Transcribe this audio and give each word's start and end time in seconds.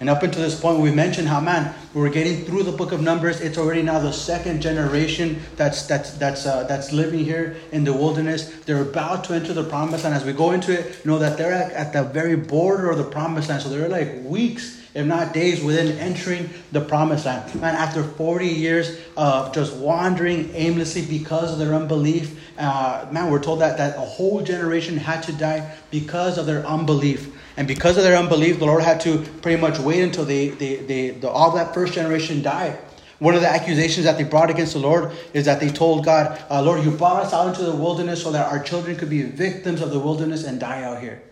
And 0.00 0.08
up 0.08 0.22
until 0.22 0.40
this 0.40 0.58
point, 0.58 0.80
we 0.80 0.90
mentioned 0.90 1.28
how 1.28 1.40
man 1.40 1.74
we're 1.92 2.08
getting 2.08 2.46
through 2.46 2.62
the 2.62 2.72
book 2.72 2.92
of 2.92 3.02
Numbers. 3.02 3.42
It's 3.42 3.58
already 3.58 3.82
now 3.82 3.98
the 3.98 4.12
second 4.12 4.62
generation 4.62 5.42
that's 5.56 5.86
that's 5.86 6.12
that's 6.12 6.46
uh, 6.46 6.64
that's 6.64 6.90
living 6.90 7.22
here 7.22 7.56
in 7.70 7.84
the 7.84 7.92
wilderness. 7.92 8.48
They're 8.64 8.80
about 8.80 9.24
to 9.24 9.34
enter 9.34 9.52
the 9.52 9.64
promised 9.64 10.04
land. 10.04 10.16
As 10.16 10.24
we 10.24 10.32
go 10.32 10.52
into 10.52 10.72
it, 10.72 11.04
know 11.04 11.18
that 11.18 11.36
they're 11.36 11.52
at, 11.52 11.72
at 11.72 11.92
the 11.92 12.04
very 12.04 12.36
border 12.36 12.90
of 12.90 12.96
the 12.96 13.04
promised 13.04 13.50
land. 13.50 13.62
So 13.62 13.68
they're 13.68 13.90
like 13.90 14.22
weeks, 14.22 14.80
if 14.94 15.04
not 15.04 15.34
days, 15.34 15.62
within 15.62 15.98
entering 15.98 16.48
the 16.72 16.80
promised 16.80 17.26
land. 17.26 17.54
Man, 17.60 17.74
after 17.74 18.02
40 18.02 18.46
years 18.46 18.98
of 19.18 19.52
just 19.52 19.76
wandering 19.76 20.48
aimlessly 20.54 21.04
because 21.04 21.52
of 21.52 21.58
their 21.58 21.74
unbelief, 21.74 22.40
uh, 22.56 23.06
man, 23.10 23.30
we're 23.30 23.42
told 23.42 23.60
that 23.60 23.76
that 23.76 23.98
a 23.98 24.00
whole 24.00 24.42
generation 24.42 24.96
had 24.96 25.24
to 25.24 25.32
die 25.32 25.76
because 25.90 26.38
of 26.38 26.46
their 26.46 26.64
unbelief. 26.64 27.36
And 27.56 27.66
because 27.66 27.96
of 27.96 28.04
their 28.04 28.16
unbelief, 28.16 28.58
the 28.58 28.66
Lord 28.66 28.82
had 28.82 29.00
to 29.02 29.18
pretty 29.42 29.60
much 29.60 29.78
wait 29.78 30.02
until 30.02 30.24
they, 30.24 30.48
they, 30.48 30.76
they, 30.76 31.10
the, 31.10 31.28
all 31.28 31.50
that 31.52 31.74
first 31.74 31.92
generation 31.92 32.42
died. 32.42 32.78
One 33.18 33.34
of 33.34 33.42
the 33.42 33.48
accusations 33.48 34.06
that 34.06 34.16
they 34.16 34.24
brought 34.24 34.48
against 34.48 34.72
the 34.72 34.78
Lord 34.78 35.12
is 35.34 35.44
that 35.44 35.60
they 35.60 35.68
told 35.68 36.04
God, 36.06 36.42
uh, 36.50 36.62
Lord, 36.62 36.82
you 36.84 36.90
brought 36.90 37.22
us 37.24 37.34
out 37.34 37.48
into 37.48 37.64
the 37.64 37.76
wilderness 37.76 38.22
so 38.22 38.32
that 38.32 38.50
our 38.50 38.62
children 38.62 38.96
could 38.96 39.10
be 39.10 39.22
victims 39.22 39.82
of 39.82 39.90
the 39.90 39.98
wilderness 39.98 40.44
and 40.44 40.58
die 40.58 40.84
out 40.84 41.02
here. 41.02 41.22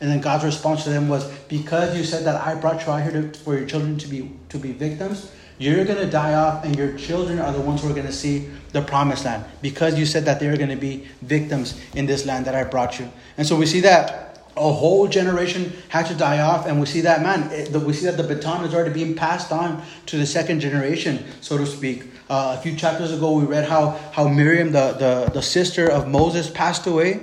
And 0.00 0.10
then 0.10 0.20
God's 0.20 0.44
response 0.44 0.84
to 0.84 0.90
them 0.90 1.08
was, 1.08 1.30
because 1.48 1.96
you 1.96 2.04
said 2.04 2.24
that 2.24 2.40
I 2.40 2.54
brought 2.54 2.84
you 2.86 2.92
out 2.92 3.02
here 3.02 3.12
to, 3.12 3.38
for 3.38 3.56
your 3.56 3.66
children 3.66 3.98
to 3.98 4.08
be, 4.08 4.30
to 4.48 4.58
be 4.58 4.72
victims, 4.72 5.30
you're 5.58 5.84
going 5.84 5.98
to 5.98 6.10
die 6.10 6.34
off 6.34 6.64
and 6.64 6.76
your 6.76 6.96
children 6.98 7.38
are 7.38 7.52
the 7.52 7.60
ones 7.60 7.82
who 7.82 7.90
are 7.90 7.94
going 7.94 8.06
to 8.06 8.12
see 8.12 8.48
the 8.72 8.82
promised 8.82 9.24
land 9.24 9.44
because 9.62 9.98
you 9.98 10.04
said 10.04 10.24
that 10.26 10.38
they're 10.38 10.56
going 10.56 10.70
to 10.70 10.76
be 10.76 11.06
victims 11.22 11.80
in 11.94 12.04
this 12.04 12.26
land 12.26 12.44
that 12.44 12.54
I 12.54 12.64
brought 12.64 12.98
you. 12.98 13.10
And 13.38 13.46
so 13.46 13.56
we 13.56 13.64
see 13.64 13.80
that 13.80 14.25
a 14.56 14.72
whole 14.72 15.06
generation 15.06 15.72
had 15.88 16.06
to 16.06 16.14
die 16.14 16.40
off 16.40 16.66
and 16.66 16.80
we 16.80 16.86
see 16.86 17.02
that 17.02 17.22
man 17.22 17.50
it, 17.52 17.72
the, 17.72 17.80
we 17.80 17.92
see 17.92 18.06
that 18.06 18.16
the 18.16 18.22
baton 18.22 18.64
is 18.64 18.74
already 18.74 18.92
being 18.92 19.14
passed 19.14 19.52
on 19.52 19.82
to 20.06 20.16
the 20.16 20.26
second 20.26 20.60
generation 20.60 21.24
so 21.40 21.58
to 21.58 21.66
speak. 21.66 22.04
Uh, 22.28 22.56
a 22.58 22.62
few 22.62 22.74
chapters 22.74 23.12
ago 23.12 23.32
we 23.32 23.44
read 23.44 23.68
how 23.68 23.90
how 24.12 24.26
miriam 24.26 24.72
the, 24.72 24.92
the, 24.92 25.30
the 25.34 25.42
sister 25.42 25.90
of 25.90 26.08
moses 26.08 26.48
passed 26.50 26.86
away. 26.86 27.20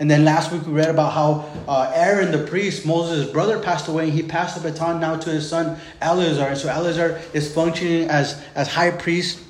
And 0.00 0.10
then 0.10 0.24
last 0.24 0.50
week 0.50 0.66
we 0.66 0.72
read 0.72 0.88
about 0.88 1.12
how 1.12 1.48
uh, 1.68 1.92
aaron 1.94 2.32
the 2.32 2.44
priest 2.46 2.84
moses' 2.84 3.30
brother 3.30 3.60
passed 3.60 3.86
away 3.86 4.04
and 4.04 4.12
he 4.12 4.24
passed 4.24 4.60
the 4.60 4.68
baton 4.68 5.00
now 5.00 5.16
to 5.16 5.30
his 5.30 5.48
son 5.48 5.78
eleazar. 6.00 6.46
And 6.46 6.58
so 6.58 6.68
eleazar 6.68 7.20
is 7.32 7.54
functioning 7.54 8.08
as 8.08 8.42
as 8.56 8.66
high 8.66 8.90
priest 8.90 9.40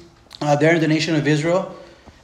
uh, 0.43 0.57
there 0.57 0.75
in 0.75 0.83
the 0.83 0.89
nation 0.89 1.15
of 1.15 1.27
israel. 1.27 1.75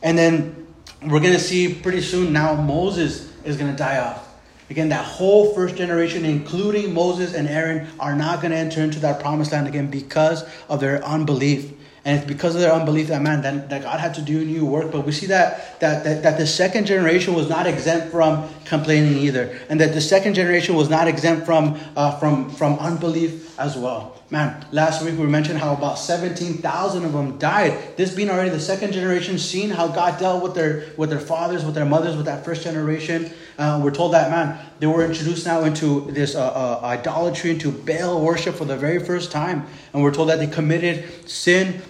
And 0.03 0.19
then 0.19 0.67
we're 1.01 1.21
going 1.21 1.33
to 1.33 1.41
see 1.41 1.73
pretty 1.73 2.03
soon 2.03 2.35
now 2.35 2.55
moses 2.55 3.33
is 3.45 3.57
going 3.57 3.71
to 3.71 3.77
die 3.77 4.01
off 4.01 4.28
Again, 4.71 4.91
that 4.91 5.05
whole 5.05 5.55
first 5.55 5.77
generation, 5.77 6.25
including 6.25 6.93
Moses 6.93 7.35
and 7.35 7.49
Aaron, 7.49 7.89
are 7.99 8.15
not 8.15 8.43
going 8.43 8.51
to 8.51 8.57
enter 8.57 8.83
into 8.83 9.01
that 9.01 9.21
promised 9.21 9.53
land 9.53 9.67
again 9.67 9.91
because 9.91 10.45
of 10.69 10.81
their 10.81 11.03
unbelief. 11.05 11.73
And 12.09 12.17
it's 12.17 12.27
because 12.27 12.55
of 12.55 12.63
their 12.63 12.73
unbelief 12.73 13.09
that 13.09 13.21
man 13.21 13.43
that, 13.43 13.69
that 13.69 13.83
God 13.83 14.01
had 14.01 14.15
to 14.15 14.23
do 14.23 14.43
new 14.43 14.65
work. 14.65 14.91
But 14.91 15.05
we 15.05 15.13
see 15.13 15.27
that, 15.27 15.79
that 15.81 16.05
that 16.05 16.23
that 16.23 16.39
the 16.39 16.47
second 16.47 16.87
generation 16.87 17.35
was 17.35 17.51
not 17.51 17.67
exempt 17.67 18.11
from 18.11 18.49
complaining 18.65 19.19
either, 19.19 19.59
and 19.69 19.79
that 19.83 19.93
the 19.93 20.01
second 20.01 20.33
generation 20.33 20.75
was 20.75 20.89
not 20.89 21.07
exempt 21.07 21.45
from 21.45 21.79
uh, 21.97 22.19
from 22.19 22.49
from 22.49 22.79
unbelief 22.79 23.61
as 23.61 23.77
well. 23.77 24.15
Man, 24.31 24.65
last 24.73 25.05
week 25.05 25.19
we 25.19 25.27
mentioned 25.27 25.59
how 25.59 25.75
about 25.75 25.99
seventeen 25.99 26.55
thousand 26.55 27.05
of 27.05 27.13
them 27.13 27.37
died. 27.37 27.77
This 27.99 28.15
being 28.15 28.31
already 28.31 28.49
the 28.49 28.59
second 28.59 28.93
generation, 28.95 29.39
seeing 29.39 29.69
how 29.69 29.89
God 29.89 30.19
dealt 30.19 30.43
with 30.43 30.55
their 30.55 30.87
with 30.97 31.11
their 31.11 31.21
fathers, 31.21 31.63
with 31.63 31.75
their 31.75 31.85
mothers, 31.85 32.17
with 32.17 32.25
that 32.25 32.43
first 32.43 32.63
generation. 32.63 33.31
Uh, 33.59 33.83
we're 33.85 33.91
told 33.91 34.15
that 34.15 34.31
man 34.31 34.59
they 34.81 34.87
were 34.87 35.05
introduced 35.05 35.45
now 35.45 35.65
into 35.65 36.11
this 36.13 36.35
uh, 36.35 36.41
uh, 36.41 36.81
idolatry, 36.87 37.51
into 37.51 37.71
Baal 37.71 38.25
worship 38.25 38.55
for 38.55 38.65
the 38.65 38.79
very 38.79 38.99
first 38.99 39.31
time, 39.31 39.67
and 39.93 40.03
we're 40.03 40.15
told 40.15 40.31
that 40.31 40.39
they 40.39 40.47
committed 40.47 41.29
sin 41.29 41.83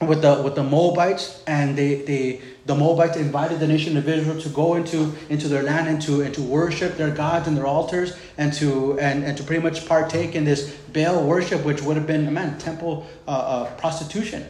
with 0.00 0.22
the 0.22 0.40
with 0.42 0.54
the 0.54 0.62
Moabites, 0.62 1.42
and 1.46 1.76
they 1.76 2.02
they 2.02 2.40
the 2.66 2.74
Moabites 2.74 3.16
invited 3.16 3.58
the 3.58 3.66
nation 3.66 3.96
of 3.96 4.08
Israel 4.08 4.40
to 4.40 4.48
go 4.50 4.74
into 4.74 5.12
into 5.28 5.48
their 5.48 5.62
land 5.62 5.88
and 5.88 6.00
to 6.02 6.22
and 6.22 6.32
to 6.34 6.42
worship 6.42 6.96
their 6.96 7.10
gods 7.10 7.48
and 7.48 7.56
their 7.56 7.66
altars 7.66 8.16
and 8.36 8.52
to 8.54 8.98
and, 9.00 9.24
and 9.24 9.36
to 9.36 9.42
pretty 9.42 9.62
much 9.62 9.86
partake 9.86 10.34
in 10.34 10.44
this 10.44 10.76
Baal 10.92 11.24
worship, 11.24 11.64
which 11.64 11.82
would 11.82 11.96
have 11.96 12.06
been 12.06 12.32
man 12.32 12.58
temple 12.58 13.06
uh, 13.26 13.30
uh, 13.30 13.74
prostitution. 13.76 14.46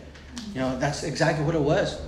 You 0.54 0.60
know 0.60 0.78
that's 0.78 1.02
exactly 1.02 1.44
what 1.44 1.54
it 1.54 1.62
was 1.62 2.00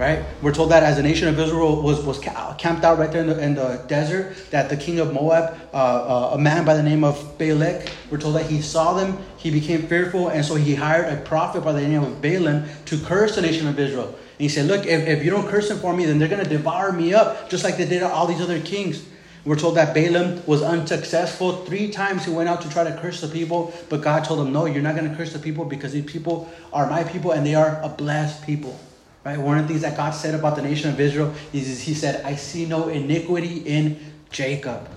right? 0.00 0.24
We're 0.40 0.54
told 0.54 0.70
that 0.70 0.82
as 0.82 0.96
the 0.96 1.02
nation 1.02 1.28
of 1.28 1.38
Israel 1.38 1.82
was, 1.82 2.02
was 2.02 2.18
camped 2.18 2.84
out 2.84 2.98
right 2.98 3.12
there 3.12 3.20
in 3.20 3.26
the, 3.26 3.44
in 3.44 3.54
the 3.54 3.84
desert, 3.86 4.34
that 4.50 4.70
the 4.70 4.76
king 4.76 4.98
of 4.98 5.12
Moab, 5.12 5.60
uh, 5.74 5.76
uh, 5.76 6.30
a 6.32 6.38
man 6.38 6.64
by 6.64 6.74
the 6.74 6.82
name 6.82 7.04
of 7.04 7.36
Balak, 7.36 7.92
we're 8.10 8.16
told 8.16 8.36
that 8.36 8.46
he 8.46 8.62
saw 8.62 8.94
them, 8.94 9.18
he 9.36 9.50
became 9.50 9.82
fearful, 9.82 10.28
and 10.28 10.42
so 10.42 10.54
he 10.54 10.74
hired 10.74 11.12
a 11.12 11.20
prophet 11.20 11.62
by 11.62 11.72
the 11.72 11.86
name 11.86 12.02
of 12.02 12.22
Balaam 12.22 12.64
to 12.86 12.98
curse 12.98 13.34
the 13.34 13.42
nation 13.42 13.68
of 13.68 13.78
Israel. 13.78 14.06
And 14.06 14.16
he 14.38 14.48
said, 14.48 14.68
Look, 14.68 14.86
if, 14.86 15.06
if 15.06 15.22
you 15.22 15.30
don't 15.30 15.46
curse 15.46 15.68
them 15.68 15.78
for 15.80 15.94
me, 15.94 16.06
then 16.06 16.18
they're 16.18 16.28
going 16.28 16.42
to 16.42 16.48
devour 16.48 16.92
me 16.92 17.12
up, 17.12 17.50
just 17.50 17.62
like 17.62 17.76
they 17.76 17.86
did 17.86 18.02
all 18.02 18.26
these 18.26 18.40
other 18.40 18.58
kings. 18.58 19.04
We're 19.44 19.58
told 19.58 19.76
that 19.76 19.94
Balaam 19.94 20.42
was 20.46 20.62
unsuccessful. 20.62 21.66
Three 21.66 21.90
times 21.90 22.24
he 22.24 22.32
went 22.32 22.48
out 22.48 22.62
to 22.62 22.70
try 22.70 22.84
to 22.84 22.96
curse 23.02 23.20
the 23.20 23.28
people, 23.28 23.74
but 23.90 24.00
God 24.00 24.24
told 24.24 24.46
him, 24.46 24.50
No, 24.50 24.64
you're 24.64 24.82
not 24.82 24.96
going 24.96 25.10
to 25.10 25.14
curse 25.14 25.34
the 25.34 25.38
people 25.38 25.66
because 25.66 25.92
these 25.92 26.10
people 26.10 26.50
are 26.72 26.88
my 26.88 27.04
people 27.04 27.32
and 27.32 27.44
they 27.44 27.54
are 27.54 27.78
a 27.82 27.90
blessed 27.90 28.46
people. 28.46 28.80
Right? 29.24 29.38
One 29.38 29.58
of 29.58 29.64
the 29.64 29.68
things 29.68 29.82
that 29.82 29.96
God 29.96 30.10
said 30.10 30.34
about 30.34 30.56
the 30.56 30.62
nation 30.62 30.90
of 30.90 30.98
Israel 30.98 31.34
is 31.52 31.82
He 31.82 31.94
said, 31.94 32.24
I 32.24 32.36
see 32.36 32.66
no 32.66 32.88
iniquity 32.88 33.58
in 33.58 33.98
Jacob. 34.30 34.88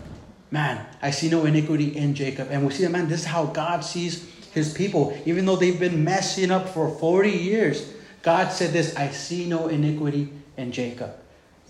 Man, 0.50 0.86
I 1.02 1.12
see 1.12 1.30
no 1.30 1.46
iniquity 1.46 1.98
in 1.98 2.14
Jacob. 2.14 2.50
And 2.52 2.66
we 2.66 2.72
see 2.72 2.84
that, 2.84 2.92
man, 2.92 3.10
this 3.10 3.22
is 3.22 3.26
how 3.26 3.46
God 3.48 3.84
sees 3.84 4.30
His 4.52 4.74
people. 4.74 5.18
Even 5.26 5.46
though 5.46 5.56
they've 5.56 5.80
been 5.80 6.04
messing 6.04 6.52
up 6.52 6.70
for 6.70 6.90
40 6.90 7.32
years, 7.32 7.92
God 8.22 8.52
said 8.52 8.72
this 8.72 8.96
I 8.96 9.10
see 9.10 9.46
no 9.48 9.68
iniquity 9.68 10.30
in 10.56 10.72
Jacob. 10.72 11.16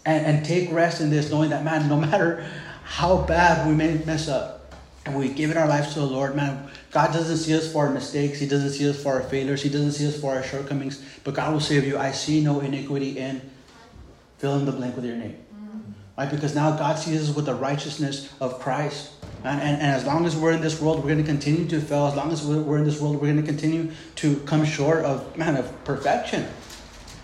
And, 0.05 0.25
and 0.25 0.45
take 0.45 0.71
rest 0.71 1.01
in 1.01 1.09
this, 1.09 1.31
knowing 1.31 1.49
that, 1.51 1.63
man, 1.63 1.87
no 1.87 1.99
matter 2.11 2.45
how 2.83 3.17
bad 3.17 3.67
we 3.67 3.73
may 3.73 3.93
mess 4.05 4.27
up, 4.27 4.62
and 5.05 5.17
we've 5.17 5.35
given 5.35 5.57
our 5.57 5.67
lives 5.67 5.93
to 5.93 5.99
the 5.99 6.05
Lord, 6.05 6.35
man, 6.35 6.69
God 6.91 7.11
doesn't 7.11 7.37
see 7.37 7.55
us 7.55 7.71
for 7.71 7.87
our 7.87 7.93
mistakes. 7.93 8.39
He 8.39 8.47
doesn't 8.47 8.71
see 8.71 8.89
us 8.89 9.01
for 9.01 9.13
our 9.13 9.23
failures. 9.23 9.61
He 9.61 9.69
doesn't 9.69 9.91
see 9.91 10.07
us 10.07 10.19
for 10.19 10.33
our 10.33 10.43
shortcomings. 10.43 11.03
But 11.23 11.33
God 11.33 11.51
will 11.51 11.59
save 11.59 11.85
you. 11.85 11.97
I 11.97 12.11
see 12.11 12.41
no 12.41 12.61
iniquity 12.61 13.17
in 13.17 13.41
fill 14.37 14.57
in 14.57 14.65
the 14.65 14.71
blank 14.71 14.95
with 14.95 15.05
your 15.05 15.15
name. 15.15 15.37
Mm-hmm. 15.53 15.91
Right? 16.17 16.29
Because 16.29 16.55
now 16.55 16.75
God 16.75 16.99
sees 16.99 17.29
us 17.29 17.35
with 17.35 17.45
the 17.45 17.55
righteousness 17.55 18.33
of 18.39 18.59
Christ. 18.59 19.11
And, 19.43 19.59
and, 19.61 19.81
and 19.81 19.91
as 19.91 20.05
long 20.05 20.25
as 20.25 20.35
we're 20.35 20.51
in 20.51 20.61
this 20.61 20.81
world, 20.81 20.99
we're 20.99 21.09
going 21.09 21.17
to 21.17 21.23
continue 21.23 21.67
to 21.67 21.81
fail. 21.81 22.07
As 22.07 22.15
long 22.15 22.31
as 22.31 22.45
we're 22.45 22.77
in 22.77 22.85
this 22.85 23.01
world, 23.01 23.15
we're 23.15 23.31
going 23.31 23.41
to 23.41 23.43
continue 23.43 23.91
to 24.15 24.37
come 24.41 24.63
short 24.65 25.03
of, 25.05 25.37
man, 25.37 25.57
of 25.57 25.83
perfection. 25.83 26.47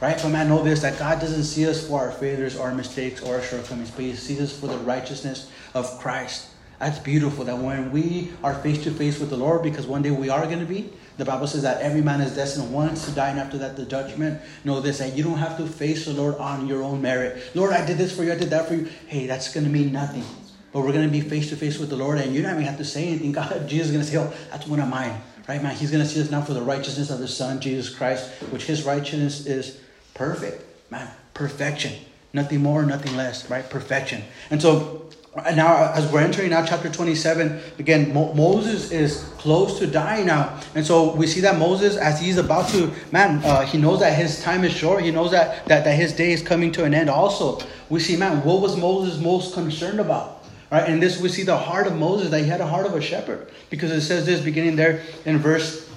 Right? 0.01 0.17
But 0.21 0.29
man, 0.29 0.49
know 0.49 0.63
this 0.63 0.81
that 0.81 0.99
God 0.99 1.19
doesn't 1.19 1.43
see 1.43 1.65
us 1.67 1.87
for 1.87 1.99
our 1.99 2.11
failures 2.11 2.57
or 2.57 2.67
our 2.67 2.73
mistakes 2.73 3.21
or 3.21 3.35
our 3.35 3.41
shortcomings, 3.41 3.91
but 3.91 4.03
He 4.03 4.13
sees 4.15 4.41
us 4.41 4.57
for 4.57 4.67
the 4.67 4.77
righteousness 4.79 5.49
of 5.73 5.99
Christ. 5.99 6.48
That's 6.79 6.97
beautiful 6.97 7.43
that 7.45 7.57
when 7.57 7.91
we 7.91 8.31
are 8.41 8.55
face 8.55 8.83
to 8.85 8.91
face 8.91 9.19
with 9.19 9.29
the 9.29 9.37
Lord, 9.37 9.63
because 9.63 9.85
one 9.85 10.01
day 10.01 10.11
we 10.11 10.29
are 10.29 10.45
going 10.45 10.59
to 10.59 10.65
be, 10.65 10.89
the 11.17 11.25
Bible 11.25 11.47
says 11.47 11.63
that 11.63 11.81
every 11.81 12.01
man 12.01 12.21
is 12.21 12.33
destined 12.33 12.71
once 12.73 13.05
to 13.05 13.11
die, 13.11 13.29
and 13.29 13.39
after 13.39 13.57
that, 13.57 13.75
the 13.75 13.85
judgment. 13.85 14.41
Know 14.63 14.79
this 14.79 14.99
that 14.99 15.17
you 15.17 15.23
don't 15.23 15.37
have 15.37 15.57
to 15.57 15.67
face 15.67 16.05
the 16.05 16.13
Lord 16.13 16.35
on 16.35 16.67
your 16.67 16.81
own 16.81 17.01
merit. 17.01 17.53
Lord, 17.53 17.73
I 17.73 17.85
did 17.85 17.97
this 17.97 18.15
for 18.15 18.23
you, 18.23 18.31
I 18.31 18.37
did 18.37 18.51
that 18.51 18.69
for 18.69 18.75
you. 18.75 18.87
Hey, 19.07 19.27
that's 19.27 19.53
going 19.53 19.65
to 19.65 19.69
mean 19.69 19.91
nothing. 19.91 20.23
But 20.71 20.81
we're 20.81 20.93
going 20.93 21.05
to 21.05 21.11
be 21.11 21.19
face 21.19 21.49
to 21.49 21.57
face 21.57 21.77
with 21.77 21.89
the 21.89 21.97
Lord, 21.97 22.19
and 22.19 22.33
you're 22.33 22.43
not 22.43 22.53
even 22.53 22.63
have 22.63 22.77
to 22.77 22.85
say 22.85 23.07
anything. 23.09 23.31
God, 23.33 23.67
Jesus 23.67 23.87
is 23.87 23.91
going 23.91 24.05
to 24.05 24.09
say, 24.09 24.17
Oh, 24.17 24.33
that's 24.49 24.65
one 24.65 24.79
of 24.79 24.87
mine. 24.87 25.21
Right, 25.49 25.61
man? 25.61 25.75
He's 25.75 25.91
going 25.91 26.03
to 26.03 26.09
see 26.09 26.21
us 26.21 26.31
now 26.31 26.41
for 26.41 26.53
the 26.53 26.61
righteousness 26.61 27.09
of 27.09 27.19
the 27.19 27.27
Son, 27.27 27.59
Jesus 27.59 27.93
Christ, 27.93 28.29
which 28.51 28.65
his 28.65 28.83
righteousness 28.83 29.45
is 29.45 29.81
perfect. 30.13 30.63
Man, 30.91 31.09
perfection. 31.33 31.93
Nothing 32.31 32.61
more, 32.61 32.85
nothing 32.85 33.17
less, 33.17 33.49
right? 33.49 33.67
Perfection. 33.67 34.23
And 34.51 34.61
so 34.61 35.09
now 35.35 35.91
as 35.93 36.11
we're 36.11 36.21
entering 36.21 36.49
now 36.49 36.65
chapter 36.65 36.89
27 36.89 37.59
again 37.77 38.13
Mo- 38.13 38.33
moses 38.33 38.91
is 38.91 39.23
close 39.37 39.77
to 39.79 39.87
dying 39.87 40.25
now. 40.25 40.59
And 40.75 40.85
so 40.85 41.13
we 41.15 41.27
see 41.27 41.41
that 41.41 41.57
moses 41.59 41.97
as 41.97 42.19
he's 42.19 42.37
about 42.37 42.69
to 42.69 42.91
man 43.11 43.43
uh, 43.43 43.61
he 43.65 43.77
knows 43.77 43.99
that 43.99 44.17
his 44.17 44.41
time 44.41 44.63
is 44.63 44.73
short. 44.73 45.03
He 45.03 45.11
knows 45.11 45.31
that, 45.31 45.65
that 45.67 45.83
that 45.83 45.95
his 45.95 46.13
day 46.13 46.31
is 46.31 46.41
coming 46.41 46.71
to 46.73 46.83
an 46.83 46.93
end 46.93 47.09
also. 47.09 47.59
We 47.89 47.99
see 47.99 48.15
man 48.15 48.43
what 48.43 48.61
was 48.61 48.75
moses 48.75 49.21
most 49.21 49.53
concerned 49.53 49.99
about? 49.99 50.43
Right? 50.71 50.87
And 50.87 51.01
this 51.01 51.21
we 51.21 51.29
see 51.29 51.43
the 51.43 51.57
heart 51.57 51.85
of 51.87 51.95
moses 51.95 52.31
that 52.31 52.41
he 52.41 52.47
had 52.47 52.61
a 52.61 52.67
heart 52.67 52.85
of 52.85 52.95
a 52.95 53.01
shepherd. 53.01 53.51
Because 53.69 53.91
it 53.91 54.01
says 54.01 54.25
this 54.25 54.41
beginning 54.41 54.75
there 54.75 55.03
in 55.25 55.37
verse 55.37 55.89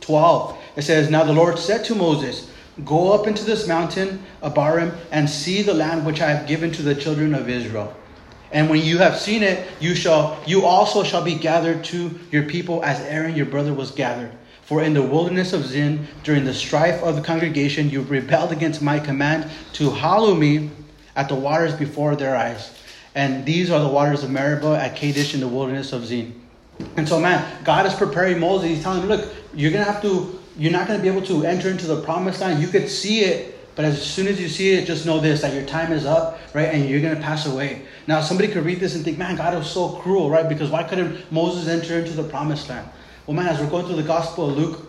12 0.00 0.56
it 0.76 0.82
says 0.82 1.10
now 1.10 1.24
the 1.24 1.32
lord 1.32 1.58
said 1.58 1.84
to 1.84 1.94
moses 1.94 2.50
go 2.84 3.12
up 3.12 3.26
into 3.26 3.44
this 3.44 3.68
mountain 3.68 4.22
abarim 4.42 4.96
and 5.12 5.28
see 5.28 5.62
the 5.62 5.74
land 5.74 6.06
which 6.06 6.20
i 6.20 6.30
have 6.30 6.48
given 6.48 6.72
to 6.72 6.82
the 6.82 6.94
children 6.94 7.34
of 7.34 7.48
israel 7.48 7.94
and 8.52 8.68
when 8.68 8.80
you 8.80 8.98
have 8.98 9.18
seen 9.18 9.42
it, 9.42 9.68
you 9.80 9.94
shall 9.94 10.40
you 10.46 10.64
also 10.64 11.02
shall 11.02 11.22
be 11.22 11.34
gathered 11.34 11.84
to 11.84 12.18
your 12.30 12.44
people 12.44 12.84
as 12.84 13.00
Aaron 13.00 13.36
your 13.36 13.46
brother 13.46 13.72
was 13.72 13.90
gathered. 13.90 14.32
For 14.62 14.82
in 14.82 14.94
the 14.94 15.02
wilderness 15.02 15.52
of 15.52 15.64
Zin, 15.64 16.06
during 16.22 16.44
the 16.44 16.54
strife 16.54 17.02
of 17.02 17.16
the 17.16 17.22
congregation, 17.22 17.90
you 17.90 18.02
rebelled 18.02 18.52
against 18.52 18.80
my 18.80 19.00
command 19.00 19.50
to 19.74 19.90
hallow 19.90 20.34
me 20.34 20.70
at 21.16 21.28
the 21.28 21.34
waters 21.34 21.74
before 21.74 22.14
their 22.14 22.36
eyes. 22.36 22.70
And 23.14 23.44
these 23.44 23.70
are 23.70 23.80
the 23.80 23.88
waters 23.88 24.22
of 24.22 24.30
Meribah 24.30 24.80
at 24.80 24.94
Kadesh 24.94 25.34
in 25.34 25.40
the 25.40 25.48
wilderness 25.48 25.92
of 25.92 26.06
Zin. 26.06 26.40
And 26.96 27.08
so, 27.08 27.18
man, 27.18 27.44
God 27.64 27.84
is 27.86 27.94
preparing 27.94 28.38
Moses. 28.38 28.68
He's 28.68 28.82
telling 28.82 29.02
him, 29.02 29.08
look, 29.08 29.32
you're 29.52 29.72
to 29.72 29.82
have 29.82 30.00
to, 30.02 30.38
you're 30.56 30.72
not 30.72 30.86
to 30.86 30.98
be 30.98 31.08
able 31.08 31.22
to 31.22 31.44
enter 31.44 31.68
into 31.68 31.86
the 31.86 32.00
promised 32.02 32.40
land. 32.40 32.62
You 32.62 32.68
could 32.68 32.88
see 32.88 33.22
it, 33.22 33.59
but 33.76 33.84
as 33.84 34.02
soon 34.02 34.26
as 34.26 34.40
you 34.40 34.48
see 34.48 34.72
it, 34.72 34.86
just 34.86 35.06
know 35.06 35.20
this 35.20 35.42
that 35.42 35.54
your 35.54 35.64
time 35.64 35.92
is 35.92 36.04
up, 36.04 36.38
right? 36.54 36.68
And 36.68 36.88
you're 36.88 37.00
going 37.00 37.14
to 37.14 37.20
pass 37.20 37.46
away. 37.46 37.82
Now, 38.06 38.20
somebody 38.20 38.48
could 38.48 38.64
read 38.64 38.80
this 38.80 38.94
and 38.94 39.04
think, 39.04 39.18
man, 39.18 39.36
God 39.36 39.54
was 39.54 39.70
so 39.70 39.90
cruel, 39.90 40.28
right? 40.28 40.48
Because 40.48 40.70
why 40.70 40.82
couldn't 40.82 41.30
Moses 41.30 41.68
enter 41.68 41.98
into 41.98 42.12
the 42.12 42.24
promised 42.24 42.68
land? 42.68 42.88
Well, 43.26 43.36
man, 43.36 43.46
as 43.46 43.60
we're 43.60 43.70
going 43.70 43.86
through 43.86 43.96
the 43.96 44.02
Gospel 44.02 44.50
of 44.50 44.58
Luke, 44.58 44.86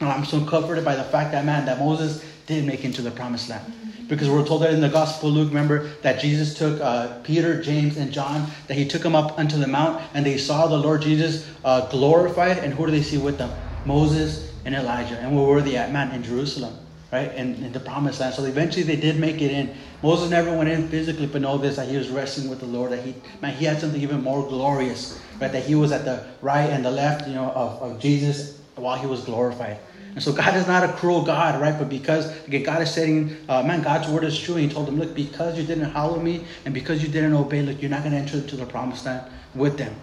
I'm 0.00 0.24
so 0.24 0.44
comforted 0.44 0.84
by 0.84 0.94
the 0.94 1.04
fact 1.04 1.32
that, 1.32 1.44
man, 1.44 1.66
that 1.66 1.78
Moses 1.78 2.24
did 2.46 2.64
make 2.64 2.84
into 2.84 3.02
the 3.02 3.10
promised 3.10 3.48
land. 3.48 3.72
Because 4.08 4.28
we're 4.28 4.46
told 4.46 4.62
that 4.62 4.72
in 4.72 4.80
the 4.80 4.88
Gospel 4.88 5.28
of 5.28 5.34
Luke, 5.34 5.48
remember, 5.48 5.88
that 6.02 6.20
Jesus 6.20 6.54
took 6.56 6.80
uh, 6.80 7.20
Peter, 7.20 7.60
James, 7.60 7.96
and 7.96 8.12
John, 8.12 8.50
that 8.66 8.74
he 8.74 8.86
took 8.86 9.02
them 9.02 9.14
up 9.14 9.38
unto 9.38 9.56
the 9.56 9.66
mount, 9.66 10.02
and 10.14 10.24
they 10.24 10.38
saw 10.38 10.66
the 10.66 10.78
Lord 10.78 11.02
Jesus 11.02 11.48
uh, 11.64 11.86
glorified. 11.88 12.58
And 12.58 12.72
who 12.72 12.86
do 12.86 12.92
they 12.92 13.02
see 13.02 13.18
with 13.18 13.38
them? 13.38 13.50
Moses 13.84 14.52
and 14.64 14.74
Elijah. 14.74 15.18
And 15.18 15.36
where 15.36 15.46
were 15.46 15.62
they 15.62 15.76
at? 15.76 15.92
Man, 15.92 16.12
in 16.12 16.22
Jerusalem 16.22 16.76
right? 17.12 17.32
And 17.34 17.56
in 17.64 17.72
the 17.72 17.80
promised 17.80 18.20
land. 18.20 18.34
So 18.34 18.44
eventually 18.44 18.84
they 18.84 18.96
did 18.96 19.18
make 19.18 19.40
it 19.40 19.50
in. 19.50 19.74
Moses 20.02 20.30
never 20.30 20.56
went 20.56 20.68
in 20.68 20.88
physically, 20.88 21.26
but 21.26 21.42
know 21.42 21.58
this 21.58 21.76
that 21.76 21.88
he 21.88 21.96
was 21.96 22.08
wrestling 22.08 22.48
with 22.48 22.60
the 22.60 22.66
Lord, 22.66 22.92
that 22.92 23.04
he 23.04 23.14
man, 23.40 23.54
he 23.54 23.64
had 23.64 23.80
something 23.80 24.00
even 24.00 24.22
more 24.22 24.46
glorious, 24.46 25.20
right? 25.40 25.52
That 25.52 25.64
he 25.64 25.74
was 25.74 25.92
at 25.92 26.04
the 26.04 26.26
right 26.40 26.70
and 26.70 26.84
the 26.84 26.90
left, 26.90 27.26
you 27.28 27.34
know, 27.34 27.50
of, 27.50 27.82
of 27.82 28.00
Jesus 28.00 28.60
while 28.76 28.98
he 28.98 29.06
was 29.06 29.24
glorified. 29.24 29.78
And 30.14 30.22
so 30.22 30.32
God 30.32 30.56
is 30.56 30.66
not 30.66 30.82
a 30.82 30.92
cruel 30.94 31.22
God, 31.22 31.60
right? 31.60 31.78
But 31.78 31.88
because 31.88 32.46
again, 32.46 32.62
God 32.62 32.82
is 32.82 32.92
saying, 32.92 33.36
uh, 33.48 33.62
man, 33.62 33.82
God's 33.82 34.08
word 34.08 34.24
is 34.24 34.38
true. 34.38 34.56
And 34.56 34.64
he 34.64 34.70
told 34.70 34.88
them, 34.88 34.98
look, 34.98 35.14
because 35.14 35.56
you 35.56 35.64
didn't 35.64 35.92
follow 35.92 36.18
me 36.18 36.44
and 36.64 36.74
because 36.74 37.02
you 37.02 37.08
didn't 37.08 37.34
obey, 37.34 37.62
look, 37.62 37.80
you're 37.80 37.90
not 37.90 38.02
going 38.02 38.12
to 38.12 38.18
enter 38.18 38.38
into 38.38 38.56
the 38.56 38.66
promised 38.66 39.06
land 39.06 39.30
with 39.54 39.78
them, 39.78 39.94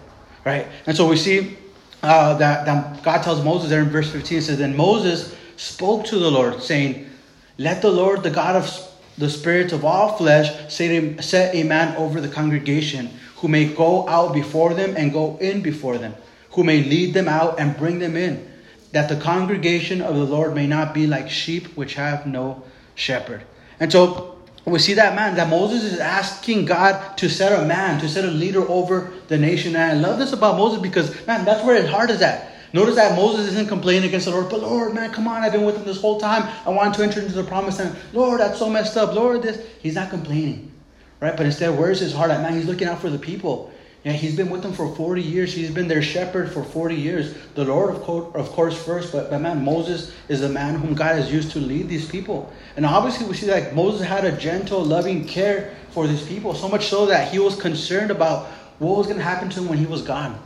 right? 0.44 0.66
And 0.86 0.96
so 0.96 1.06
we 1.06 1.16
see 1.16 1.58
uh, 2.02 2.34
that, 2.38 2.64
that 2.64 3.02
God 3.02 3.22
tells 3.22 3.44
Moses 3.44 3.68
there 3.68 3.82
in 3.82 3.90
verse 3.90 4.10
15, 4.10 4.38
it 4.38 4.42
says, 4.42 4.58
then 4.58 4.76
Moses 4.76 5.36
spoke 5.58 6.06
to 6.06 6.18
the 6.18 6.30
Lord, 6.30 6.62
saying, 6.62 7.10
Let 7.58 7.82
the 7.82 7.90
Lord, 7.90 8.22
the 8.22 8.30
God 8.30 8.56
of 8.56 8.88
the 9.18 9.28
spirits 9.28 9.72
of 9.72 9.84
all 9.84 10.16
flesh, 10.16 10.72
set 10.72 11.54
a 11.54 11.62
man 11.64 11.96
over 11.96 12.20
the 12.20 12.28
congregation, 12.28 13.10
who 13.36 13.48
may 13.48 13.66
go 13.66 14.08
out 14.08 14.32
before 14.32 14.72
them 14.72 14.96
and 14.96 15.12
go 15.12 15.36
in 15.38 15.60
before 15.60 15.98
them, 15.98 16.14
who 16.52 16.64
may 16.64 16.82
lead 16.82 17.12
them 17.12 17.28
out 17.28 17.60
and 17.60 17.76
bring 17.76 17.98
them 17.98 18.16
in, 18.16 18.50
that 18.92 19.08
the 19.08 19.16
congregation 19.16 20.00
of 20.00 20.14
the 20.14 20.24
Lord 20.24 20.54
may 20.54 20.66
not 20.66 20.94
be 20.94 21.06
like 21.06 21.28
sheep 21.28 21.76
which 21.76 21.94
have 21.94 22.26
no 22.26 22.62
shepherd. 22.94 23.42
And 23.80 23.90
so 23.92 24.38
we 24.64 24.78
see 24.78 24.94
that 24.94 25.14
man, 25.14 25.34
that 25.36 25.48
Moses 25.48 25.84
is 25.84 25.98
asking 25.98 26.66
God 26.66 27.16
to 27.18 27.28
set 27.28 27.52
a 27.52 27.64
man, 27.64 28.00
to 28.00 28.08
set 28.08 28.24
a 28.24 28.30
leader 28.30 28.68
over 28.68 29.12
the 29.28 29.38
nation. 29.38 29.74
And 29.74 29.84
I 29.84 29.94
love 29.94 30.18
this 30.18 30.32
about 30.32 30.56
Moses 30.56 30.80
because, 30.80 31.26
man, 31.26 31.44
that's 31.44 31.64
where 31.64 31.80
his 31.80 31.90
heart 31.90 32.10
is 32.10 32.22
at. 32.22 32.52
Notice 32.72 32.96
that 32.96 33.16
Moses 33.16 33.48
isn't 33.48 33.68
complaining 33.68 34.08
against 34.08 34.26
the 34.26 34.32
Lord, 34.32 34.50
but 34.50 34.60
Lord, 34.60 34.94
man, 34.94 35.10
come 35.10 35.26
on, 35.26 35.42
I've 35.42 35.52
been 35.52 35.64
with 35.64 35.76
him 35.76 35.84
this 35.84 36.00
whole 36.00 36.20
time. 36.20 36.42
I 36.66 36.70
want 36.70 36.94
to 36.94 37.02
enter 37.02 37.20
into 37.20 37.32
the 37.32 37.44
promised 37.44 37.78
land. 37.78 37.96
Lord, 38.12 38.40
that's 38.40 38.58
so 38.58 38.68
messed 38.68 38.96
up. 38.96 39.14
Lord, 39.14 39.42
this. 39.42 39.64
He's 39.80 39.94
not 39.94 40.10
complaining, 40.10 40.72
right? 41.20 41.36
But 41.36 41.46
instead, 41.46 41.78
where's 41.78 42.00
his 42.00 42.12
heart 42.12 42.30
at? 42.30 42.42
Man, 42.42 42.54
he's 42.54 42.66
looking 42.66 42.88
out 42.88 43.00
for 43.00 43.08
the 43.08 43.18
people. 43.18 43.72
Yeah, 44.04 44.12
he's 44.12 44.36
been 44.36 44.48
with 44.48 44.62
them 44.62 44.72
for 44.72 44.94
40 44.94 45.22
years. 45.22 45.52
He's 45.52 45.70
been 45.70 45.88
their 45.88 46.02
shepherd 46.02 46.52
for 46.52 46.62
40 46.62 46.94
years. 46.94 47.34
The 47.54 47.64
Lord, 47.64 47.94
of 47.94 48.02
course, 48.02 48.34
of 48.34 48.48
course 48.50 48.80
first, 48.80 49.12
but, 49.12 49.28
but 49.28 49.40
man, 49.40 49.64
Moses 49.64 50.12
is 50.28 50.40
the 50.40 50.48
man 50.48 50.76
whom 50.76 50.94
God 50.94 51.16
has 51.16 51.32
used 51.32 51.50
to 51.52 51.58
lead 51.58 51.88
these 51.88 52.08
people. 52.08 52.52
And 52.76 52.86
obviously, 52.86 53.26
we 53.26 53.34
see 53.34 53.46
that 53.46 53.74
Moses 53.74 54.06
had 54.06 54.24
a 54.24 54.32
gentle, 54.32 54.84
loving 54.84 55.26
care 55.26 55.74
for 55.90 56.06
these 56.06 56.24
people, 56.26 56.54
so 56.54 56.68
much 56.68 56.86
so 56.86 57.06
that 57.06 57.32
he 57.32 57.38
was 57.38 57.56
concerned 57.56 58.10
about 58.10 58.46
what 58.78 58.96
was 58.98 59.06
going 59.06 59.18
to 59.18 59.24
happen 59.24 59.48
to 59.50 59.60
him 59.60 59.68
when 59.68 59.78
he 59.78 59.86
was 59.86 60.02
gone. 60.02 60.40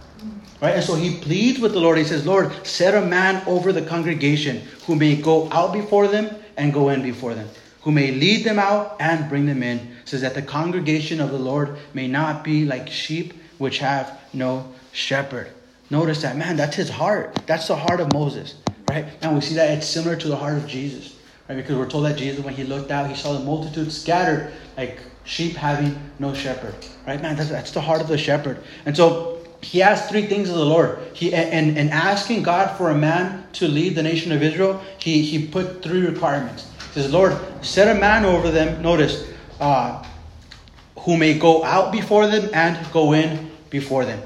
Right? 0.62 0.76
And 0.76 0.85
so 0.85 0.94
he 0.94 1.17
pleads 1.19 1.59
with 1.59 1.73
the 1.73 1.81
Lord. 1.81 1.99
He 1.99 2.05
says, 2.05 2.25
Lord, 2.25 2.53
set 2.64 2.94
a 2.94 3.05
man 3.05 3.43
over 3.49 3.73
the 3.73 3.82
congregation 3.82 4.62
who 4.87 4.94
may 4.94 5.17
go 5.17 5.50
out 5.50 5.73
before 5.73 6.06
them 6.06 6.37
and 6.56 6.73
go 6.73 6.91
in 6.91 7.03
before 7.03 7.35
them, 7.35 7.49
who 7.81 7.91
may 7.91 8.12
lead 8.12 8.44
them 8.44 8.61
out 8.61 8.97
and 9.00 9.29
bring 9.29 9.44
them 9.47 9.64
in, 9.64 9.97
says 10.05 10.20
that 10.20 10.35
the 10.35 10.43
congregation 10.43 11.20
of 11.20 11.32
the 11.32 11.38
Lord 11.38 11.76
may 11.94 12.06
not 12.06 12.44
be 12.44 12.64
like 12.64 12.88
sheep 12.88 13.35
which 13.59 13.79
have 13.79 14.20
no 14.32 14.73
shepherd. 14.93 15.50
Notice 15.91 16.23
that, 16.23 16.37
man, 16.37 16.56
that's 16.56 16.76
his 16.76 16.88
heart. 16.88 17.35
That's 17.47 17.67
the 17.67 17.76
heart 17.76 17.99
of 17.99 18.12
Moses, 18.12 18.55
right? 18.88 19.06
And 19.20 19.35
we 19.35 19.41
see 19.41 19.56
that 19.56 19.76
it's 19.76 19.87
similar 19.88 20.14
to 20.14 20.29
the 20.29 20.37
heart 20.37 20.56
of 20.56 20.69
Jesus, 20.69 21.17
right? 21.49 21.56
Because 21.56 21.76
we're 21.76 21.91
told 21.91 22.05
that 22.05 22.17
Jesus, 22.17 22.44
when 22.44 22.55
he 22.55 22.62
looked 22.62 22.93
out, 22.93 23.11
he 23.11 23.17
saw 23.17 23.32
the 23.32 23.44
multitude 23.44 23.91
scattered 23.93 24.53
like 24.76 25.00
sheep 25.25 25.56
having 25.56 25.99
no 26.20 26.32
shepherd, 26.35 26.75
right? 27.05 27.20
Man, 27.20 27.35
that's, 27.35 27.50
that's 27.50 27.73
the 27.73 27.81
heart 27.81 28.00
of 28.00 28.06
the 28.06 28.17
shepherd. 28.17 28.62
And 28.87 28.97
so 28.97 29.42
he 29.62 29.81
asked 29.81 30.11
three 30.11 30.26
things 30.26 30.50
of 30.50 30.56
the 30.56 30.64
Lord. 30.64 30.99
He 31.14 31.32
and, 31.32 31.79
and 31.79 31.91
asking 31.91 32.43
God 32.43 32.76
for 32.76 32.91
a 32.91 32.94
man 32.94 33.47
to 33.55 33.69
lead 33.69 33.94
the 33.94 34.03
nation 34.03 34.32
of 34.32 34.43
Israel, 34.43 34.82
he, 34.99 35.23
he 35.23 35.47
put 35.47 35.82
three 35.82 36.05
requirements. 36.05 36.69
He 36.93 37.00
says, 37.00 37.12
Lord, 37.12 37.38
set 37.64 37.97
a 37.97 37.99
man 37.99 38.25
over 38.25 38.50
them, 38.50 38.82
notice, 38.82 39.31
uh, 39.61 40.05
who 40.99 41.17
may 41.17 41.38
go 41.38 41.64
out 41.64 41.93
before 41.93 42.26
them 42.26 42.50
and 42.53 42.93
go 42.93 43.12
in 43.12 43.50
before 43.70 44.05
them. 44.05 44.20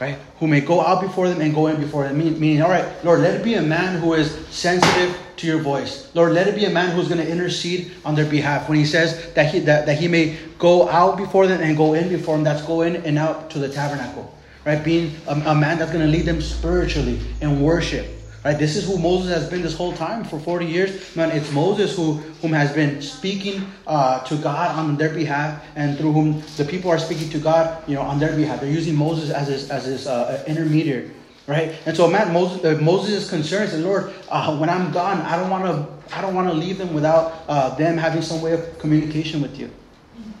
Right? 0.00 0.16
Who 0.38 0.46
may 0.46 0.60
go 0.60 0.80
out 0.80 1.00
before 1.00 1.28
them 1.28 1.40
and 1.40 1.52
go 1.52 1.66
in 1.66 1.80
before 1.80 2.04
them. 2.04 2.18
Meaning, 2.18 2.38
meaning, 2.38 2.62
all 2.62 2.70
right, 2.70 2.86
Lord, 3.04 3.20
let 3.20 3.34
it 3.34 3.42
be 3.42 3.54
a 3.54 3.62
man 3.62 4.00
who 4.00 4.14
is 4.14 4.30
sensitive 4.46 5.18
to 5.38 5.46
your 5.46 5.60
voice. 5.60 6.14
Lord, 6.14 6.32
let 6.32 6.46
it 6.46 6.54
be 6.54 6.66
a 6.66 6.70
man 6.70 6.94
who's 6.94 7.08
going 7.08 7.20
to 7.20 7.28
intercede 7.28 7.90
on 8.04 8.14
their 8.14 8.26
behalf. 8.26 8.68
When 8.68 8.78
he 8.78 8.84
says 8.84 9.32
that 9.32 9.52
he 9.52 9.58
that, 9.60 9.86
that 9.86 9.98
he 9.98 10.06
may 10.06 10.36
go 10.58 10.88
out 10.88 11.16
before 11.16 11.48
them 11.48 11.60
and 11.62 11.76
go 11.76 11.94
in 11.94 12.08
before 12.08 12.36
them, 12.36 12.44
that's 12.44 12.62
go 12.62 12.82
in 12.82 12.96
and 12.96 13.18
out 13.18 13.50
to 13.50 13.58
the 13.58 13.68
tabernacle 13.68 14.37
right? 14.68 14.84
Being 14.84 15.16
a, 15.26 15.32
a 15.32 15.54
man 15.54 15.78
that's 15.78 15.90
going 15.90 16.04
to 16.04 16.12
lead 16.12 16.26
them 16.26 16.42
spiritually 16.42 17.18
in 17.40 17.62
worship, 17.62 18.06
right? 18.44 18.58
This 18.58 18.76
is 18.76 18.86
who 18.86 18.98
Moses 18.98 19.32
has 19.32 19.48
been 19.48 19.62
this 19.62 19.74
whole 19.74 19.94
time 19.94 20.24
for 20.24 20.38
40 20.38 20.66
years. 20.66 21.16
Man, 21.16 21.30
it's 21.30 21.50
Moses 21.52 21.96
who 21.96 22.12
whom 22.42 22.52
has 22.52 22.70
been 22.70 23.00
speaking 23.00 23.66
uh, 23.86 24.20
to 24.24 24.36
God 24.36 24.76
on 24.76 24.98
their 24.98 25.14
behalf, 25.14 25.64
and 25.74 25.96
through 25.96 26.12
whom 26.12 26.42
the 26.58 26.66
people 26.66 26.90
are 26.90 26.98
speaking 26.98 27.30
to 27.30 27.38
God, 27.38 27.82
you 27.88 27.94
know, 27.94 28.02
on 28.02 28.18
their 28.18 28.36
behalf. 28.36 28.60
They're 28.60 28.70
using 28.70 28.94
Moses 28.94 29.30
as 29.30 29.48
his 29.48 29.70
as 29.70 29.86
his 29.86 30.06
uh, 30.06 30.44
intermediary, 30.46 31.12
right? 31.46 31.74
And 31.86 31.96
so, 31.96 32.06
man, 32.06 32.34
Moses, 32.34 32.62
uh, 32.62 32.78
Moses 32.82 33.24
is 33.24 33.30
concerned. 33.30 33.70
Says, 33.70 33.82
Lord, 33.82 34.12
uh, 34.28 34.54
when 34.58 34.68
I'm 34.68 34.92
gone, 34.92 35.22
I 35.22 35.40
don't 35.40 35.48
want 35.48 35.64
to 35.64 36.14
I 36.14 36.20
don't 36.20 36.34
want 36.34 36.48
to 36.48 36.54
leave 36.54 36.76
them 36.76 36.92
without 36.92 37.42
uh, 37.48 37.74
them 37.76 37.96
having 37.96 38.20
some 38.20 38.42
way 38.42 38.52
of 38.52 38.78
communication 38.78 39.40
with 39.40 39.58
you. 39.58 39.70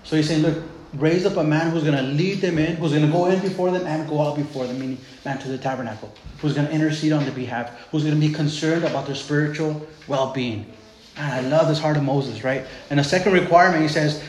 So 0.04 0.16
he's 0.16 0.28
saying, 0.28 0.42
look, 0.42 0.62
raise 0.94 1.26
up 1.26 1.36
a 1.36 1.44
man 1.44 1.70
who's 1.70 1.84
going 1.84 1.96
to 1.96 2.02
lead 2.02 2.40
them 2.40 2.58
in, 2.58 2.76
who's 2.76 2.92
going 2.92 3.04
to 3.04 3.12
go 3.12 3.26
in 3.26 3.40
before 3.40 3.70
them 3.70 3.86
and 3.86 4.08
go 4.08 4.20
out 4.20 4.36
before 4.36 4.66
them, 4.66 4.78
meaning 4.78 4.98
man 5.24 5.38
to 5.38 5.48
the 5.48 5.58
tabernacle, 5.58 6.12
who's 6.40 6.54
going 6.54 6.66
to 6.66 6.72
intercede 6.72 7.12
on 7.12 7.24
their 7.24 7.34
behalf, 7.34 7.88
who's 7.90 8.02
going 8.02 8.14
to 8.14 8.20
be 8.20 8.32
concerned 8.32 8.84
about 8.84 9.06
their 9.06 9.14
spiritual 9.14 9.86
well 10.06 10.32
being. 10.32 10.66
And 11.16 11.32
I 11.32 11.40
love 11.40 11.68
this 11.68 11.78
heart 11.78 11.96
of 11.96 12.04
Moses, 12.04 12.44
right? 12.44 12.64
And 12.90 12.98
the 12.98 13.04
second 13.04 13.32
requirement, 13.32 13.82
he 13.82 13.88
says, 13.88 14.22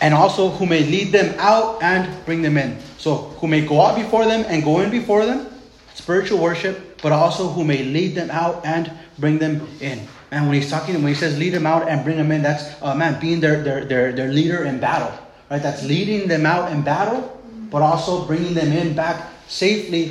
and 0.00 0.14
also 0.14 0.50
who 0.50 0.66
may 0.66 0.84
lead 0.84 1.12
them 1.12 1.34
out 1.38 1.82
and 1.82 2.24
bring 2.26 2.42
them 2.42 2.56
in. 2.58 2.78
So 2.98 3.16
who 3.40 3.46
may 3.46 3.64
go 3.64 3.80
out 3.80 3.96
before 3.96 4.24
them 4.26 4.44
and 4.48 4.62
go 4.62 4.80
in 4.80 4.90
before 4.90 5.24
them, 5.24 5.48
spiritual 5.94 6.38
worship, 6.38 7.00
but 7.02 7.12
also 7.12 7.48
who 7.48 7.64
may 7.64 7.82
lead 7.82 8.14
them 8.14 8.30
out 8.30 8.64
and 8.64 8.92
bring 9.18 9.38
them 9.38 9.66
in. 9.80 10.06
And 10.30 10.46
when 10.46 10.54
he's 10.54 10.70
talking, 10.70 10.94
when 10.96 11.06
he 11.06 11.14
says 11.14 11.38
lead 11.38 11.54
them 11.54 11.66
out 11.66 11.88
and 11.88 12.04
bring 12.04 12.18
them 12.18 12.30
in, 12.30 12.42
that's 12.42 12.80
uh, 12.82 12.94
man 12.94 13.18
being 13.20 13.40
their, 13.40 13.62
their 13.62 13.84
their 13.84 14.12
their 14.12 14.28
leader 14.28 14.64
in 14.64 14.80
battle 14.80 15.16
right? 15.50 15.62
That's 15.62 15.84
leading 15.84 16.28
them 16.28 16.46
out 16.46 16.72
in 16.72 16.82
battle, 16.82 17.40
but 17.70 17.82
also 17.82 18.26
bringing 18.26 18.54
them 18.54 18.72
in 18.72 18.94
back 18.94 19.28
safely 19.48 20.10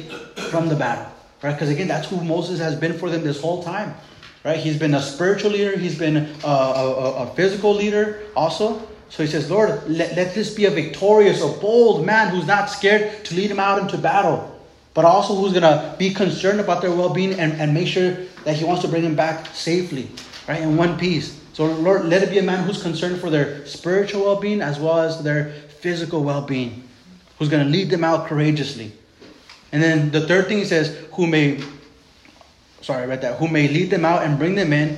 from 0.50 0.70
the 0.70 0.76
battle, 0.76 1.12
right? 1.42 1.54
Because 1.54 1.70
again, 1.70 1.88
that's 1.88 2.08
who 2.08 2.24
Moses 2.24 2.60
has 2.60 2.76
been 2.76 2.98
for 2.98 3.10
them 3.10 3.24
this 3.24 3.42
whole 3.42 3.64
time, 3.64 3.94
right? 4.44 4.58
He's 4.58 4.78
been 4.78 4.96
a 4.96 5.02
spiritual 5.02 5.52
leader, 5.52 5.78
he's 5.78 5.98
been 5.98 6.18
a, 6.44 6.48
a, 6.48 7.14
a 7.24 7.36
physical 7.36 7.74
leader 7.74 8.22
also. 8.36 8.88
So 9.10 9.24
he 9.24 9.30
says, 9.30 9.50
Lord, 9.52 9.70
let, 9.88 10.16
let 10.16 10.34
this 10.34 10.54
be 10.54 10.66
a 10.66 10.72
victorious, 10.72 11.42
a 11.42 11.48
bold 11.48 12.06
man 12.06 12.30
who's 12.30 12.48
not 12.48 12.70
scared 12.70 13.24
to 13.26 13.36
lead 13.36 13.52
them 13.52 13.60
out 13.60 13.80
into 13.80 13.98
battle, 13.98 14.60
but 14.94 15.06
also 15.06 15.36
who's 15.36 15.52
going 15.52 15.64
to 15.64 15.96
be 15.98 16.14
concerned 16.14 16.60
about 16.60 16.82
their 16.82 16.92
well 16.92 17.14
being 17.14 17.34
and, 17.40 17.54
and 17.54 17.74
make 17.74 17.88
sure 17.88 18.18
that 18.46 18.56
he 18.56 18.66
wants 18.66 18.82
to 18.82 18.88
bring 18.88 19.04
them 19.04 19.16
back 19.16 19.48
safely, 19.48 20.10
right? 20.48 20.62
In 20.62 20.76
one 20.76 20.98
piece. 20.98 21.40
So, 21.56 21.68
Lord, 21.68 22.04
let 22.04 22.22
it 22.22 22.30
be 22.30 22.38
a 22.38 22.44
man 22.44 22.66
who's 22.66 22.84
concerned 22.84 23.22
for 23.22 23.30
their 23.30 23.66
spiritual 23.66 24.26
well 24.26 24.42
being 24.42 24.60
as 24.60 24.78
well 24.78 25.00
as 25.00 25.24
their 25.24 25.54
physical 25.80 26.22
well 26.22 26.42
being, 26.42 26.84
who's 27.40 27.48
going 27.48 27.64
to 27.64 27.72
lead 27.72 27.90
them 27.90 28.04
out 28.04 28.28
courageously. 28.28 28.92
And 29.72 29.82
then 29.82 30.12
the 30.12 30.28
third 30.28 30.50
thing 30.50 30.58
he 30.58 30.66
says, 30.66 31.08
who 31.14 31.28
may, 31.28 31.64
sorry, 32.82 33.04
I 33.04 33.06
read 33.06 33.22
that, 33.22 33.40
who 33.40 33.48
may 33.48 33.70
lead 33.70 33.90
them 33.90 34.04
out 34.04 34.24
and 34.24 34.38
bring 34.38 34.56
them 34.56 34.74
in. 34.74 34.98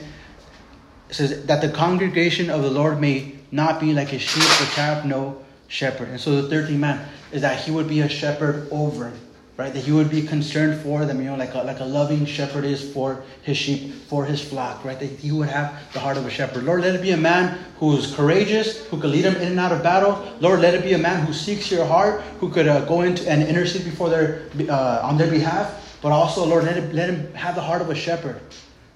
It 1.12 1.14
says 1.14 1.46
that 1.46 1.62
the 1.62 1.70
congregation 1.70 2.50
of 2.50 2.64
the 2.64 2.72
Lord 2.72 3.00
may 3.00 3.36
not 3.52 3.80
be 3.80 3.94
like 3.94 4.12
a 4.12 4.18
sheep 4.18 4.42
which 4.60 4.74
have 4.74 5.06
no 5.06 5.46
shepherd. 5.68 6.08
And 6.10 6.20
so 6.20 6.42
the 6.42 6.50
third 6.50 6.70
thing, 6.70 6.80
man, 6.80 7.08
is 7.32 7.44
that 7.44 7.60
he 7.60 7.70
would 7.70 7.88
be 7.88 8.00
a 8.00 8.10
shepherd 8.10 8.68
over 8.72 9.14
right? 9.58 9.74
That 9.74 9.84
he 9.84 9.92
would 9.92 10.12
be 10.12 10.22
concerned 10.22 10.80
for 10.82 11.04
them, 11.06 11.20
you 11.20 11.26
know, 11.26 11.36
like 11.36 11.56
a, 11.56 11.60
like 11.60 11.80
a 11.80 11.86
loving 11.86 12.26
shepherd 12.26 12.64
is 12.64 12.94
for 12.94 13.24
his 13.42 13.58
sheep, 13.58 13.92
for 14.08 14.24
his 14.24 14.40
flock, 14.42 14.86
right? 14.86 15.00
That 15.00 15.08
he 15.08 15.32
would 15.32 15.50
have 15.50 15.92
the 15.94 16.00
heart 16.00 16.16
of 16.18 16.26
a 16.26 16.30
shepherd. 16.30 16.64
Lord, 16.64 16.82
let 16.82 16.94
it 16.94 17.02
be 17.02 17.12
a 17.12 17.18
man 17.18 17.58
who 17.80 17.98
is 17.98 18.14
courageous, 18.14 18.86
who 18.88 19.02
could 19.02 19.10
lead 19.10 19.24
them 19.24 19.36
in 19.38 19.50
and 19.50 19.60
out 19.60 19.72
of 19.72 19.82
battle. 19.82 20.32
Lord, 20.40 20.60
let 20.60 20.76
it 20.76 20.84
be 20.84 20.94
a 20.94 20.98
man 20.98 21.26
who 21.26 21.34
seeks 21.34 21.72
your 21.72 21.86
heart, 21.86 22.22
who 22.40 22.50
could 22.50 22.68
uh, 22.68 22.86
go 22.86 23.02
into 23.02 23.28
and 23.30 23.42
intercede 23.42 23.84
before 23.84 24.10
their 24.10 24.44
uh, 24.70 25.02
on 25.02 25.18
their 25.18 25.30
behalf. 25.30 25.98
But 26.02 26.12
also, 26.12 26.46
Lord, 26.46 26.66
let, 26.66 26.78
it, 26.78 26.94
let 26.94 27.10
him 27.10 27.34
have 27.34 27.56
the 27.56 27.62
heart 27.62 27.82
of 27.82 27.90
a 27.90 27.96
shepherd, 27.96 28.40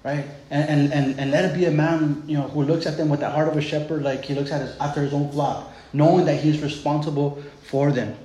right? 0.04 0.24
And, 0.50 0.68
and, 0.68 0.92
and, 0.92 1.18
and 1.18 1.30
let 1.32 1.44
it 1.44 1.58
be 1.58 1.64
a 1.64 1.70
man, 1.72 2.22
you 2.28 2.38
know, 2.38 2.46
who 2.46 2.62
looks 2.62 2.86
at 2.86 2.96
them 2.96 3.08
with 3.08 3.18
the 3.18 3.28
heart 3.28 3.48
of 3.48 3.56
a 3.56 3.60
shepherd, 3.60 4.04
like 4.04 4.24
he 4.24 4.34
looks 4.34 4.52
at 4.52 4.60
his, 4.60 4.76
after 4.78 5.02
his 5.02 5.12
own 5.12 5.32
flock, 5.32 5.72
knowing 5.92 6.24
that 6.26 6.38
he 6.38 6.50
is 6.50 6.62
responsible 6.62 7.42
for 7.64 7.90
them. 7.90 8.16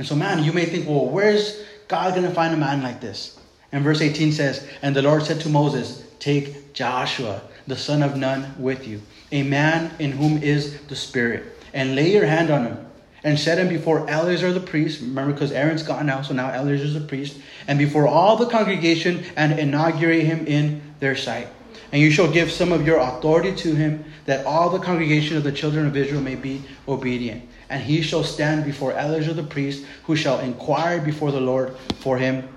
And 0.00 0.08
so, 0.08 0.16
man, 0.16 0.42
you 0.44 0.54
may 0.54 0.64
think, 0.64 0.88
well, 0.88 1.04
where's 1.04 1.62
God 1.86 2.14
going 2.14 2.26
to 2.26 2.32
find 2.32 2.54
a 2.54 2.56
man 2.56 2.82
like 2.82 3.02
this? 3.02 3.38
And 3.70 3.84
verse 3.84 4.00
18 4.00 4.32
says, 4.32 4.66
And 4.80 4.96
the 4.96 5.02
Lord 5.02 5.24
said 5.24 5.42
to 5.42 5.50
Moses, 5.50 6.02
Take 6.18 6.72
Joshua, 6.72 7.42
the 7.66 7.76
son 7.76 8.02
of 8.02 8.16
Nun, 8.16 8.54
with 8.58 8.88
you, 8.88 9.02
a 9.30 9.42
man 9.42 9.92
in 9.98 10.12
whom 10.12 10.42
is 10.42 10.80
the 10.84 10.96
Spirit, 10.96 11.44
and 11.74 11.94
lay 11.96 12.10
your 12.12 12.24
hand 12.24 12.48
on 12.48 12.64
him, 12.64 12.86
and 13.24 13.38
set 13.38 13.58
him 13.58 13.68
before 13.68 14.08
Eleazar 14.08 14.54
the 14.54 14.60
priest. 14.60 15.02
Remember, 15.02 15.34
because 15.34 15.52
Aaron's 15.52 15.82
gone 15.82 16.06
now, 16.06 16.22
so 16.22 16.32
now 16.32 16.48
Eleazar 16.48 16.86
is 16.86 16.94
the 16.94 17.00
priest, 17.00 17.36
and 17.68 17.78
before 17.78 18.08
all 18.08 18.36
the 18.36 18.48
congregation, 18.48 19.22
and 19.36 19.58
inaugurate 19.60 20.24
him 20.24 20.46
in 20.46 20.80
their 21.00 21.14
sight. 21.14 21.48
And 21.92 22.00
you 22.00 22.10
shall 22.10 22.32
give 22.32 22.50
some 22.50 22.72
of 22.72 22.86
your 22.86 23.00
authority 23.00 23.54
to 23.54 23.74
him, 23.74 24.06
that 24.24 24.46
all 24.46 24.70
the 24.70 24.78
congregation 24.78 25.36
of 25.36 25.42
the 25.42 25.52
children 25.52 25.86
of 25.86 25.94
Israel 25.94 26.22
may 26.22 26.36
be 26.36 26.62
obedient 26.88 27.49
and 27.70 27.80
he 27.80 28.02
shall 28.02 28.24
stand 28.24 28.64
before 28.64 28.92
Eleazar 28.92 29.32
the 29.32 29.44
priest, 29.44 29.86
who 30.04 30.16
shall 30.16 30.40
inquire 30.40 31.00
before 31.00 31.30
the 31.30 31.40
Lord 31.40 31.76
for 32.00 32.18
him 32.18 32.48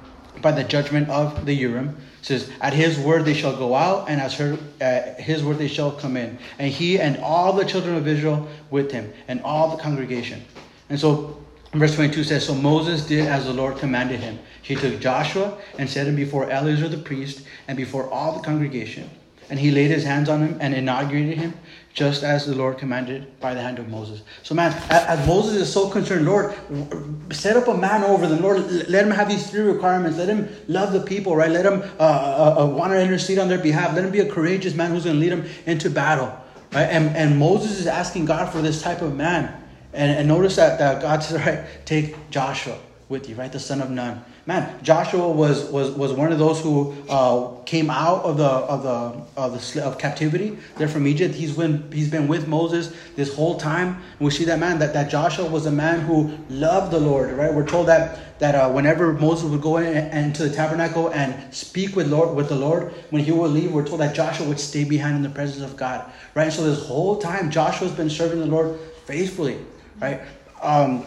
by 0.42 0.52
the 0.52 0.64
judgment 0.64 1.08
of 1.10 1.46
the 1.46 1.54
Urim. 1.54 1.96
It 2.20 2.26
says, 2.26 2.52
At 2.60 2.74
his 2.74 2.98
word 2.98 3.24
they 3.24 3.36
shall 3.36 3.56
go 3.56 3.76
out, 3.76 4.10
and 4.10 4.20
as 4.20 4.34
her, 4.36 4.58
uh, 4.82 5.22
his 5.22 5.44
word 5.44 5.60
they 5.60 5.68
shall 5.68 5.92
come 5.92 6.18
in. 6.18 6.40
And 6.58 6.72
he 6.72 7.00
and 7.00 7.18
all 7.18 7.54
the 7.54 7.64
children 7.64 7.96
of 7.96 8.08
Israel 8.08 8.48
with 8.72 8.92
him, 8.92 9.14
and 9.28 9.42
all 9.44 9.76
the 9.76 9.82
congregation. 9.82 10.44
And 10.90 11.00
so, 11.00 11.44
verse 11.74 11.96
22 11.96 12.24
says, 12.24 12.46
So 12.46 12.56
Moses 12.56 13.06
did 13.06 13.28
as 13.28 13.46
the 13.46 13.54
Lord 13.54 13.78
commanded 13.78 14.20
him. 14.20 14.40
He 14.64 14.76
took 14.76 15.00
Joshua 15.00 15.58
and 15.78 15.88
set 15.88 16.08
him 16.08 16.16
before 16.16 16.50
Eleazar 16.50 16.88
the 16.88 16.98
priest, 16.98 17.46
and 17.68 17.78
before 17.78 18.10
all 18.10 18.34
the 18.34 18.44
congregation. 18.44 19.10
And 19.50 19.60
he 19.60 19.72
laid 19.72 19.92
his 19.92 20.04
hands 20.04 20.30
on 20.30 20.42
him 20.42 20.58
and 20.60 20.74
inaugurated 20.74 21.38
him, 21.38 21.54
just 21.94 22.24
as 22.24 22.48
the 22.48 22.56
Lord 22.56 22.80
commanded 22.80 23.40
by 23.40 23.54
the 23.54 23.62
hand 23.62 23.78
of 23.78 23.88
Moses. 23.88 24.24
So, 24.42 24.56
man, 24.56 24.74
as 24.90 25.28
Moses 25.28 25.54
is 25.54 25.72
so 25.72 25.90
concerned, 25.90 26.26
Lord, 26.26 26.56
set 27.32 27.56
up 27.56 27.68
a 27.68 27.78
man 27.78 28.04
over 28.04 28.26
them. 28.26 28.42
Lord, 28.42 28.90
let 28.90 29.06
him 29.06 29.12
have 29.12 29.30
these 29.30 29.48
three 29.50 29.62
requirements. 29.62 30.18
Let 30.18 30.28
him 30.28 30.50
love 30.68 30.92
the 30.92 31.02
people, 31.02 31.36
right? 31.36 31.52
Let 31.52 31.66
him 31.66 31.84
uh, 32.00 32.04
uh, 32.04 32.56
uh, 32.64 32.66
want 32.66 32.94
to 32.94 33.02
intercede 33.02 33.38
on 33.38 33.48
their 33.48 33.60
behalf. 33.60 33.94
Let 33.94 34.04
him 34.06 34.12
be 34.12 34.22
a 34.22 34.30
courageous 34.30 34.74
man 34.74 34.90
who's 34.90 35.04
going 35.04 35.18
to 35.18 35.20
lead 35.20 35.32
them 35.32 35.46
into 35.68 35.92
battle, 35.92 36.36
right? 36.72 36.86
And, 36.86 37.16
and 37.16 37.38
Moses 37.38 37.80
is 37.80 37.86
asking 37.86 38.26
God 38.26 38.52
for 38.52 38.62
this 38.62 38.82
type 38.82 39.04
of 39.04 39.16
man. 39.16 39.62
And, 39.94 40.18
and 40.18 40.28
notice 40.28 40.56
that, 40.56 40.80
that 40.80 41.00
God 41.00 41.22
says, 41.22 41.40
right, 41.46 41.64
take 41.86 42.32
Joshua 42.32 42.80
with 43.08 43.30
you, 43.30 43.36
right? 43.36 43.52
The 43.52 43.60
son 43.60 43.82
of 43.82 43.92
Nun 43.92 44.26
man, 44.46 44.84
Joshua 44.84 45.30
was 45.30 45.66
was 45.66 45.92
was 45.92 46.12
one 46.14 46.32
of 46.32 46.40
those 46.40 46.60
who 46.62 46.96
uh, 47.10 47.62
came 47.64 47.90
out 47.90 48.24
of 48.24 48.38
the 48.38 48.44
of 48.44 48.84
the 48.84 49.42
of 49.42 49.74
the 49.74 49.84
of 49.84 49.98
captivity. 49.98 50.58
They're 50.78 50.88
from 50.88 51.08
Egypt. 51.08 51.36
He's 51.36 51.56
been 51.56 51.92
he's 51.92 52.10
been 52.10 52.28
with 52.28 52.48
Moses 52.48 52.94
this 53.16 53.34
whole 53.34 53.58
time. 53.58 53.88
And 53.88 54.20
we 54.20 54.32
see 54.32 54.46
that 54.46 54.60
man 54.60 54.80
that, 54.80 54.94
that 54.94 55.10
Joshua 55.10 55.50
was 55.50 55.66
a 55.66 55.72
man 55.72 56.02
who 56.02 56.38
loved 56.50 56.92
the 56.92 57.00
Lord. 57.00 57.32
Right? 57.32 57.54
We're 57.54 57.68
told 57.68 57.88
that 57.88 58.40
that 58.40 58.56
uh, 58.56 58.70
whenever 58.70 59.14
Moses 59.14 59.50
would 59.50 59.62
go 59.62 59.78
in, 59.78 59.86
and 59.96 60.26
into 60.28 60.44
the 60.48 60.54
tabernacle 60.54 61.10
and 61.10 61.54
speak 61.54 61.96
with 61.96 62.08
Lord 62.08 62.36
with 62.36 62.50
the 62.50 62.56
Lord, 62.56 62.94
when 63.12 63.24
he 63.24 63.32
would 63.32 63.52
leave, 63.52 63.72
we're 63.72 63.88
told 63.88 64.02
that 64.02 64.14
Joshua 64.16 64.48
would 64.48 64.60
stay 64.60 64.84
behind 64.84 65.16
in 65.16 65.24
the 65.24 65.30
presence 65.30 65.64
of 65.64 65.78
God. 65.78 66.12
Right? 66.36 66.46
And 66.46 66.54
so 66.54 66.64
this 66.64 66.86
whole 66.86 67.18
time, 67.18 67.50
Joshua's 67.50 67.92
been 67.92 68.10
serving 68.10 68.40
the 68.40 68.48
Lord 68.48 68.78
faithfully. 69.06 69.60
Right? 70.02 70.22
Um, 70.62 71.06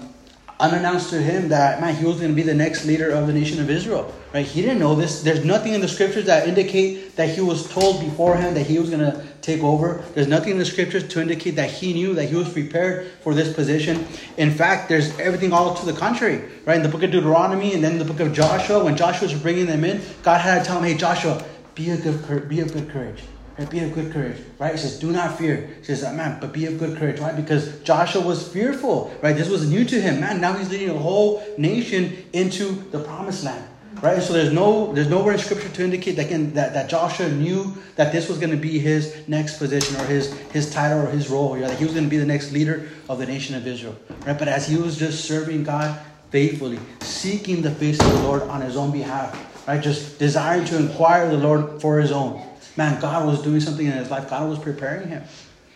unannounced 0.59 1.11
to 1.11 1.21
him 1.21 1.49
that 1.49 1.81
man 1.81 1.95
he 1.95 2.05
was 2.05 2.17
going 2.17 2.31
to 2.31 2.35
be 2.35 2.43
the 2.43 2.55
next 2.55 2.87
leader 2.87 3.11
of 3.11 3.27
the 3.27 3.33
nation 3.33 3.61
of 3.61 3.69
Israel. 3.69 4.13
Right? 4.33 4.47
He 4.47 4.63
didn't 4.63 4.79
know 4.79 4.95
this. 4.95 5.23
There's 5.23 5.45
nothing 5.45 5.75
in 5.75 5.81
the 5.81 5.89
scriptures 5.89 6.27
that 6.27 6.49
indicate 6.49 7.17
that 7.17 7.31
he 7.31 7.41
was 7.41 7.69
told 7.71 8.01
beforehand 8.01 8.57
that 8.57 8.67
he 8.67 8.79
was 8.79 8.91
going 8.91 9.01
to 9.01 9.23
take 9.43 9.63
over. 9.63 10.05
There's 10.15 10.27
nothing 10.27 10.53
in 10.53 10.59
the 10.59 10.65
scriptures 10.65 11.07
to 11.09 11.21
indicate 11.21 11.53
that 11.53 11.71
he 11.71 11.93
knew 11.93 12.15
that 12.15 12.27
he 12.27 12.35
was 12.35 12.51
prepared 12.53 13.11
for 13.23 13.35
this 13.35 13.53
position. 13.53 14.07
In 14.37 14.51
fact, 14.51 14.89
there's 14.89 15.19
everything 15.19 15.53
all 15.53 15.75
to 15.75 15.87
the 15.87 15.93
contrary. 15.93 16.43
Right? 16.65 16.77
In 16.77 16.83
the 16.83 16.89
book 16.89 17.03
of 17.03 17.11
Deuteronomy 17.11 17.75
and 17.75 17.85
then 17.85 17.99
the 17.99 18.05
book 18.05 18.21
of 18.21 18.33
Joshua, 18.33 18.83
when 18.83 18.97
Joshua 18.97 19.29
was 19.29 19.39
bringing 19.39 19.67
them 19.67 19.85
in, 19.85 20.01
God 20.23 20.41
had 20.41 20.61
to 20.61 20.65
tell 20.65 20.79
him, 20.79 20.85
"Hey, 20.85 20.97
Joshua, 20.97 21.45
be 21.75 21.91
a 21.91 21.97
good 21.97 22.49
be 22.49 22.61
of 22.61 22.73
good 22.73 22.91
courage." 22.91 23.23
Right? 23.59 23.71
Be 23.71 23.81
of 23.81 23.95
good 23.95 24.13
courage, 24.13 24.37
right? 24.59 24.73
He 24.73 24.79
says, 24.79 24.99
do 24.99 25.13
not 25.13 25.39
fear. 25.39 25.71
He 25.79 25.85
says, 25.85 26.05
uh, 26.05 26.13
man, 26.13 26.39
but 26.41 26.53
be 26.53 26.67
of 26.67 26.79
good 26.79 26.99
courage, 26.99 27.21
right? 27.21 27.35
Because 27.35 27.81
Joshua 27.81 28.21
was 28.21 28.47
fearful, 28.47 29.15
right? 29.23 29.35
This 29.35 29.49
was 29.49 29.69
new 29.69 29.85
to 29.87 30.01
him. 30.01 30.21
Man, 30.21 30.43
now 30.43 30.53
he's 30.53 30.71
leading 30.71 30.91
a 30.91 30.99
whole 30.99 31.43
nation 31.57 32.25
into 32.35 32.73
the 32.91 32.99
promised 32.99 33.45
land. 33.45 33.67
Right? 34.03 34.23
So 34.23 34.35
there's 34.35 34.53
no 34.53 34.93
there's 34.93 35.09
nowhere 35.09 35.33
in 35.33 35.39
scripture 35.39 35.71
to 35.71 35.83
indicate 35.83 36.17
that, 36.17 36.27
again, 36.27 36.53
that, 36.53 36.75
that 36.75 36.91
Joshua 36.91 37.31
knew 37.31 37.75
that 37.95 38.13
this 38.13 38.29
was 38.29 38.37
going 38.37 38.51
to 38.51 38.57
be 38.59 38.79
his 38.79 39.27
next 39.27 39.57
position 39.57 39.99
or 39.99 40.05
his 40.05 40.35
his 40.51 40.71
title 40.71 41.01
or 41.01 41.07
his 41.07 41.31
role. 41.31 41.55
That 41.55 41.79
he 41.79 41.85
was 41.85 41.95
going 41.95 42.05
to 42.05 42.11
be 42.11 42.19
the 42.19 42.27
next 42.27 42.53
leader 42.53 42.91
of 43.09 43.19
the 43.19 43.25
nation 43.25 43.55
of 43.55 43.67
Israel. 43.67 43.97
Right? 44.27 44.39
But 44.39 44.49
as 44.49 44.69
he 44.69 44.77
was 44.77 44.99
just 44.99 45.25
serving 45.25 45.65
God 45.65 45.99
faithfully, 46.31 46.79
seeking 47.01 47.63
the 47.63 47.71
face 47.71 47.99
of 47.99 48.07
the 48.07 48.21
Lord 48.21 48.43
on 48.43 48.61
his 48.61 48.77
own 48.77 48.93
behalf, 48.93 49.67
right? 49.67 49.83
Just 49.83 50.19
desiring 50.19 50.67
to 50.67 50.77
inquire 50.77 51.31
the 51.31 51.39
Lord 51.39 51.81
for 51.81 51.99
his 51.99 52.13
own 52.13 52.43
Man, 52.77 53.01
God 53.01 53.27
was 53.27 53.43
doing 53.43 53.61
something 53.61 53.87
in 53.87 53.93
his 53.93 54.11
life. 54.11 54.29
God 54.29 54.49
was 54.49 54.59
preparing 54.59 55.09
him. 55.09 55.25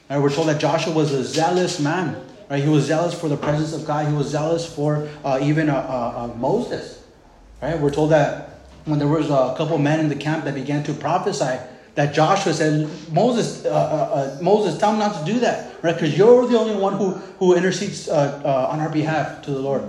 And 0.08 0.22
we're 0.22 0.30
told 0.30 0.48
that 0.48 0.60
Joshua 0.60 0.92
was 0.92 1.12
a 1.12 1.24
zealous 1.24 1.80
man. 1.80 2.20
Right? 2.50 2.62
He 2.62 2.68
was 2.68 2.84
zealous 2.84 3.18
for 3.18 3.28
the 3.28 3.36
presence 3.36 3.72
of 3.72 3.86
God. 3.86 4.08
He 4.08 4.12
was 4.12 4.28
zealous 4.28 4.72
for 4.72 5.08
uh, 5.24 5.38
even 5.40 5.70
uh, 5.70 5.76
uh, 5.76 6.24
uh, 6.24 6.36
Moses. 6.36 7.02
Right? 7.62 7.78
We're 7.78 7.92
told 7.92 8.10
that 8.10 8.60
when 8.84 8.98
there 8.98 9.08
was 9.08 9.30
a 9.30 9.54
couple 9.56 9.78
men 9.78 10.00
in 10.00 10.08
the 10.08 10.16
camp 10.16 10.44
that 10.44 10.54
began 10.54 10.82
to 10.84 10.92
prophesy, 10.92 11.58
that 11.94 12.14
Joshua 12.14 12.52
said, 12.52 12.88
Moses, 13.12 13.64
uh, 13.64 13.68
uh, 13.68 14.38
Moses, 14.42 14.78
tell 14.78 14.92
him 14.92 14.98
not 14.98 15.24
to 15.24 15.32
do 15.32 15.40
that, 15.40 15.82
right? 15.82 15.94
Because 15.94 16.16
you're 16.16 16.46
the 16.46 16.58
only 16.58 16.76
one 16.76 16.96
who, 16.96 17.10
who 17.38 17.54
intercedes 17.54 18.08
on 18.08 18.80
our 18.80 18.88
behalf 18.88 19.42
to 19.42 19.50
the 19.50 19.58
Lord. 19.58 19.82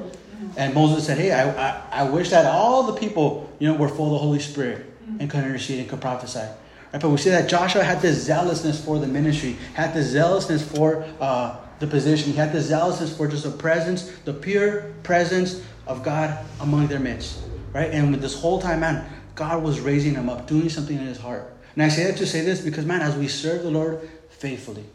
And 0.57 0.73
Moses 0.73 1.05
said, 1.05 1.17
Hey, 1.17 1.31
I, 1.31 1.49
I, 1.49 1.81
I 1.91 2.09
wish 2.09 2.29
that 2.31 2.45
all 2.45 2.83
the 2.83 2.93
people, 2.93 3.49
you 3.59 3.67
know, 3.67 3.75
were 3.75 3.87
full 3.87 4.07
of 4.07 4.13
the 4.13 4.17
Holy 4.17 4.39
Spirit 4.39 4.85
and 5.19 5.29
could 5.29 5.43
intercede 5.43 5.79
and 5.79 5.89
could 5.89 6.01
prophesy. 6.01 6.47
Right? 6.93 7.01
But 7.01 7.09
we 7.09 7.17
see 7.17 7.29
that 7.29 7.49
Joshua 7.49 7.83
had 7.83 8.01
this 8.01 8.21
zealousness 8.21 8.83
for 8.83 8.99
the 8.99 9.07
ministry, 9.07 9.57
had 9.73 9.93
this 9.93 10.07
zealousness 10.07 10.67
for 10.67 11.03
uh, 11.19 11.57
the 11.79 11.87
position, 11.87 12.31
he 12.31 12.37
had 12.37 12.51
this 12.51 12.67
zealousness 12.67 13.15
for 13.15 13.27
just 13.27 13.43
the 13.43 13.51
presence, 13.51 14.11
the 14.25 14.33
pure 14.33 14.93
presence 15.03 15.63
of 15.87 16.03
God 16.03 16.37
among 16.59 16.87
their 16.87 16.99
midst. 16.99 17.41
Right? 17.73 17.91
And 17.91 18.11
with 18.11 18.21
this 18.21 18.39
whole 18.39 18.61
time, 18.61 18.81
man, 18.81 19.09
God 19.35 19.63
was 19.63 19.79
raising 19.79 20.13
him 20.13 20.29
up, 20.29 20.47
doing 20.47 20.69
something 20.69 20.97
in 20.97 21.05
his 21.05 21.17
heart. 21.17 21.51
And 21.73 21.83
I 21.83 21.89
say 21.89 22.03
that 22.03 22.17
to 22.17 22.27
say 22.27 22.41
this 22.41 22.61
because, 22.61 22.85
man, 22.85 23.01
as 23.01 23.15
we 23.15 23.27
serve 23.27 23.63
the 23.63 23.71
Lord 23.71 24.07
faithfully, 24.29 24.85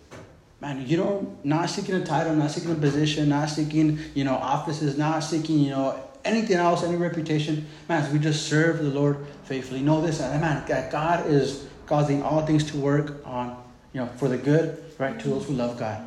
man, 0.61 0.87
you 0.87 0.97
don't 0.97 1.45
not 1.45 1.71
seeking 1.71 1.95
a 1.95 2.05
title, 2.05 2.35
not 2.35 2.50
seeking 2.50 2.71
a 2.71 2.75
position, 2.75 3.31
not 3.31 3.49
seeking, 3.49 3.99
you 4.15 4.25
know, 4.25 4.35
offices, 4.35 4.99
not 4.99 5.21
seeking, 5.21 5.59
you 5.59 5.71
know, 5.71 5.99
anything 6.25 6.57
else, 6.57 6.83
any 6.83 6.97
reputation. 6.97 7.67
Man, 7.88 8.03
as 8.03 8.12
we 8.12 8.19
just 8.19 8.47
serve 8.47 8.79
the 8.79 8.91
Lord 8.91 9.25
faithfully, 9.45 9.81
know 9.81 10.03
this, 10.03 10.21
man, 10.21 10.65
God 10.91 11.26
is 11.26 11.65
causing 11.87 12.23
all 12.23 12.45
things 12.45 12.64
to 12.71 12.76
work 12.76 13.23
on, 13.25 13.62
you 13.93 14.00
know, 14.00 14.09
for 14.16 14.28
the 14.28 14.37
good, 14.37 14.85
right, 14.99 15.19
to 15.21 15.28
those 15.28 15.47
who 15.47 15.55
love 15.55 15.78
God. 15.78 16.07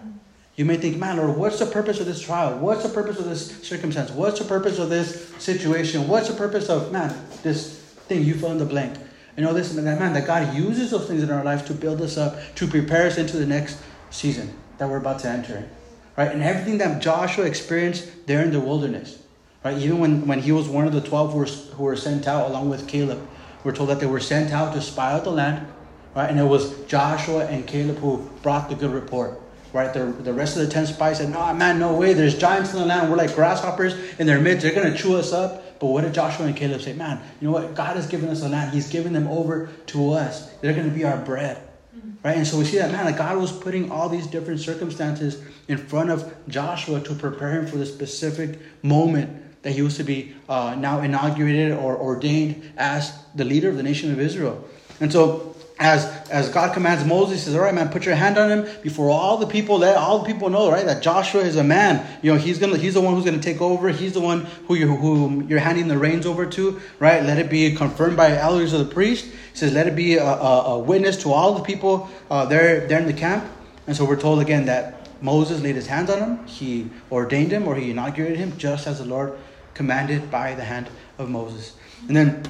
You 0.55 0.65
may 0.65 0.75
think, 0.75 0.97
man, 0.97 1.17
Lord, 1.17 1.37
what's 1.37 1.59
the 1.59 1.65
purpose 1.65 2.01
of 2.01 2.05
this 2.05 2.19
trial? 2.19 2.59
What's 2.59 2.83
the 2.83 2.89
purpose 2.89 3.17
of 3.17 3.25
this 3.25 3.61
circumstance? 3.65 4.11
What's 4.11 4.39
the 4.39 4.45
purpose 4.45 4.77
of 4.77 4.89
this 4.89 5.29
situation? 5.37 6.07
What's 6.07 6.27
the 6.27 6.33
purpose 6.33 6.67
of, 6.67 6.91
man, 6.91 7.15
this 7.43 7.79
thing? 7.79 8.23
You 8.23 8.33
fill 8.33 8.51
in 8.51 8.57
the 8.57 8.65
blank. 8.65 8.97
You 9.37 9.43
know, 9.43 9.53
this, 9.53 9.73
and 9.73 9.87
that, 9.87 9.99
man, 9.99 10.11
that 10.13 10.27
God 10.27 10.53
uses 10.53 10.91
those 10.91 11.07
things 11.07 11.23
in 11.23 11.31
our 11.31 11.45
life 11.45 11.65
to 11.67 11.73
build 11.73 12.01
us 12.01 12.17
up, 12.17 12.37
to 12.55 12.67
prepare 12.67 13.07
us 13.07 13.17
into 13.17 13.37
the 13.37 13.45
next 13.45 13.81
season 14.09 14.53
that 14.79 14.89
we're 14.89 14.97
about 14.97 15.19
to 15.19 15.29
enter. 15.29 15.69
Right? 16.17 16.29
And 16.29 16.43
everything 16.43 16.79
that 16.79 17.01
Joshua 17.01 17.45
experienced 17.45 18.27
there 18.27 18.43
in 18.43 18.51
the 18.51 18.59
wilderness. 18.59 19.23
Right? 19.63 19.77
Even 19.77 19.99
when, 19.99 20.27
when 20.27 20.41
he 20.41 20.51
was 20.51 20.67
one 20.67 20.87
of 20.87 20.93
the 20.93 20.99
12 20.99 21.31
who 21.31 21.39
were, 21.39 21.45
who 21.45 21.83
were 21.83 21.95
sent 21.95 22.27
out 22.27 22.49
along 22.49 22.69
with 22.69 22.85
Caleb 22.85 23.25
we're 23.63 23.75
told 23.75 23.89
that 23.89 23.99
they 23.99 24.05
were 24.05 24.19
sent 24.19 24.51
out 24.51 24.73
to 24.73 24.81
spy 24.81 25.13
out 25.13 25.23
the 25.23 25.31
land, 25.31 25.67
right? 26.15 26.29
And 26.29 26.39
it 26.39 26.43
was 26.43 26.77
Joshua 26.85 27.45
and 27.45 27.67
Caleb 27.67 27.97
who 27.97 28.29
brought 28.41 28.69
the 28.69 28.75
good 28.75 28.91
report, 28.91 29.39
right? 29.73 29.93
The, 29.93 30.05
the 30.05 30.33
rest 30.33 30.57
of 30.57 30.65
the 30.65 30.71
10 30.71 30.87
spies 30.87 31.17
said, 31.17 31.29
No, 31.29 31.53
man, 31.53 31.79
no 31.79 31.93
way. 31.93 32.13
There's 32.13 32.37
giants 32.37 32.73
in 32.73 32.79
the 32.79 32.85
land. 32.85 33.09
We're 33.09 33.17
like 33.17 33.35
grasshoppers 33.35 33.95
in 34.17 34.27
their 34.27 34.39
midst. 34.39 34.63
They're 34.63 34.73
going 34.73 34.91
to 34.91 34.97
chew 34.97 35.15
us 35.15 35.33
up. 35.33 35.79
But 35.79 35.87
what 35.87 36.01
did 36.01 36.13
Joshua 36.13 36.45
and 36.45 36.55
Caleb 36.55 36.81
say? 36.81 36.93
Man, 36.93 37.21
you 37.39 37.47
know 37.47 37.53
what? 37.53 37.73
God 37.73 37.95
has 37.95 38.07
given 38.07 38.29
us 38.29 38.41
the 38.41 38.49
land. 38.49 38.73
He's 38.73 38.89
given 38.89 39.13
them 39.13 39.27
over 39.27 39.69
to 39.87 40.11
us. 40.11 40.49
They're 40.55 40.73
going 40.73 40.89
to 40.89 40.95
be 40.95 41.05
our 41.05 41.17
bread. 41.17 41.57
Mm-hmm. 41.95 42.11
Right? 42.23 42.37
And 42.37 42.45
so 42.45 42.57
we 42.57 42.65
see 42.65 42.77
that, 42.77 42.91
man, 42.91 43.05
like 43.05 43.17
God 43.17 43.37
was 43.37 43.51
putting 43.51 43.91
all 43.91 44.09
these 44.09 44.27
different 44.27 44.59
circumstances 44.59 45.41
in 45.67 45.77
front 45.77 46.09
of 46.09 46.33
Joshua 46.47 46.99
to 47.01 47.15
prepare 47.15 47.51
him 47.51 47.67
for 47.67 47.77
the 47.77 47.85
specific 47.85 48.59
moment 48.83 49.48
that 49.61 49.71
he 49.71 49.81
was 49.81 49.97
to 49.97 50.03
be 50.03 50.33
uh, 50.47 50.75
now 50.77 51.01
inaugurated 51.01 51.73
or 51.73 51.97
ordained 51.97 52.71
as 52.77 53.13
the 53.35 53.43
leader 53.43 53.69
of 53.69 53.77
the 53.77 53.83
nation 53.83 54.11
of 54.11 54.19
Israel. 54.19 54.63
And 54.99 55.11
so 55.11 55.55
as 55.79 56.05
as 56.29 56.49
God 56.49 56.73
commands 56.73 57.05
Moses, 57.05 57.39
he 57.39 57.45
says, 57.45 57.55
"All 57.55 57.61
right, 57.61 57.73
man, 57.73 57.87
put 57.87 58.05
your 58.05 58.15
hand 58.15 58.37
on 58.37 58.51
him 58.51 58.67
before 58.81 59.09
all 59.09 59.37
the 59.37 59.47
people. 59.47 59.79
Let 59.79 59.95
all 59.95 60.19
the 60.19 60.25
people 60.25 60.49
know, 60.49 60.69
right, 60.69 60.85
that 60.85 61.01
Joshua 61.01 61.41
is 61.41 61.55
a 61.55 61.63
man. 61.63 62.05
You 62.21 62.33
know, 62.33 62.37
he's 62.37 62.59
gonna 62.59 62.77
he's 62.77 62.95
the 62.95 63.01
one 63.01 63.15
who's 63.15 63.23
gonna 63.23 63.39
take 63.39 63.61
over. 63.61 63.87
He's 63.89 64.13
the 64.13 64.19
one 64.19 64.41
who 64.67 64.75
you 64.75 64.93
who 64.93 65.45
you're 65.47 65.59
handing 65.59 65.87
the 65.87 65.97
reins 65.97 66.25
over 66.25 66.45
to, 66.45 66.81
right? 66.99 67.23
Let 67.23 67.37
it 67.39 67.49
be 67.49 67.73
confirmed 67.75 68.17
by 68.17 68.37
elders 68.37 68.73
of 68.73 68.79
the 68.79 68.93
priest. 68.93 69.25
He 69.25 69.57
says, 69.57 69.73
let 69.73 69.87
it 69.87 69.95
be 69.95 70.15
a, 70.15 70.23
a, 70.23 70.63
a 70.75 70.79
witness 70.79 71.17
to 71.23 71.31
all 71.31 71.53
the 71.53 71.63
people 71.63 72.09
uh, 72.29 72.45
there 72.45 72.85
there 72.87 72.99
in 72.99 73.07
the 73.07 73.13
camp. 73.13 73.45
And 73.87 73.95
so 73.95 74.03
we're 74.03 74.19
told 74.19 74.41
again 74.41 74.65
that 74.65 75.07
Moses 75.21 75.61
laid 75.61 75.75
his 75.75 75.87
hands 75.87 76.09
on 76.09 76.19
him. 76.19 76.47
He 76.47 76.89
ordained 77.09 77.51
him 77.51 77.67
or 77.67 77.75
he 77.75 77.91
inaugurated 77.91 78.37
him, 78.37 78.57
just 78.57 78.85
as 78.85 78.99
the 78.99 79.05
Lord 79.05 79.37
commanded 79.73 80.29
by 80.29 80.55
the 80.55 80.63
hand 80.63 80.89
of 81.17 81.29
Moses. 81.29 81.75
And 82.07 82.15
then 82.15 82.43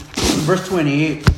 verse 0.45 0.67
twenty 0.67 1.03
eight 1.03 1.29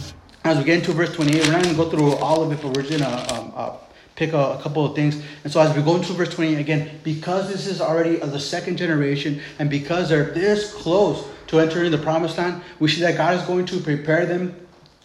as 0.43 0.57
we 0.57 0.63
get 0.63 0.79
into 0.79 0.91
verse 0.91 1.13
28, 1.13 1.45
we're 1.45 1.51
not 1.51 1.63
going 1.63 1.75
to 1.75 1.83
go 1.83 1.89
through 1.89 2.15
all 2.15 2.41
of 2.41 2.51
it, 2.51 2.61
but 2.61 2.75
we're 2.75 2.81
just 2.81 3.00
going 3.00 3.01
to 3.01 3.35
um, 3.35 3.53
uh, 3.55 3.73
pick 4.15 4.33
a, 4.33 4.53
a, 4.53 4.61
couple 4.61 4.83
of 4.83 4.95
things. 4.95 5.21
And 5.43 5.53
so 5.53 5.61
as 5.61 5.75
we 5.75 5.83
go 5.83 5.95
into 5.95 6.13
verse 6.13 6.33
28 6.33 6.59
again, 6.59 7.00
because 7.03 7.47
this 7.47 7.67
is 7.67 7.79
already 7.79 8.19
of 8.19 8.31
the 8.31 8.39
second 8.39 8.77
generation, 8.77 9.39
and 9.59 9.69
because 9.69 10.09
they're 10.09 10.31
this 10.31 10.73
close 10.73 11.27
to 11.47 11.59
entering 11.59 11.91
the 11.91 11.97
promised 11.97 12.39
land, 12.39 12.63
we 12.79 12.89
see 12.89 13.01
that 13.01 13.17
God 13.17 13.35
is 13.35 13.43
going 13.43 13.65
to 13.67 13.79
prepare 13.79 14.25
them 14.25 14.55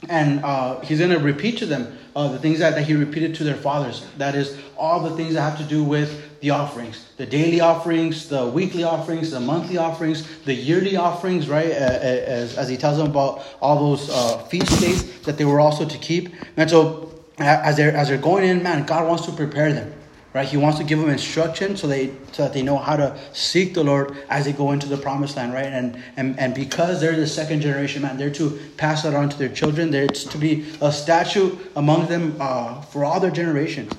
and 0.09 0.45
uh, 0.45 0.81
he's 0.81 0.99
going 0.99 1.11
to 1.11 1.19
repeat 1.19 1.59
to 1.59 1.67
them 1.67 1.99
uh, 2.15 2.29
the 2.29 2.39
things 2.39 2.59
that, 2.59 2.75
that 2.75 2.85
he 2.85 2.95
repeated 2.95 3.35
to 3.37 3.45
their 3.45 3.55
fathers. 3.55 4.07
That 4.19 4.35
is, 4.35 4.59
all 4.77 5.01
the 5.01 5.17
things 5.17 5.35
that 5.35 5.43
have 5.43 5.59
to 5.59 5.65
do 5.65 5.83
with 5.83 6.41
the 6.41 6.51
offerings 6.51 7.03
the 7.17 7.25
daily 7.25 7.61
offerings, 7.61 8.29
the 8.29 8.47
weekly 8.47 8.85
offerings, 8.85 9.31
the 9.31 9.41
monthly 9.41 9.79
offerings, 9.79 10.29
the 10.41 10.53
yearly 10.53 10.97
offerings, 10.97 11.49
right? 11.49 11.71
As, 11.71 12.59
as 12.59 12.69
he 12.69 12.77
tells 12.77 12.99
them 12.99 13.07
about 13.11 13.43
all 13.63 13.79
those 13.79 14.11
uh, 14.11 14.39
feast 14.45 14.81
days 14.81 15.19
that 15.21 15.39
they 15.39 15.47
were 15.47 15.61
also 15.61 15.89
to 15.89 15.99
keep. 15.99 16.35
And 16.59 16.69
so, 16.69 17.15
as 17.39 17.77
they're, 17.77 17.97
as 17.97 18.09
they're 18.09 18.19
going 18.19 18.45
in, 18.45 18.63
man, 18.63 18.85
God 18.85 19.09
wants 19.09 19.25
to 19.27 19.33
prepare 19.33 19.73
them 19.73 19.95
right? 20.37 20.47
He 20.47 20.59
wants 20.59 20.77
to 20.77 20.85
give 20.85 20.99
them 20.99 21.09
instruction 21.09 21.79
so 21.79 21.87
they 21.87 22.09
so 22.33 22.43
that 22.43 22.53
they 22.53 22.61
know 22.61 22.77
how 22.77 22.95
to 22.95 23.19
seek 23.33 23.73
the 23.73 23.83
Lord 23.83 24.15
as 24.29 24.45
they 24.45 24.53
go 24.53 24.73
into 24.73 24.87
the 24.87 24.99
promised 24.99 25.35
land, 25.35 25.55
right? 25.55 25.65
And 25.65 25.97
and 26.19 26.39
and 26.39 26.55
because 26.55 27.01
they're 27.01 27.17
the 27.17 27.27
second 27.27 27.63
generation, 27.63 28.03
man, 28.03 28.19
they're 28.19 28.31
to 28.33 28.61
pass 28.77 29.05
that 29.05 29.15
on 29.15 29.31
to 29.31 29.39
their 29.39 29.49
children. 29.49 29.91
There's 29.91 30.25
to 30.25 30.37
be 30.37 30.67
a 30.83 30.93
statute 30.93 31.59
among 31.75 32.09
them 32.09 32.37
uh, 32.39 32.83
for 32.83 33.03
all 33.03 33.19
their 33.19 33.31
generations. 33.31 33.95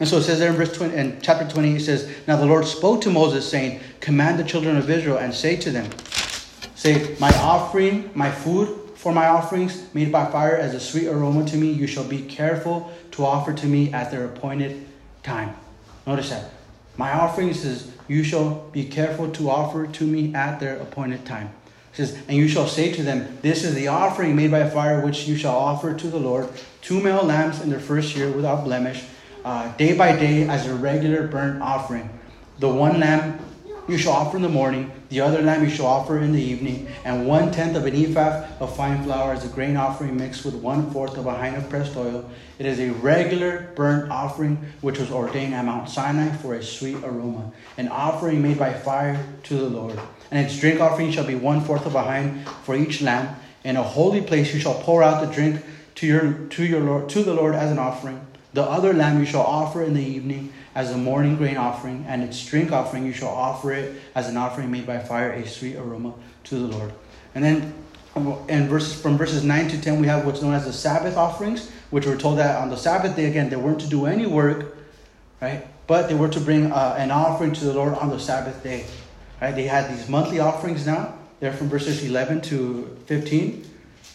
And 0.00 0.08
so 0.08 0.16
it 0.16 0.22
says 0.22 0.38
there 0.38 0.50
in 0.50 0.56
verse 0.56 0.72
20, 0.72 0.96
in 0.96 1.20
chapter 1.20 1.46
20, 1.46 1.76
it 1.76 1.80
says, 1.80 2.10
Now 2.26 2.36
the 2.36 2.46
Lord 2.46 2.64
spoke 2.64 3.02
to 3.02 3.10
Moses, 3.10 3.48
saying, 3.48 3.80
Command 4.00 4.38
the 4.38 4.44
children 4.44 4.78
of 4.78 4.88
Israel 4.88 5.18
and 5.18 5.32
say 5.32 5.56
to 5.56 5.70
them, 5.70 5.88
Say, 6.74 7.14
My 7.20 7.30
offering, 7.36 8.10
my 8.14 8.30
food 8.30 8.96
for 8.96 9.12
my 9.12 9.28
offerings 9.28 9.92
made 9.94 10.10
by 10.10 10.24
fire 10.24 10.56
as 10.56 10.74
a 10.74 10.80
sweet 10.80 11.06
aroma 11.06 11.44
to 11.46 11.56
me, 11.56 11.70
you 11.70 11.86
shall 11.86 12.08
be 12.08 12.22
careful 12.22 12.90
to 13.10 13.26
offer 13.26 13.52
to 13.52 13.66
me 13.66 13.92
at 13.92 14.10
their 14.10 14.24
appointed 14.24 14.86
time. 15.22 15.54
Notice 16.06 16.30
that. 16.30 16.50
My 16.96 17.12
offering 17.12 17.54
says, 17.54 17.90
You 18.08 18.22
shall 18.22 18.66
be 18.72 18.84
careful 18.84 19.30
to 19.32 19.50
offer 19.50 19.86
to 19.86 20.04
me 20.04 20.34
at 20.34 20.60
their 20.60 20.76
appointed 20.76 21.24
time. 21.24 21.50
It 21.92 21.96
says, 21.96 22.18
And 22.28 22.36
you 22.36 22.48
shall 22.48 22.66
say 22.66 22.92
to 22.92 23.02
them, 23.02 23.38
This 23.42 23.64
is 23.64 23.74
the 23.74 23.88
offering 23.88 24.36
made 24.36 24.50
by 24.50 24.68
fire 24.68 25.04
which 25.04 25.26
you 25.26 25.36
shall 25.36 25.56
offer 25.56 25.94
to 25.94 26.06
the 26.08 26.18
Lord, 26.18 26.48
two 26.80 27.00
male 27.00 27.24
lambs 27.24 27.60
in 27.62 27.70
their 27.70 27.80
first 27.80 28.16
year 28.16 28.30
without 28.30 28.64
blemish, 28.64 29.04
uh, 29.44 29.74
day 29.76 29.96
by 29.96 30.16
day 30.16 30.48
as 30.48 30.66
a 30.66 30.74
regular 30.74 31.26
burnt 31.26 31.62
offering. 31.62 32.08
The 32.58 32.68
one 32.68 33.00
lamb 33.00 33.38
you 33.88 33.98
shall 33.98 34.12
offer 34.12 34.36
in 34.36 34.42
the 34.42 34.48
morning, 34.48 34.92
the 35.12 35.20
other 35.20 35.42
lamb 35.42 35.62
you 35.62 35.68
shall 35.68 35.86
offer 35.86 36.18
in 36.18 36.32
the 36.32 36.40
evening, 36.40 36.88
and 37.04 37.26
one 37.26 37.52
tenth 37.52 37.76
of 37.76 37.84
an 37.84 37.94
ephah 37.94 38.46
of 38.60 38.74
fine 38.74 39.04
flour 39.04 39.34
as 39.34 39.44
a 39.44 39.48
grain 39.48 39.76
offering 39.76 40.16
mixed 40.16 40.42
with 40.42 40.54
one 40.54 40.90
fourth 40.90 41.18
of 41.18 41.26
a 41.26 41.36
hin 41.36 41.54
of 41.54 41.68
pressed 41.68 41.94
oil. 41.98 42.30
It 42.58 42.64
is 42.64 42.80
a 42.80 42.88
regular 42.94 43.70
burnt 43.74 44.10
offering 44.10 44.56
which 44.80 44.98
was 44.98 45.10
ordained 45.10 45.52
at 45.52 45.66
Mount 45.66 45.90
Sinai 45.90 46.34
for 46.36 46.54
a 46.54 46.62
sweet 46.62 46.96
aroma, 47.04 47.52
an 47.76 47.88
offering 47.88 48.40
made 48.40 48.58
by 48.58 48.72
fire 48.72 49.22
to 49.42 49.54
the 49.54 49.68
Lord. 49.68 50.00
And 50.30 50.46
its 50.46 50.58
drink 50.58 50.80
offering 50.80 51.12
shall 51.12 51.26
be 51.26 51.34
one 51.34 51.60
fourth 51.60 51.84
of 51.84 51.94
a 51.94 52.10
hin 52.10 52.46
for 52.62 52.74
each 52.74 53.02
lamb. 53.02 53.36
In 53.64 53.76
a 53.76 53.82
holy 53.82 54.22
place 54.22 54.54
you 54.54 54.60
shall 54.60 54.80
pour 54.80 55.02
out 55.02 55.20
the 55.20 55.30
drink 55.30 55.62
to 55.96 56.06
your 56.06 56.32
to 56.32 56.64
your 56.64 56.80
Lord 56.80 57.10
to 57.10 57.22
the 57.22 57.34
Lord 57.34 57.54
as 57.54 57.70
an 57.70 57.78
offering. 57.78 58.26
The 58.54 58.62
other 58.62 58.92
lamb 58.92 59.18
you 59.18 59.26
shall 59.26 59.42
offer 59.42 59.82
in 59.82 59.94
the 59.94 60.04
evening 60.04 60.52
as 60.74 60.90
a 60.90 60.98
morning 60.98 61.36
grain 61.36 61.56
offering, 61.56 62.04
and 62.06 62.22
its 62.22 62.44
drink 62.44 62.72
offering 62.72 63.06
you 63.06 63.12
shall 63.12 63.28
offer 63.28 63.72
it 63.72 64.00
as 64.14 64.28
an 64.28 64.36
offering 64.36 64.70
made 64.70 64.86
by 64.86 64.98
fire, 64.98 65.32
a 65.32 65.46
sweet 65.46 65.76
aroma 65.76 66.14
to 66.44 66.54
the 66.56 66.66
Lord. 66.66 66.92
And 67.34 67.42
then 67.44 67.74
in 68.48 68.68
verses 68.68 69.00
from 69.00 69.16
verses 69.16 69.42
9 69.42 69.68
to 69.68 69.80
10 69.80 70.00
we 70.00 70.06
have 70.06 70.26
what's 70.26 70.42
known 70.42 70.52
as 70.52 70.66
the 70.66 70.72
sabbath 70.72 71.16
offerings 71.16 71.70
which 71.90 72.04
were 72.04 72.16
told 72.16 72.38
that 72.38 72.60
on 72.60 72.68
the 72.68 72.76
sabbath 72.76 73.16
day 73.16 73.24
again 73.24 73.48
they 73.48 73.56
weren't 73.56 73.80
to 73.80 73.86
do 73.86 74.04
any 74.04 74.26
work 74.26 74.76
right? 75.40 75.66
But 75.86 76.08
they 76.08 76.14
were 76.14 76.28
to 76.28 76.40
bring 76.40 76.70
uh, 76.72 76.94
an 76.98 77.10
offering 77.10 77.52
to 77.54 77.64
the 77.64 77.72
lord 77.72 77.94
on 77.94 78.10
the 78.10 78.20
sabbath 78.20 78.62
day 78.62 78.84
right? 79.40 79.54
They 79.54 79.64
had 79.64 79.90
these 79.96 80.08
monthly 80.08 80.40
offerings 80.40 80.86
now. 80.86 81.14
They're 81.40 81.54
from 81.54 81.68
verses 81.68 82.04
11 82.04 82.42
to 82.42 82.98
15 83.06 83.64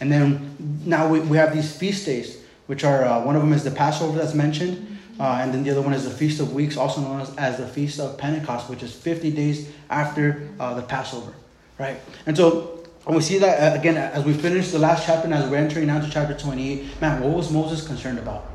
and 0.00 0.12
then 0.12 0.56
now 0.84 1.08
we, 1.08 1.18
we 1.18 1.36
have 1.36 1.52
these 1.52 1.76
feast 1.76 2.06
days 2.06 2.37
which 2.68 2.84
are 2.84 3.04
uh, 3.04 3.22
one 3.22 3.34
of 3.34 3.42
them 3.42 3.52
is 3.52 3.64
the 3.64 3.70
passover 3.70 4.16
that's 4.16 4.34
mentioned 4.34 4.88
uh, 5.20 5.40
and 5.40 5.52
then 5.52 5.64
the 5.64 5.70
other 5.70 5.82
one 5.82 5.92
is 5.92 6.04
the 6.04 6.10
Feast 6.10 6.40
of 6.40 6.52
Weeks, 6.52 6.76
also 6.76 7.00
known 7.00 7.20
as, 7.20 7.34
as 7.36 7.56
the 7.58 7.66
Feast 7.66 7.98
of 7.98 8.16
Pentecost, 8.18 8.70
which 8.70 8.82
is 8.82 8.94
50 8.94 9.32
days 9.32 9.68
after 9.90 10.48
uh, 10.60 10.74
the 10.74 10.82
Passover, 10.82 11.32
right? 11.78 12.00
And 12.26 12.36
so 12.36 12.84
when 13.04 13.16
we 13.16 13.22
see 13.22 13.38
that, 13.38 13.76
uh, 13.76 13.78
again, 13.78 13.96
as 13.96 14.24
we 14.24 14.32
finish 14.32 14.70
the 14.70 14.78
last 14.78 15.06
chapter 15.06 15.24
and 15.24 15.34
as 15.34 15.48
we're 15.50 15.56
entering 15.56 15.88
now 15.88 16.00
to 16.00 16.08
chapter 16.08 16.34
28, 16.34 17.00
man, 17.00 17.20
what 17.20 17.32
was 17.32 17.50
Moses 17.50 17.84
concerned 17.84 18.18
about? 18.18 18.46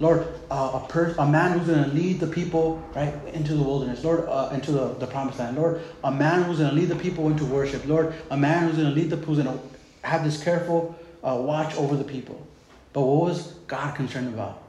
Lord, 0.00 0.26
uh, 0.50 0.80
a, 0.82 0.86
per- 0.88 1.14
a 1.18 1.26
man 1.26 1.56
who's 1.58 1.68
going 1.68 1.84
to 1.84 1.90
lead 1.90 2.18
the 2.18 2.26
people 2.26 2.82
right 2.94 3.14
into 3.32 3.54
the 3.54 3.62
wilderness, 3.62 4.02
Lord, 4.02 4.28
uh, 4.28 4.50
into 4.52 4.72
the, 4.72 4.94
the 4.94 5.06
promised 5.06 5.38
land. 5.38 5.56
Lord, 5.56 5.80
a 6.02 6.10
man 6.10 6.44
who's 6.44 6.58
going 6.58 6.70
to 6.70 6.76
lead 6.76 6.88
the 6.88 6.96
people 6.96 7.28
into 7.28 7.44
worship. 7.44 7.86
Lord, 7.86 8.14
a 8.30 8.36
man 8.36 8.64
who's 8.64 8.76
going 8.76 8.88
to 8.88 8.94
lead 8.94 9.10
the 9.10 9.16
who's 9.16 9.42
going 9.42 9.58
to 9.58 9.64
have 10.06 10.24
this 10.24 10.42
careful 10.42 10.96
uh, 11.22 11.34
watch 11.34 11.74
over 11.76 11.96
the 11.96 12.04
people. 12.04 12.44
But 12.92 13.02
what 13.02 13.28
was 13.28 13.57
God 13.68 13.94
concerned 13.94 14.34
about? 14.34 14.62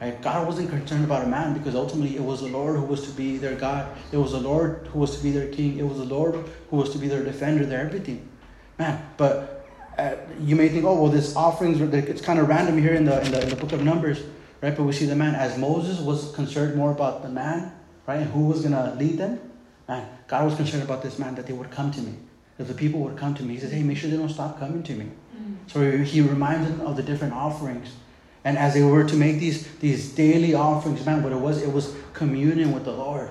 Right? 0.00 0.20
God 0.20 0.46
wasn't 0.46 0.68
concerned 0.68 1.04
about 1.04 1.24
a 1.24 1.26
man 1.26 1.54
because 1.54 1.74
ultimately 1.74 2.16
it 2.16 2.22
was 2.22 2.42
the 2.42 2.48
Lord 2.48 2.76
who 2.76 2.84
was 2.84 3.08
to 3.08 3.10
be 3.12 3.38
their 3.38 3.56
God. 3.56 3.96
It 4.12 4.18
was 4.18 4.32
the 4.32 4.40
Lord 4.40 4.86
who 4.92 4.98
was 4.98 5.16
to 5.16 5.22
be 5.22 5.30
their 5.30 5.48
king. 5.48 5.78
It 5.78 5.88
was 5.88 5.98
the 5.98 6.04
Lord 6.04 6.34
who 6.70 6.76
was 6.76 6.90
to 6.90 6.98
be 6.98 7.08
their 7.08 7.24
defender, 7.24 7.64
their 7.64 7.80
everything. 7.80 8.28
Man, 8.78 9.02
but 9.16 9.66
uh, 9.96 10.16
you 10.38 10.54
may 10.54 10.68
think, 10.68 10.84
oh, 10.84 11.00
well, 11.00 11.10
this 11.10 11.34
offerings, 11.34 11.80
it's 11.80 12.20
kind 12.20 12.38
of 12.38 12.46
random 12.48 12.76
here 12.76 12.92
in 12.92 13.06
the, 13.06 13.24
in 13.24 13.32
the, 13.32 13.42
in 13.42 13.48
the 13.48 13.56
book 13.56 13.72
of 13.72 13.82
Numbers, 13.82 14.22
right? 14.60 14.76
But 14.76 14.84
we 14.84 14.92
see 14.92 15.06
the 15.06 15.16
man, 15.16 15.34
as 15.34 15.56
Moses 15.56 15.98
was 15.98 16.34
concerned 16.34 16.76
more 16.76 16.90
about 16.90 17.22
the 17.22 17.30
man, 17.30 17.72
right? 18.06 18.20
And 18.20 18.30
who 18.30 18.48
was 18.48 18.60
going 18.60 18.72
to 18.72 18.94
lead 18.96 19.16
them. 19.16 19.40
Man, 19.88 20.06
God 20.28 20.44
was 20.44 20.56
concerned 20.56 20.82
about 20.82 21.02
this 21.02 21.18
man 21.18 21.36
that 21.36 21.46
they 21.46 21.54
would 21.54 21.70
come 21.70 21.90
to 21.92 22.00
me. 22.02 22.16
That 22.58 22.64
the 22.64 22.74
people 22.74 23.00
would 23.00 23.16
come 23.16 23.34
to 23.34 23.42
me. 23.42 23.54
He 23.54 23.60
says, 23.60 23.72
hey, 23.72 23.82
make 23.82 23.96
sure 23.96 24.10
they 24.10 24.16
don't 24.18 24.28
stop 24.28 24.58
coming 24.58 24.82
to 24.82 24.92
me. 24.94 25.06
Mm. 25.34 25.56
So 25.68 25.90
he 25.90 26.20
reminds 26.20 26.68
them 26.68 26.86
of 26.86 26.96
the 26.96 27.02
different 27.02 27.32
offerings 27.32 27.94
and 28.46 28.56
as 28.56 28.74
they 28.74 28.82
were 28.82 29.02
to 29.02 29.16
make 29.16 29.40
these, 29.40 29.66
these 29.78 30.12
daily 30.12 30.54
offerings, 30.54 31.04
man, 31.04 31.24
what 31.24 31.32
it 31.32 31.40
was, 31.40 31.60
it 31.60 31.72
was 31.72 31.92
communion 32.12 32.72
with 32.72 32.84
the 32.84 32.92
Lord. 32.92 33.28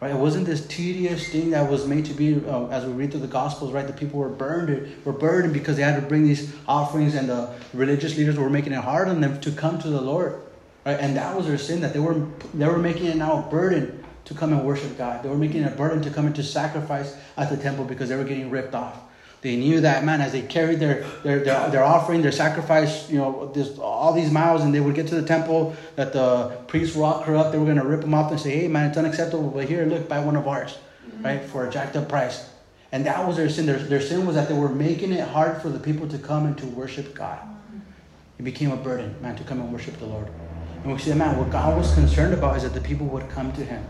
Right? 0.00 0.10
It 0.10 0.16
wasn't 0.16 0.46
this 0.46 0.66
tedious 0.66 1.28
thing 1.28 1.50
that 1.50 1.70
was 1.70 1.86
made 1.86 2.06
to 2.06 2.12
be, 2.12 2.44
uh, 2.44 2.66
as 2.66 2.84
we 2.84 2.92
read 2.92 3.12
through 3.12 3.20
the 3.20 3.28
Gospels, 3.28 3.72
right? 3.72 3.86
The 3.86 3.92
people 3.92 4.18
were 4.18 4.28
burned, 4.28 5.04
were 5.04 5.12
burdened 5.12 5.54
because 5.54 5.76
they 5.76 5.84
had 5.84 5.94
to 5.94 6.04
bring 6.04 6.24
these 6.24 6.52
offerings, 6.66 7.14
and 7.14 7.28
the 7.28 7.54
religious 7.72 8.16
leaders 8.16 8.36
were 8.36 8.50
making 8.50 8.72
it 8.72 8.80
hard 8.80 9.06
on 9.06 9.20
them 9.20 9.40
to 9.42 9.52
come 9.52 9.78
to 9.78 9.88
the 9.88 10.00
Lord, 10.00 10.40
right? 10.84 10.98
And 10.98 11.16
that 11.16 11.36
was 11.36 11.46
their 11.46 11.56
sin 11.56 11.80
that 11.82 11.92
they 11.92 12.00
were 12.00 12.26
they 12.52 12.66
were 12.66 12.78
making 12.78 13.06
it 13.06 13.16
now 13.16 13.38
a 13.38 13.42
burden 13.48 14.04
to 14.24 14.34
come 14.34 14.52
and 14.52 14.64
worship 14.64 14.98
God. 14.98 15.22
They 15.22 15.28
were 15.28 15.38
making 15.38 15.62
it 15.62 15.72
a 15.72 15.76
burden 15.76 16.02
to 16.02 16.10
come 16.10 16.26
and 16.26 16.34
to 16.34 16.42
sacrifice 16.42 17.16
at 17.36 17.48
the 17.48 17.56
temple 17.56 17.84
because 17.84 18.08
they 18.08 18.16
were 18.16 18.24
getting 18.24 18.50
ripped 18.50 18.74
off. 18.74 18.98
They 19.40 19.54
knew 19.56 19.80
that 19.82 20.04
man 20.04 20.20
as 20.20 20.32
they 20.32 20.42
carried 20.42 20.80
their 20.80 21.02
their, 21.22 21.38
their, 21.40 21.70
their 21.70 21.84
offering, 21.84 22.22
their 22.22 22.32
sacrifice, 22.32 23.08
you 23.08 23.18
know, 23.18 23.50
this 23.54 23.78
all 23.78 24.12
these 24.12 24.32
miles, 24.32 24.62
and 24.62 24.74
they 24.74 24.80
would 24.80 24.96
get 24.96 25.06
to 25.08 25.14
the 25.14 25.26
temple 25.26 25.76
that 25.94 26.12
the 26.12 26.58
priests 26.66 26.96
were 26.96 27.04
all 27.04 27.22
corrupt. 27.22 27.52
They 27.52 27.58
were 27.58 27.66
gonna 27.66 27.84
rip 27.84 28.00
them 28.00 28.14
off 28.14 28.30
and 28.32 28.40
say, 28.40 28.50
"Hey, 28.50 28.68
man, 28.68 28.88
it's 28.88 28.98
unacceptable." 28.98 29.50
But 29.50 29.68
here, 29.68 29.86
look, 29.86 30.08
buy 30.08 30.18
one 30.18 30.34
of 30.34 30.48
ours, 30.48 30.78
mm-hmm. 31.06 31.24
right, 31.24 31.44
for 31.44 31.68
a 31.68 31.70
jacked 31.70 31.96
up 31.96 32.08
price. 32.08 32.48
And 32.90 33.04
that 33.06 33.26
was 33.26 33.36
their 33.36 33.48
sin. 33.48 33.66
Their, 33.66 33.78
their 33.78 34.00
sin 34.00 34.26
was 34.26 34.34
that 34.34 34.48
they 34.48 34.54
were 34.54 34.70
making 34.70 35.12
it 35.12 35.28
hard 35.28 35.60
for 35.62 35.68
the 35.68 35.78
people 35.78 36.08
to 36.08 36.18
come 36.18 36.46
and 36.46 36.56
to 36.58 36.66
worship 36.66 37.14
God. 37.14 37.38
It 38.38 38.44
became 38.44 38.70
a 38.70 38.76
burden, 38.76 39.14
man, 39.20 39.36
to 39.36 39.44
come 39.44 39.60
and 39.60 39.72
worship 39.72 39.98
the 39.98 40.06
Lord. 40.06 40.28
And 40.82 40.92
we 40.92 40.98
see 40.98 41.12
man, 41.12 41.36
what 41.36 41.50
God 41.50 41.76
was 41.76 41.92
concerned 41.94 42.34
about 42.34 42.56
is 42.56 42.62
that 42.62 42.72
the 42.72 42.80
people 42.80 43.06
would 43.08 43.28
come 43.30 43.52
to 43.52 43.64
Him, 43.64 43.84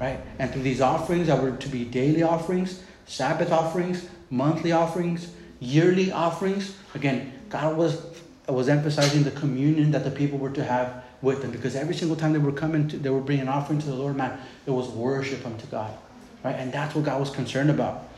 right? 0.00 0.20
And 0.38 0.52
through 0.52 0.62
these 0.62 0.80
offerings 0.80 1.28
that 1.28 1.42
were 1.42 1.52
to 1.56 1.68
be 1.68 1.84
daily 1.84 2.22
offerings, 2.22 2.82
Sabbath 3.06 3.52
offerings, 3.52 4.08
monthly 4.32 4.72
offerings, 4.72 5.30
yearly 5.60 6.10
offerings. 6.10 6.74
Again, 6.94 7.32
God 7.48 7.76
was 7.76 8.04
was 8.48 8.68
emphasizing 8.68 9.22
the 9.22 9.30
communion 9.30 9.92
that 9.92 10.02
the 10.02 10.10
people 10.10 10.36
were 10.36 10.50
to 10.50 10.64
have 10.64 11.04
with 11.22 11.42
them 11.42 11.52
because 11.52 11.76
every 11.76 11.94
single 11.94 12.16
time 12.16 12.32
they 12.32 12.38
were 12.38 12.52
coming 12.52 12.88
to, 12.88 12.98
they 12.98 13.08
were 13.08 13.20
bringing 13.20 13.42
an 13.42 13.48
offering 13.48 13.78
to 13.78 13.86
the 13.86 13.94
Lord, 13.94 14.16
man, 14.16 14.38
it 14.66 14.70
was 14.70 14.88
worship 14.88 15.46
unto 15.46 15.64
God, 15.68 15.96
right? 16.42 16.56
And 16.56 16.72
that's 16.72 16.94
what 16.94 17.04
God 17.04 17.20
was 17.20 17.30
concerned 17.30 17.70
about. 17.70 18.08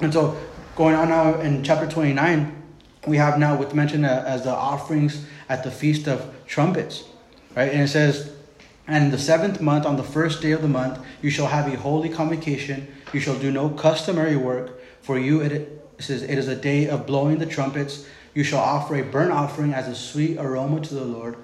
And 0.00 0.12
so 0.12 0.36
going 0.76 0.94
on 0.94 1.08
now 1.08 1.40
in 1.40 1.64
chapter 1.64 1.88
29, 1.88 2.62
we 3.06 3.16
have 3.16 3.38
now 3.38 3.56
what's 3.56 3.74
mentioned 3.74 4.04
as 4.04 4.44
the 4.44 4.50
offerings 4.50 5.24
at 5.48 5.64
the 5.64 5.70
Feast 5.70 6.06
of 6.06 6.32
Trumpets, 6.46 7.04
right? 7.56 7.72
And 7.72 7.82
it 7.82 7.88
says, 7.88 8.30
and 8.86 9.12
the 9.12 9.18
seventh 9.18 9.60
month, 9.60 9.86
on 9.86 9.96
the 9.96 10.02
first 10.02 10.42
day 10.42 10.52
of 10.52 10.60
the 10.60 10.68
month, 10.68 10.98
you 11.22 11.30
shall 11.30 11.46
have 11.46 11.72
a 11.72 11.76
holy 11.76 12.10
convocation. 12.10 12.88
You 13.12 13.20
shall 13.20 13.38
do 13.38 13.50
no 13.50 13.70
customary 13.70 14.36
work. 14.36 14.81
For 15.02 15.18
you, 15.18 15.40
it, 15.40 15.84
says, 15.98 16.22
it 16.22 16.38
is 16.38 16.48
a 16.48 16.56
day 16.56 16.88
of 16.88 17.06
blowing 17.06 17.38
the 17.38 17.46
trumpets. 17.46 18.06
You 18.34 18.44
shall 18.44 18.60
offer 18.60 18.96
a 18.96 19.02
burnt 19.02 19.32
offering 19.32 19.74
as 19.74 19.88
a 19.88 19.94
sweet 19.94 20.38
aroma 20.38 20.80
to 20.80 20.94
the 20.94 21.04
Lord. 21.04 21.36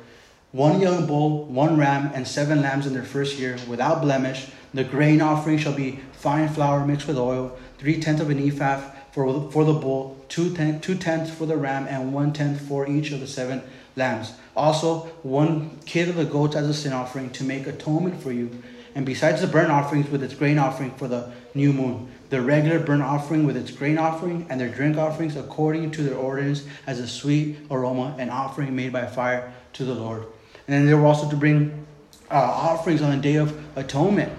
One 0.52 0.80
young 0.80 1.06
bull, 1.06 1.44
one 1.44 1.76
ram, 1.76 2.10
and 2.14 2.26
seven 2.26 2.62
lambs 2.62 2.86
in 2.86 2.94
their 2.94 3.02
first 3.02 3.38
year, 3.38 3.58
without 3.68 4.00
blemish. 4.00 4.46
The 4.72 4.84
grain 4.84 5.20
offering 5.20 5.58
shall 5.58 5.74
be 5.74 6.00
fine 6.12 6.48
flour 6.48 6.86
mixed 6.86 7.06
with 7.06 7.18
oil, 7.18 7.58
three 7.78 8.00
tenths 8.00 8.22
of 8.22 8.30
an 8.30 8.38
ephah 8.38 8.80
for, 9.12 9.50
for 9.50 9.64
the 9.64 9.74
bull, 9.74 10.16
two, 10.28 10.54
ten, 10.54 10.80
two 10.80 10.94
tenths 10.94 11.30
for 11.30 11.44
the 11.44 11.56
ram, 11.56 11.86
and 11.86 12.14
one 12.14 12.32
tenth 12.32 12.60
for 12.60 12.88
each 12.88 13.10
of 13.10 13.20
the 13.20 13.26
seven 13.26 13.62
lambs. 13.96 14.32
Also, 14.56 15.00
one 15.22 15.78
kid 15.84 16.08
of 16.08 16.16
the 16.16 16.24
goats 16.24 16.56
as 16.56 16.68
a 16.68 16.74
sin 16.74 16.92
offering 16.92 17.30
to 17.30 17.44
make 17.44 17.66
atonement 17.66 18.22
for 18.22 18.32
you. 18.32 18.62
And 18.98 19.06
besides 19.06 19.40
the 19.40 19.46
burnt 19.46 19.70
offerings 19.70 20.10
with 20.10 20.24
its 20.24 20.34
grain 20.34 20.58
offering 20.58 20.90
for 20.90 21.06
the 21.06 21.30
new 21.54 21.72
moon, 21.72 22.10
the 22.30 22.42
regular 22.42 22.80
burnt 22.80 23.04
offering 23.04 23.46
with 23.46 23.56
its 23.56 23.70
grain 23.70 23.96
offering 23.96 24.44
and 24.50 24.60
their 24.60 24.68
drink 24.68 24.96
offerings 24.96 25.36
according 25.36 25.92
to 25.92 26.02
their 26.02 26.16
ordinance 26.16 26.64
as 26.84 26.98
a 26.98 27.06
sweet 27.06 27.58
aroma, 27.70 28.16
an 28.18 28.28
offering 28.28 28.74
made 28.74 28.92
by 28.92 29.06
fire 29.06 29.54
to 29.74 29.84
the 29.84 29.94
Lord. 29.94 30.22
And 30.66 30.74
then 30.74 30.86
they 30.86 30.94
were 30.94 31.06
also 31.06 31.30
to 31.30 31.36
bring 31.36 31.86
uh, 32.28 32.34
offerings 32.34 33.00
on 33.00 33.12
the 33.12 33.22
day 33.22 33.36
of 33.36 33.56
atonement. 33.78 34.32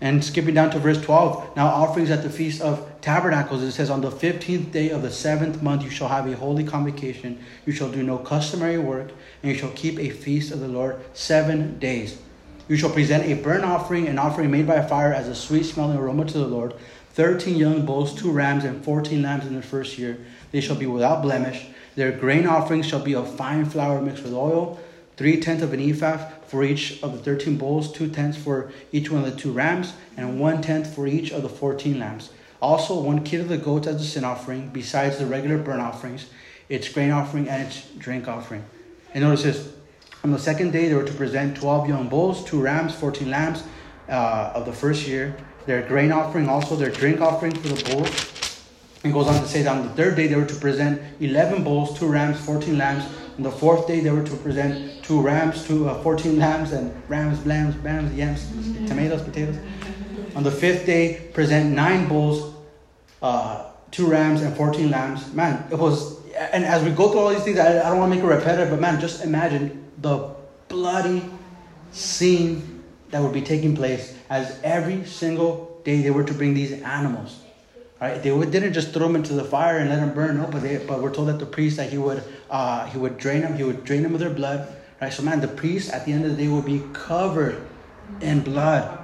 And 0.00 0.24
skipping 0.24 0.54
down 0.54 0.72
to 0.72 0.80
verse 0.80 1.00
12, 1.00 1.54
now 1.54 1.68
offerings 1.68 2.10
at 2.10 2.24
the 2.24 2.30
Feast 2.30 2.60
of 2.62 2.84
Tabernacles, 3.00 3.62
it 3.62 3.70
says, 3.70 3.90
On 3.90 4.00
the 4.00 4.10
15th 4.10 4.72
day 4.72 4.90
of 4.90 5.02
the 5.02 5.10
seventh 5.12 5.62
month 5.62 5.84
you 5.84 5.90
shall 5.90 6.08
have 6.08 6.26
a 6.26 6.34
holy 6.34 6.64
convocation. 6.64 7.38
You 7.64 7.72
shall 7.72 7.92
do 7.92 8.02
no 8.02 8.18
customary 8.18 8.78
work, 8.78 9.12
and 9.40 9.52
you 9.52 9.56
shall 9.56 9.70
keep 9.70 10.00
a 10.00 10.10
feast 10.10 10.50
of 10.50 10.58
the 10.58 10.66
Lord 10.66 10.96
seven 11.14 11.78
days. 11.78 12.18
You 12.68 12.76
shall 12.76 12.90
present 12.90 13.24
a 13.24 13.34
burnt 13.34 13.64
offering, 13.64 14.08
an 14.08 14.18
offering 14.18 14.50
made 14.50 14.66
by 14.66 14.82
fire 14.82 15.12
as 15.12 15.28
a 15.28 15.34
sweet 15.34 15.64
smelling 15.64 15.98
aroma 15.98 16.24
to 16.26 16.38
the 16.38 16.46
Lord. 16.46 16.74
Thirteen 17.12 17.56
young 17.56 17.84
bulls, 17.84 18.14
two 18.14 18.30
rams, 18.30 18.64
and 18.64 18.84
fourteen 18.84 19.22
lambs 19.22 19.46
in 19.46 19.54
the 19.54 19.62
first 19.62 19.98
year. 19.98 20.18
They 20.50 20.60
shall 20.60 20.76
be 20.76 20.86
without 20.86 21.22
blemish. 21.22 21.66
Their 21.94 22.12
grain 22.12 22.46
offerings 22.46 22.86
shall 22.86 23.04
be 23.04 23.14
of 23.14 23.36
fine 23.36 23.66
flour 23.66 24.00
mixed 24.00 24.22
with 24.22 24.32
oil 24.32 24.80
three 25.16 25.38
tenths 25.38 25.62
of 25.62 25.72
an 25.72 25.80
ephah 25.80 26.16
for 26.46 26.64
each 26.64 27.02
of 27.02 27.12
the 27.12 27.18
thirteen 27.18 27.58
bulls, 27.58 27.92
two 27.92 28.08
tenths 28.08 28.38
for 28.38 28.72
each 28.92 29.10
one 29.10 29.22
of 29.22 29.30
the 29.30 29.38
two 29.38 29.52
rams, 29.52 29.92
and 30.16 30.40
one 30.40 30.62
tenth 30.62 30.94
for 30.94 31.06
each 31.06 31.30
of 31.30 31.42
the 31.42 31.48
fourteen 31.48 31.98
lambs. 31.98 32.30
Also, 32.60 32.98
one 32.98 33.22
kid 33.22 33.40
of 33.40 33.48
the 33.48 33.58
goats 33.58 33.86
as 33.86 34.00
a 34.00 34.04
sin 34.04 34.24
offering, 34.24 34.68
besides 34.68 35.18
the 35.18 35.26
regular 35.26 35.58
burnt 35.58 35.80
offerings, 35.80 36.26
its 36.68 36.88
grain 36.88 37.10
offering, 37.10 37.48
and 37.48 37.66
its 37.66 37.86
drink 37.98 38.26
offering. 38.26 38.64
And 39.12 39.24
notice 39.24 39.42
this 39.42 39.72
on 40.24 40.30
the 40.30 40.38
second 40.38 40.72
day, 40.72 40.88
they 40.88 40.94
were 40.94 41.04
to 41.04 41.12
present 41.14 41.56
12 41.56 41.88
young 41.88 42.08
bulls, 42.08 42.44
two 42.44 42.60
rams, 42.60 42.94
14 42.94 43.30
lambs 43.30 43.64
uh, 44.08 44.52
of 44.54 44.66
the 44.66 44.72
first 44.72 45.06
year, 45.06 45.36
their 45.66 45.82
grain 45.82 46.12
offering, 46.12 46.48
also 46.48 46.76
their 46.76 46.90
drink 46.90 47.20
offering 47.20 47.54
for 47.54 47.68
the 47.68 47.84
bulls. 47.90 48.28
And 49.04 49.12
goes 49.12 49.26
on 49.26 49.40
to 49.40 49.48
say 49.48 49.62
that 49.62 49.76
on 49.76 49.82
the 49.82 49.92
third 49.94 50.14
day, 50.14 50.28
they 50.28 50.36
were 50.36 50.46
to 50.46 50.54
present 50.54 51.02
11 51.20 51.64
bulls, 51.64 51.98
two 51.98 52.06
rams, 52.06 52.38
14 52.38 52.78
lambs, 52.78 53.04
on 53.38 53.42
the 53.42 53.50
fourth 53.50 53.86
day, 53.86 54.00
they 54.00 54.10
were 54.10 54.22
to 54.22 54.36
present 54.36 55.02
two 55.02 55.20
rams, 55.20 55.66
two 55.66 55.88
uh, 55.88 56.02
14 56.02 56.38
lambs, 56.38 56.72
and 56.72 56.92
rams, 57.08 57.44
lambs, 57.46 57.76
rams, 57.78 58.14
yams, 58.14 58.44
mm-hmm. 58.44 58.86
tomatoes, 58.86 59.22
potatoes. 59.22 59.56
On 60.36 60.42
the 60.42 60.50
fifth 60.50 60.84
day, 60.84 61.30
present 61.32 61.74
nine 61.74 62.08
bulls, 62.08 62.54
uh, 63.22 63.70
two 63.90 64.06
rams, 64.06 64.42
and 64.42 64.54
14 64.54 64.90
lambs. 64.90 65.32
Man, 65.32 65.66
it 65.70 65.78
was, 65.78 66.24
and 66.34 66.64
as 66.64 66.84
we 66.84 66.90
go 66.90 67.10
through 67.10 67.20
all 67.20 67.30
these 67.30 67.42
things, 67.42 67.58
I, 67.58 67.80
I 67.80 67.88
don't 67.88 67.98
want 67.98 68.12
to 68.12 68.16
make 68.16 68.24
it 68.24 68.28
repetitive, 68.28 68.70
but 68.70 68.80
man, 68.80 69.00
just 69.00 69.24
imagine 69.24 69.81
the 70.02 70.34
bloody 70.68 71.24
scene 71.92 72.82
that 73.10 73.22
would 73.22 73.32
be 73.32 73.42
taking 73.42 73.74
place 73.74 74.16
as 74.28 74.58
every 74.62 75.04
single 75.04 75.80
day 75.84 76.02
they 76.02 76.10
were 76.10 76.24
to 76.24 76.34
bring 76.34 76.54
these 76.54 76.72
animals 76.82 77.42
Right? 78.02 78.20
They 78.20 78.30
didn't 78.30 78.72
just 78.72 78.92
throw 78.92 79.06
them 79.06 79.14
into 79.14 79.32
the 79.32 79.44
fire 79.44 79.78
and 79.78 79.88
let 79.88 80.00
them 80.00 80.12
burn. 80.12 80.36
No, 80.36 80.48
but 80.48 80.60
they, 80.60 80.78
but 80.78 81.00
we're 81.00 81.14
told 81.14 81.28
that 81.28 81.38
the 81.38 81.46
priest 81.46 81.76
that 81.76 81.88
he 81.88 81.98
would 81.98 82.24
uh, 82.50 82.84
he 82.86 82.98
would 82.98 83.16
drain 83.16 83.42
them. 83.42 83.56
He 83.56 83.62
would 83.62 83.84
drain 83.84 84.02
them 84.02 84.12
of 84.12 84.18
their 84.18 84.34
blood. 84.34 84.66
Right? 85.00 85.12
So 85.12 85.22
man, 85.22 85.40
the 85.40 85.46
priest 85.46 85.92
at 85.92 86.04
the 86.04 86.12
end 86.12 86.24
of 86.24 86.32
the 86.32 86.36
day 86.36 86.48
will 86.48 86.62
be 86.62 86.82
covered 86.92 87.64
in 88.20 88.40
blood, 88.40 88.98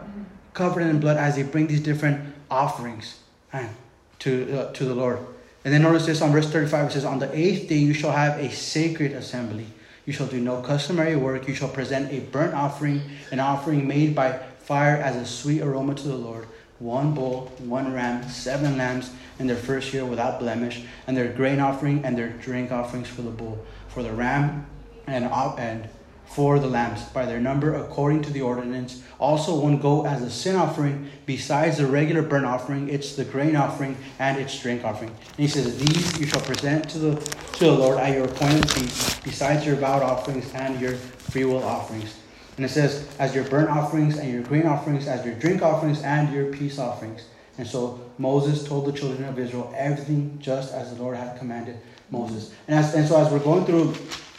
covered 0.52 0.80
in 0.80 0.98
blood 0.98 1.16
as 1.16 1.36
they 1.36 1.44
bring 1.44 1.68
these 1.68 1.80
different 1.80 2.34
offerings, 2.50 3.20
man, 3.52 3.72
to 4.18 4.62
uh, 4.62 4.72
to 4.72 4.84
the 4.84 4.96
Lord. 4.96 5.20
And 5.64 5.72
then 5.72 5.82
notice 5.82 6.06
this 6.06 6.20
on 6.20 6.32
verse 6.32 6.50
35 6.50 6.86
it 6.86 6.92
says, 6.94 7.04
On 7.04 7.20
the 7.20 7.30
eighth 7.38 7.68
day 7.68 7.76
you 7.76 7.94
shall 7.94 8.10
have 8.10 8.40
a 8.40 8.50
sacred 8.50 9.12
assembly. 9.12 9.66
You 10.08 10.14
shall 10.14 10.26
do 10.26 10.40
no 10.40 10.62
customary 10.62 11.16
work. 11.16 11.46
You 11.46 11.54
shall 11.54 11.68
present 11.68 12.10
a 12.10 12.20
burnt 12.20 12.54
offering, 12.54 13.02
an 13.30 13.40
offering 13.40 13.86
made 13.86 14.14
by 14.14 14.38
fire 14.58 14.96
as 14.96 15.14
a 15.16 15.26
sweet 15.26 15.60
aroma 15.60 15.96
to 15.96 16.08
the 16.08 16.16
Lord 16.16 16.46
one 16.78 17.12
bull, 17.12 17.52
one 17.58 17.92
ram, 17.92 18.26
seven 18.26 18.78
lambs 18.78 19.10
in 19.38 19.46
their 19.46 19.56
first 19.56 19.92
year 19.92 20.06
without 20.06 20.38
blemish, 20.38 20.80
and 21.06 21.14
their 21.14 21.30
grain 21.30 21.60
offering 21.60 22.02
and 22.06 22.16
their 22.16 22.30
drink 22.30 22.72
offerings 22.72 23.06
for 23.06 23.20
the 23.20 23.30
bull, 23.30 23.62
for 23.88 24.02
the 24.02 24.10
ram, 24.10 24.64
and, 25.06 25.26
and 25.26 25.86
for 26.28 26.58
the 26.58 26.68
lambs 26.68 27.02
by 27.04 27.26
their 27.26 27.40
number 27.40 27.74
according 27.74 28.22
to 28.22 28.32
the 28.32 28.40
ordinance. 28.40 29.02
Also, 29.18 29.58
one 29.58 29.78
goat 29.78 30.06
as 30.06 30.22
a 30.22 30.30
sin 30.30 30.54
offering, 30.54 31.10
besides 31.26 31.78
the 31.78 31.86
regular 31.86 32.22
burnt 32.22 32.46
offering, 32.46 32.88
it's 32.88 33.16
the 33.16 33.24
grain 33.24 33.56
offering 33.56 33.96
and 34.18 34.38
its 34.38 34.60
drink 34.60 34.84
offering. 34.84 35.10
And 35.10 35.38
he 35.38 35.48
says, 35.48 35.78
These 35.78 36.20
you 36.20 36.26
shall 36.26 36.42
present 36.42 36.88
to 36.90 36.98
the, 36.98 37.16
to 37.54 37.64
the 37.64 37.72
Lord 37.72 37.98
at 37.98 38.14
your 38.14 38.26
appointed 38.26 38.70
feast, 38.70 39.24
besides 39.24 39.66
your 39.66 39.76
vowed 39.76 40.02
offerings 40.02 40.52
and 40.54 40.80
your 40.80 40.94
freewill 40.94 41.64
offerings. 41.64 42.14
And 42.58 42.64
it 42.64 42.70
says, 42.70 43.08
as 43.20 43.34
your 43.36 43.44
burnt 43.44 43.70
offerings 43.70 44.18
and 44.18 44.32
your 44.32 44.42
grain 44.42 44.66
offerings, 44.66 45.06
as 45.06 45.24
your 45.24 45.34
drink 45.34 45.62
offerings 45.62 46.02
and 46.02 46.32
your 46.34 46.52
peace 46.52 46.78
offerings. 46.78 47.24
And 47.56 47.66
so 47.66 48.00
Moses 48.18 48.66
told 48.66 48.86
the 48.86 48.92
children 48.92 49.28
of 49.28 49.38
Israel 49.38 49.72
everything 49.76 50.38
just 50.40 50.74
as 50.74 50.92
the 50.94 51.00
Lord 51.00 51.16
had 51.16 51.38
commanded 51.38 51.76
Moses. 52.10 52.52
And, 52.66 52.76
as, 52.76 52.94
and 52.94 53.06
so 53.06 53.20
as 53.24 53.30
we're 53.32 53.38
going 53.38 53.64
through, 53.64 53.94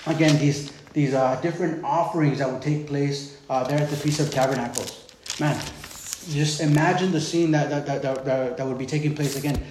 again, 0.06 0.38
these, 0.38 0.72
these 1.00 1.14
uh, 1.14 1.40
different 1.40 1.82
offerings 1.86 2.40
that 2.40 2.52
would 2.52 2.62
take 2.62 2.86
place 2.86 3.38
uh, 3.50 3.64
there 3.64 3.80
at 3.80 3.90
the 3.90 3.96
Feast 3.96 4.20
of 4.20 4.30
Tabernacles. 4.30 5.08
Man, 5.40 5.56
just 6.28 6.60
imagine 6.60 7.14
the 7.14 7.22
scene 7.22 7.52
that, 7.52 7.70
that, 7.70 7.86
that, 7.86 8.26
that, 8.26 8.58
that 8.58 8.68
would 8.68 8.78
be 8.78 8.86
taking 8.86 9.16
place 9.16 9.38
again. 9.38 9.64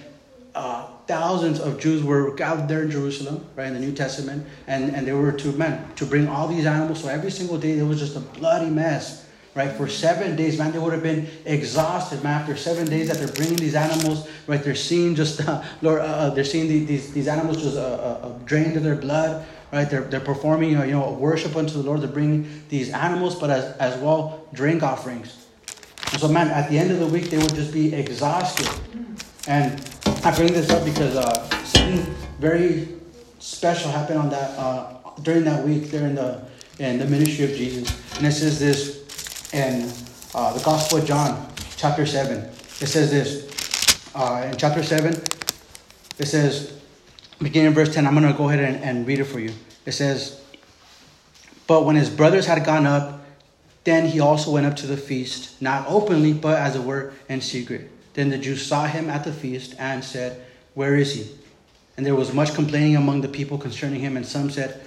Uh, 0.55 0.87
thousands 1.05 1.59
of 1.59 1.79
Jews 1.79 2.01
were 2.01 2.33
gathered 2.33 2.67
there 2.67 2.81
in 2.81 2.89
Jerusalem, 2.89 3.45
right, 3.55 3.67
in 3.67 3.75
the 3.75 3.79
New 3.79 3.91
Testament, 3.91 4.43
and, 4.65 4.95
and 4.95 5.05
they 5.05 5.13
were 5.13 5.31
to, 5.31 5.51
man, 5.51 5.93
to 5.97 6.05
bring 6.05 6.27
all 6.27 6.47
these 6.47 6.65
animals. 6.65 7.03
So 7.03 7.09
every 7.09 7.29
single 7.29 7.59
day 7.59 7.75
there 7.75 7.85
was 7.85 7.99
just 7.99 8.15
a 8.15 8.21
bloody 8.21 8.71
mess, 8.71 9.27
right? 9.53 9.71
For 9.71 9.87
seven 9.87 10.35
days, 10.35 10.57
man, 10.57 10.71
they 10.71 10.79
would 10.79 10.93
have 10.93 11.03
been 11.03 11.27
exhausted, 11.45 12.23
man. 12.23 12.41
After 12.41 12.55
seven 12.55 12.87
days 12.87 13.07
that 13.09 13.17
they're 13.17 13.35
bringing 13.35 13.57
these 13.57 13.75
animals, 13.75 14.27
right, 14.47 14.63
they're 14.63 14.73
seeing 14.73 15.13
just, 15.13 15.41
uh, 15.47 15.61
Lord, 15.83 16.01
uh, 16.01 16.31
they're 16.31 16.43
seeing 16.43 16.67
the, 16.67 16.85
these, 16.85 17.13
these 17.13 17.27
animals 17.27 17.61
just 17.61 17.77
uh, 17.77 17.81
uh, 17.81 18.27
uh, 18.27 18.29
drained 18.45 18.75
of 18.77 18.83
their 18.83 18.95
blood, 18.95 19.45
right? 19.71 19.89
They're, 19.89 20.01
they're 20.01 20.19
performing, 20.19 20.71
you 20.71 20.91
know, 20.91 21.11
worship 21.11 21.55
unto 21.55 21.73
the 21.73 21.83
Lord. 21.83 22.01
They're 22.01 22.09
bringing 22.09 22.63
these 22.69 22.91
animals, 22.91 23.39
but 23.39 23.49
as, 23.49 23.75
as 23.77 23.99
well, 24.01 24.45
drink 24.53 24.83
offerings. 24.83 25.47
And 26.11 26.21
so, 26.21 26.27
man, 26.27 26.47
at 26.47 26.69
the 26.69 26.77
end 26.77 26.91
of 26.91 26.99
the 26.99 27.07
week, 27.07 27.29
they 27.29 27.37
would 27.37 27.53
just 27.53 27.71
be 27.71 27.93
exhausted. 27.93 28.67
And 29.47 29.81
I 30.23 30.35
bring 30.35 30.53
this 30.53 30.69
up 30.69 30.83
because 30.85 31.15
uh, 31.15 31.63
something 31.63 32.13
very 32.39 32.87
special 33.39 33.91
happened 33.91 34.19
on 34.19 34.29
that 34.29 34.57
uh, 34.57 34.97
during 35.23 35.43
that 35.45 35.65
week 35.65 35.91
during 35.91 36.15
the 36.15 36.45
in 36.79 36.97
the 36.97 37.05
ministry 37.05 37.43
of 37.43 37.51
Jesus, 37.51 37.89
and 38.17 38.25
it 38.25 38.31
says 38.31 38.57
this 38.57 39.53
in 39.53 39.91
uh, 40.33 40.53
the 40.53 40.63
Gospel 40.63 40.99
of 40.99 41.05
John, 41.05 41.51
chapter 41.75 42.05
seven. 42.05 42.45
It 42.79 42.87
says 42.87 43.11
this 43.11 44.15
uh, 44.15 44.47
in 44.49 44.57
chapter 44.57 44.81
seven. 44.83 45.13
It 46.19 46.25
says, 46.25 46.79
beginning 47.39 47.67
in 47.67 47.73
verse 47.73 47.93
ten. 47.93 48.05
I'm 48.05 48.13
going 48.13 48.31
to 48.31 48.37
go 48.37 48.49
ahead 48.49 48.59
and, 48.59 48.83
and 48.83 49.07
read 49.07 49.19
it 49.19 49.25
for 49.25 49.39
you. 49.39 49.51
It 49.85 49.93
says, 49.93 50.41
"But 51.67 51.85
when 51.85 51.95
his 51.95 52.09
brothers 52.09 52.45
had 52.45 52.63
gone 52.65 52.85
up, 52.85 53.25
then 53.83 54.07
he 54.07 54.19
also 54.19 54.51
went 54.51 54.65
up 54.65 54.75
to 54.77 54.87
the 54.87 54.97
feast, 54.97 55.61
not 55.61 55.85
openly, 55.87 56.33
but 56.33 56.57
as 56.57 56.75
it 56.75 56.83
were 56.83 57.13
in 57.27 57.41
secret." 57.41 57.89
Then 58.19 58.29
the 58.29 58.37
Jews 58.37 58.65
saw 58.65 58.85
him 58.85 59.09
at 59.09 59.23
the 59.23 59.31
feast 59.31 59.75
and 59.79 60.03
said, 60.03 60.41
Where 60.73 60.97
is 60.97 61.13
he? 61.13 61.31
And 61.95 62.05
there 62.05 62.15
was 62.15 62.33
much 62.33 62.53
complaining 62.53 62.97
among 62.97 63.21
the 63.21 63.29
people 63.29 63.57
concerning 63.57 64.01
him, 64.01 64.17
and 64.17 64.25
some 64.25 64.49
said, 64.49 64.81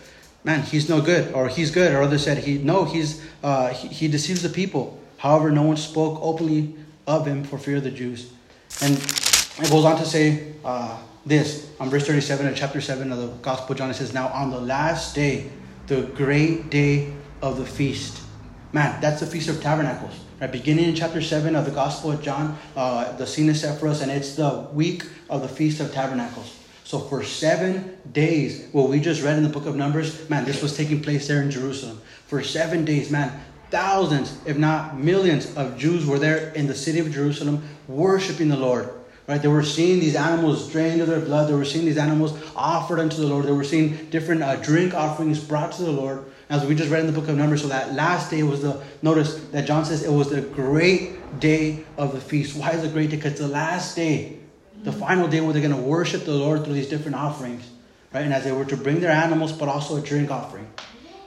Man, 0.45 0.61
he's 0.63 0.89
no 0.89 1.01
good, 1.01 1.33
or 1.33 1.49
he's 1.49 1.71
good, 1.71 1.93
or 1.93 2.03
others 2.03 2.25
said, 2.25 2.39
he, 2.39 2.59
No, 2.59 2.85
he's, 2.85 3.23
uh, 3.43 3.69
he, 3.69 3.89
he 3.89 4.09
deceives 4.09 4.43
the 4.43 4.49
people. 4.49 5.01
However, 5.17 5.51
no 5.51 5.63
one 5.63 5.77
spoke 5.77 6.19
openly 6.21 6.75
of 7.07 7.27
him 7.27 7.45
for 7.45 7.59
fear 7.59 7.77
of 7.77 7.85
the 7.85 7.91
Jews. 7.91 8.33
And 8.83 8.97
it 8.97 9.71
goes 9.71 9.85
on 9.85 9.97
to 9.99 10.05
say 10.05 10.53
uh, 10.63 10.99
this 11.25 11.71
on 11.79 11.91
verse 11.91 12.07
37 12.07 12.47
of 12.47 12.57
chapter 12.57 12.81
7 12.81 13.13
of 13.13 13.19
the 13.19 13.29
Gospel 13.43 13.73
of 13.73 13.79
John. 13.79 13.91
It 13.91 13.95
says, 13.95 14.13
Now 14.13 14.29
on 14.29 14.51
the 14.51 14.61
last 14.61 15.15
day, 15.15 15.51
the 15.87 16.03
great 16.03 16.71
day 16.71 17.13
of 17.41 17.59
the 17.59 17.67
feast. 17.67 18.23
Man, 18.73 19.01
that's 19.01 19.21
the 19.21 19.27
Feast 19.27 19.49
of 19.49 19.61
Tabernacles. 19.61 20.19
Right, 20.41 20.51
beginning 20.51 20.87
in 20.87 20.95
chapter 20.95 21.21
7 21.21 21.55
of 21.55 21.65
the 21.65 21.71
Gospel 21.71 22.13
of 22.13 22.23
John, 22.23 22.59
uh, 22.75 23.13
the 23.13 23.27
scene 23.27 23.49
is 23.49 23.61
set 23.61 23.79
for 23.79 23.89
us, 23.89 24.03
and 24.03 24.11
it's 24.11 24.35
the 24.35 24.67
week 24.73 25.05
of 25.29 25.43
the 25.43 25.49
Feast 25.49 25.81
of 25.81 25.93
Tabernacles. 25.93 26.59
So 26.85 26.99
for 26.99 27.23
seven 27.23 27.97
days, 28.13 28.69
what 28.73 28.89
we 28.89 29.01
just 29.01 29.23
read 29.23 29.37
in 29.37 29.45
the 29.45 29.49
book 29.49 29.67
of 29.67 29.77
Numbers, 29.77 30.29
man, 30.29 30.45
this 30.45 30.63
was 30.63 30.77
taking 30.77 31.03
place 31.03 31.29
there 31.29 31.43
in 31.43 31.51
Jerusalem. 31.51 32.01
For 32.27 32.43
seven 32.43 32.85
days, 32.85 33.11
man, 33.11 33.41
thousands, 33.71 34.37
if 34.47 34.59
not 34.59 34.99
millions, 34.99 35.55
of 35.57 35.79
Jews 35.79 36.05
were 36.05 36.19
there 36.19 36.51
in 36.51 36.67
the 36.67 36.75
city 36.75 36.99
of 36.99 37.13
Jerusalem 37.13 37.63
worshiping 37.87 38.49
the 38.49 38.57
Lord. 38.57 38.91
Right? 39.29 39.41
They 39.41 39.49
were 39.49 39.63
seeing 39.63 40.01
these 40.01 40.17
animals 40.17 40.71
drained 40.71 41.01
of 41.01 41.07
their 41.07 41.21
blood. 41.21 41.49
They 41.49 41.55
were 41.55 41.65
seeing 41.65 41.85
these 41.85 41.99
animals 41.99 42.37
offered 42.57 42.99
unto 42.99 43.17
the 43.17 43.27
Lord. 43.27 43.47
They 43.47 43.53
were 43.53 43.65
seeing 43.65 44.07
different 44.11 44.43
uh, 44.43 44.57
drink 44.57 44.95
offerings 44.95 45.39
brought 45.39 45.73
to 45.73 45.83
the 45.83 45.93
Lord. 45.93 46.25
As 46.49 46.67
we 46.67 46.75
just 46.75 46.91
read 46.91 47.01
in 47.01 47.07
the 47.07 47.13
book 47.13 47.29
of 47.29 47.37
Numbers, 47.37 47.63
so 47.63 47.69
that 47.69 47.95
last 47.95 48.31
day 48.31 48.43
was 48.43 48.63
the, 48.63 48.83
notice 49.01 49.37
that 49.53 49.67
John 49.67 49.85
says 49.85 50.03
it 50.03 50.11
was 50.11 50.29
the 50.29 50.43
great 50.43 51.41
day 51.41 51.85
of 51.97 52.13
the 52.13 52.21
feast. 52.21 52.57
Why 52.57 52.73
is 52.73 52.85
it 52.85 52.93
great 52.93 53.11
day? 53.11 53.17
Because 53.17 53.39
the 53.39 53.49
last 53.49 53.95
day, 53.95 54.39
the 54.83 54.93
final 54.93 55.29
day 55.29 55.41
where 55.41 55.53
they're 55.53 55.63
going 55.63 55.75
to 55.75 55.89
worship 55.89 56.25
the 56.25 56.35
Lord 56.35 56.65
through 56.65 56.75
these 56.75 56.89
different 56.89 57.17
offerings. 57.17 57.71
Right? 58.13 58.25
And 58.25 58.35
as 58.35 58.45
they 58.45 58.53
were 58.53 58.65
to 58.67 58.77
bring 58.77 59.01
their 59.01 59.13
animals, 59.13 59.53
but 59.53 59.69
also 59.69 59.97
a 59.97 60.01
drink 60.01 60.31
offering. 60.31 60.71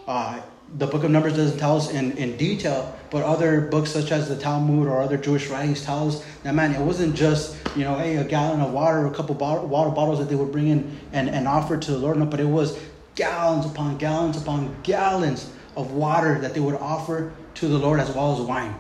Uh, 0.06 0.42
the 0.78 0.88
book 0.88 1.04
of 1.04 1.12
Numbers 1.12 1.36
doesn't 1.36 1.58
tell 1.58 1.78
us 1.78 1.90
in, 1.90 2.18
in 2.18 2.38
detail, 2.38 2.95
but 3.10 3.24
other 3.24 3.62
books 3.62 3.92
such 3.92 4.12
as 4.12 4.28
the 4.30 4.36
Talmud 4.36 4.88
or 4.88 5.02
other 5.02 5.18
Jewish 5.18 5.48
writings 5.48 5.84
tell 5.84 6.08
us 6.08 6.26
that 6.44 6.56
man, 6.56 6.74
it 6.74 6.82
wasn't 6.82 7.16
just 7.16 7.58
you 7.76 7.84
know, 7.84 7.98
hey, 7.98 8.18
a 8.18 8.24
gallon 8.24 8.62
of 8.62 8.72
water 8.72 9.06
a 9.06 9.12
couple 9.12 9.36
water 9.36 9.92
bottles 9.92 10.20
that 10.20 10.30
they 10.30 10.36
would 10.36 10.52
bring 10.52 10.68
in 10.68 11.00
and, 11.12 11.30
and 11.30 11.48
offer 11.48 11.78
to 11.78 11.92
the 11.92 11.98
Lord, 11.98 12.18
no, 12.18 12.26
but 12.26 12.40
it 12.40 12.46
was 12.46 12.80
gallons 13.16 13.66
upon 13.66 13.98
gallons 13.98 14.42
upon 14.42 14.76
gallons 14.84 15.52
of 15.76 15.92
water 15.92 16.40
that 16.40 16.54
they 16.54 16.60
would 16.60 16.76
offer 16.76 17.34
to 17.56 17.68
the 17.68 17.78
Lord 17.78 18.00
as 18.00 18.10
well 18.12 18.34
as 18.34 18.42
wine. 18.42 18.76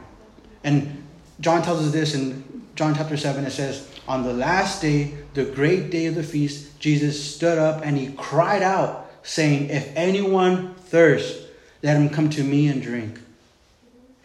And 0.63 1.03
John 1.39 1.61
tells 1.61 1.85
us 1.85 1.91
this 1.91 2.15
in 2.15 2.65
John 2.75 2.95
chapter 2.95 3.17
7, 3.17 3.45
it 3.45 3.51
says, 3.51 3.89
On 4.07 4.23
the 4.23 4.33
last 4.33 4.81
day, 4.81 5.13
the 5.33 5.45
great 5.45 5.89
day 5.91 6.07
of 6.07 6.15
the 6.15 6.23
feast, 6.23 6.79
Jesus 6.79 7.35
stood 7.35 7.57
up 7.57 7.81
and 7.85 7.97
he 7.97 8.13
cried 8.13 8.61
out, 8.61 9.09
saying, 9.23 9.69
If 9.69 9.95
anyone 9.95 10.75
thirsts, 10.75 11.45
let 11.83 11.97
him 11.97 12.09
come 12.09 12.29
to 12.31 12.43
me 12.43 12.67
and 12.67 12.81
drink. 12.81 13.19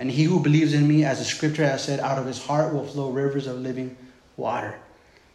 And 0.00 0.10
he 0.10 0.24
who 0.24 0.40
believes 0.40 0.72
in 0.72 0.88
me, 0.88 1.04
as 1.04 1.18
the 1.18 1.26
scripture 1.26 1.62
has 1.62 1.84
said, 1.84 2.00
out 2.00 2.16
of 2.16 2.24
his 2.24 2.42
heart 2.42 2.72
will 2.72 2.86
flow 2.86 3.10
rivers 3.10 3.46
of 3.46 3.58
living 3.58 3.98
water. 4.38 4.74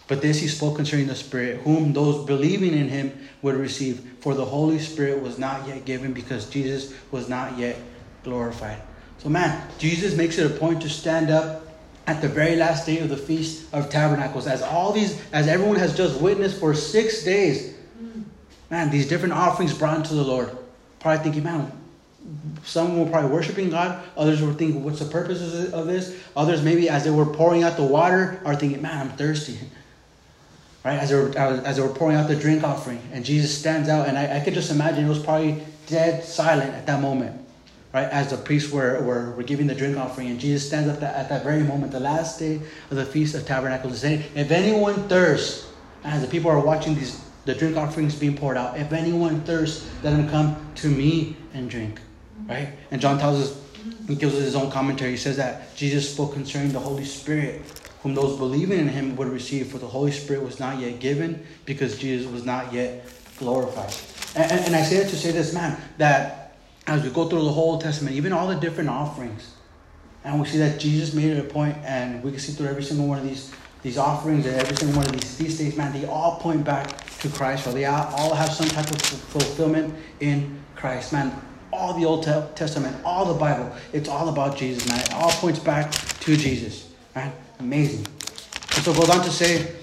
But 0.07 0.23
this 0.23 0.41
he 0.41 0.47
spoke 0.47 0.75
concerning 0.75 1.05
the 1.05 1.13
Spirit, 1.13 1.61
whom 1.61 1.93
those 1.93 2.25
believing 2.25 2.73
in 2.73 2.89
him 2.89 3.27
would 3.43 3.53
receive. 3.53 3.99
For 4.21 4.33
the 4.33 4.43
Holy 4.43 4.79
Spirit 4.79 5.21
was 5.21 5.37
not 5.37 5.67
yet 5.67 5.85
given 5.85 6.13
because 6.13 6.49
Jesus 6.49 6.95
was 7.11 7.29
not 7.29 7.59
yet 7.59 7.77
glorified. 8.23 8.81
So, 9.19 9.29
man, 9.29 9.69
Jesus 9.77 10.17
makes 10.17 10.39
it 10.39 10.49
a 10.49 10.55
point 10.55 10.81
to 10.81 10.89
stand 10.89 11.29
up 11.29 11.67
at 12.07 12.23
the 12.23 12.27
very 12.27 12.55
last 12.55 12.87
day 12.87 12.97
of 12.97 13.09
the 13.09 13.17
Feast 13.17 13.71
of 13.71 13.91
Tabernacles, 13.91 14.47
as 14.47 14.63
all 14.63 14.91
these, 14.91 15.21
as 15.31 15.47
everyone 15.47 15.75
has 15.75 15.95
just 15.95 16.19
witnessed 16.19 16.59
for 16.59 16.73
six 16.73 17.23
days. 17.23 17.75
Man, 18.71 18.89
these 18.89 19.07
different 19.07 19.35
offerings 19.35 19.77
brought 19.77 19.97
into 19.97 20.15
the 20.15 20.23
Lord. 20.23 20.57
Probably 20.99 21.23
thinking, 21.23 21.43
man, 21.43 21.71
some 22.63 22.99
were 22.99 23.09
probably 23.09 23.31
worshiping 23.31 23.69
God. 23.69 24.03
Others 24.17 24.41
were 24.41 24.53
thinking, 24.53 24.83
what's 24.83 24.99
the 24.99 25.05
purpose 25.05 25.41
of 25.71 25.85
this? 25.85 26.19
Others, 26.35 26.63
maybe 26.63 26.89
as 26.89 27.03
they 27.03 27.11
were 27.11 27.25
pouring 27.25 27.63
out 27.63 27.77
the 27.77 27.83
water, 27.83 28.41
are 28.43 28.55
thinking, 28.55 28.81
man, 28.81 29.07
I'm 29.07 29.17
thirsty. 29.17 29.59
Right? 30.83 30.99
As 30.99 31.09
they 31.09 31.15
were, 31.15 31.37
as 31.37 31.77
they 31.77 31.81
were 31.81 31.93
pouring 31.93 32.17
out 32.17 32.27
the 32.27 32.35
drink 32.35 32.63
offering. 32.63 33.01
And 33.13 33.23
Jesus 33.23 33.55
stands 33.55 33.87
out. 33.87 34.07
And 34.07 34.17
I, 34.17 34.37
I 34.37 34.39
could 34.39 34.55
just 34.55 34.71
imagine 34.71 35.05
it 35.05 35.09
was 35.09 35.23
probably 35.23 35.63
dead 35.87 36.23
silent 36.23 36.73
at 36.73 36.87
that 36.87 37.01
moment. 37.01 37.39
Right? 37.93 38.09
As 38.09 38.31
the 38.31 38.37
priests 38.37 38.71
were, 38.71 39.01
were, 39.03 39.31
were 39.31 39.43
giving 39.43 39.67
the 39.67 39.75
drink 39.75 39.97
offering. 39.97 40.29
And 40.29 40.39
Jesus 40.39 40.67
stands 40.67 40.89
up 40.89 41.01
at 41.03 41.29
that 41.29 41.43
very 41.43 41.63
moment, 41.63 41.91
the 41.91 41.99
last 41.99 42.39
day 42.39 42.55
of 42.89 42.97
the 42.97 43.05
Feast 43.05 43.35
of 43.35 43.45
Tabernacles, 43.45 43.99
saying, 43.99 44.23
if 44.33 44.51
anyone 44.51 45.07
thirsts, 45.07 45.69
as 46.03 46.21
the 46.21 46.27
people 46.27 46.49
are 46.51 46.59
watching 46.59 46.95
these 46.95 47.23
the 47.45 47.53
drink 47.53 47.77
offerings 47.77 48.15
being 48.15 48.35
poured 48.35 48.57
out, 48.57 48.75
if 48.75 48.91
anyone 48.91 49.39
thirsts, 49.41 49.87
let 50.01 50.13
him 50.13 50.27
come 50.27 50.55
to 50.73 50.89
me 50.89 51.37
and 51.53 51.69
drink 51.69 51.99
right? 52.47 52.69
And 52.91 53.01
John 53.01 53.17
tells 53.17 53.41
us, 53.41 53.61
he 54.07 54.15
gives 54.15 54.35
us 54.35 54.41
his 54.41 54.55
own 54.55 54.71
commentary. 54.71 55.11
He 55.11 55.17
says 55.17 55.37
that 55.37 55.75
Jesus 55.75 56.11
spoke 56.11 56.33
concerning 56.33 56.71
the 56.71 56.79
Holy 56.79 57.05
Spirit, 57.05 57.61
whom 58.01 58.13
those 58.13 58.37
believing 58.37 58.79
in 58.79 58.87
him 58.87 59.15
would 59.15 59.27
receive, 59.27 59.67
for 59.67 59.77
the 59.77 59.87
Holy 59.87 60.11
Spirit 60.11 60.43
was 60.43 60.59
not 60.59 60.79
yet 60.79 60.99
given 60.99 61.45
because 61.65 61.97
Jesus 61.97 62.31
was 62.31 62.45
not 62.45 62.71
yet 62.71 63.05
glorified. 63.37 63.93
And, 64.35 64.51
and, 64.51 64.65
and 64.67 64.75
I 64.75 64.83
say 64.83 64.97
that 64.97 65.09
to 65.09 65.15
say 65.15 65.31
this, 65.31 65.53
man, 65.53 65.79
that 65.97 66.55
as 66.87 67.03
we 67.03 67.09
go 67.09 67.27
through 67.27 67.43
the 67.43 67.51
whole 67.51 67.79
Testament, 67.79 68.15
even 68.15 68.31
all 68.31 68.47
the 68.47 68.55
different 68.55 68.89
offerings, 68.89 69.53
and 70.23 70.39
we 70.39 70.47
see 70.47 70.57
that 70.59 70.79
Jesus 70.79 71.13
made 71.13 71.31
it 71.31 71.39
a 71.39 71.43
point, 71.43 71.77
and 71.83 72.23
we 72.23 72.31
can 72.31 72.39
see 72.39 72.53
through 72.53 72.67
every 72.67 72.83
single 72.83 73.07
one 73.07 73.19
of 73.19 73.23
these 73.23 73.51
these 73.83 73.99
offerings 73.99 74.47
and 74.47 74.55
every 74.55 74.75
single 74.75 74.97
one 74.97 75.05
of 75.05 75.11
these 75.11 75.37
these 75.37 75.59
days, 75.59 75.77
man, 75.77 75.93
they 75.93 76.07
all 76.07 76.39
point 76.39 76.63
back 76.63 77.05
to 77.19 77.29
Christ, 77.29 77.67
or 77.67 77.71
they 77.71 77.85
all 77.85 78.33
have 78.33 78.51
some 78.51 78.67
type 78.67 78.89
of 78.89 78.99
fulfillment 78.99 79.93
in 80.19 80.59
Christ, 80.75 81.13
man 81.13 81.39
all 81.75 81.93
the 81.93 82.05
Old 82.05 82.23
Testament, 82.23 82.95
all 83.03 83.25
the 83.25 83.39
Bible, 83.39 83.71
it's 83.93 84.09
all 84.09 84.29
about 84.29 84.57
Jesus, 84.57 84.87
man. 84.87 84.99
It 84.99 85.13
all 85.13 85.31
points 85.31 85.59
back 85.59 85.91
to 85.91 86.37
Jesus, 86.37 86.89
man. 87.13 87.33
Amazing. 87.59 88.05
And 88.75 88.83
so 88.83 88.91
it 88.91 88.97
goes 88.97 89.09
on 89.09 89.23
to 89.23 89.31
say 89.31 89.75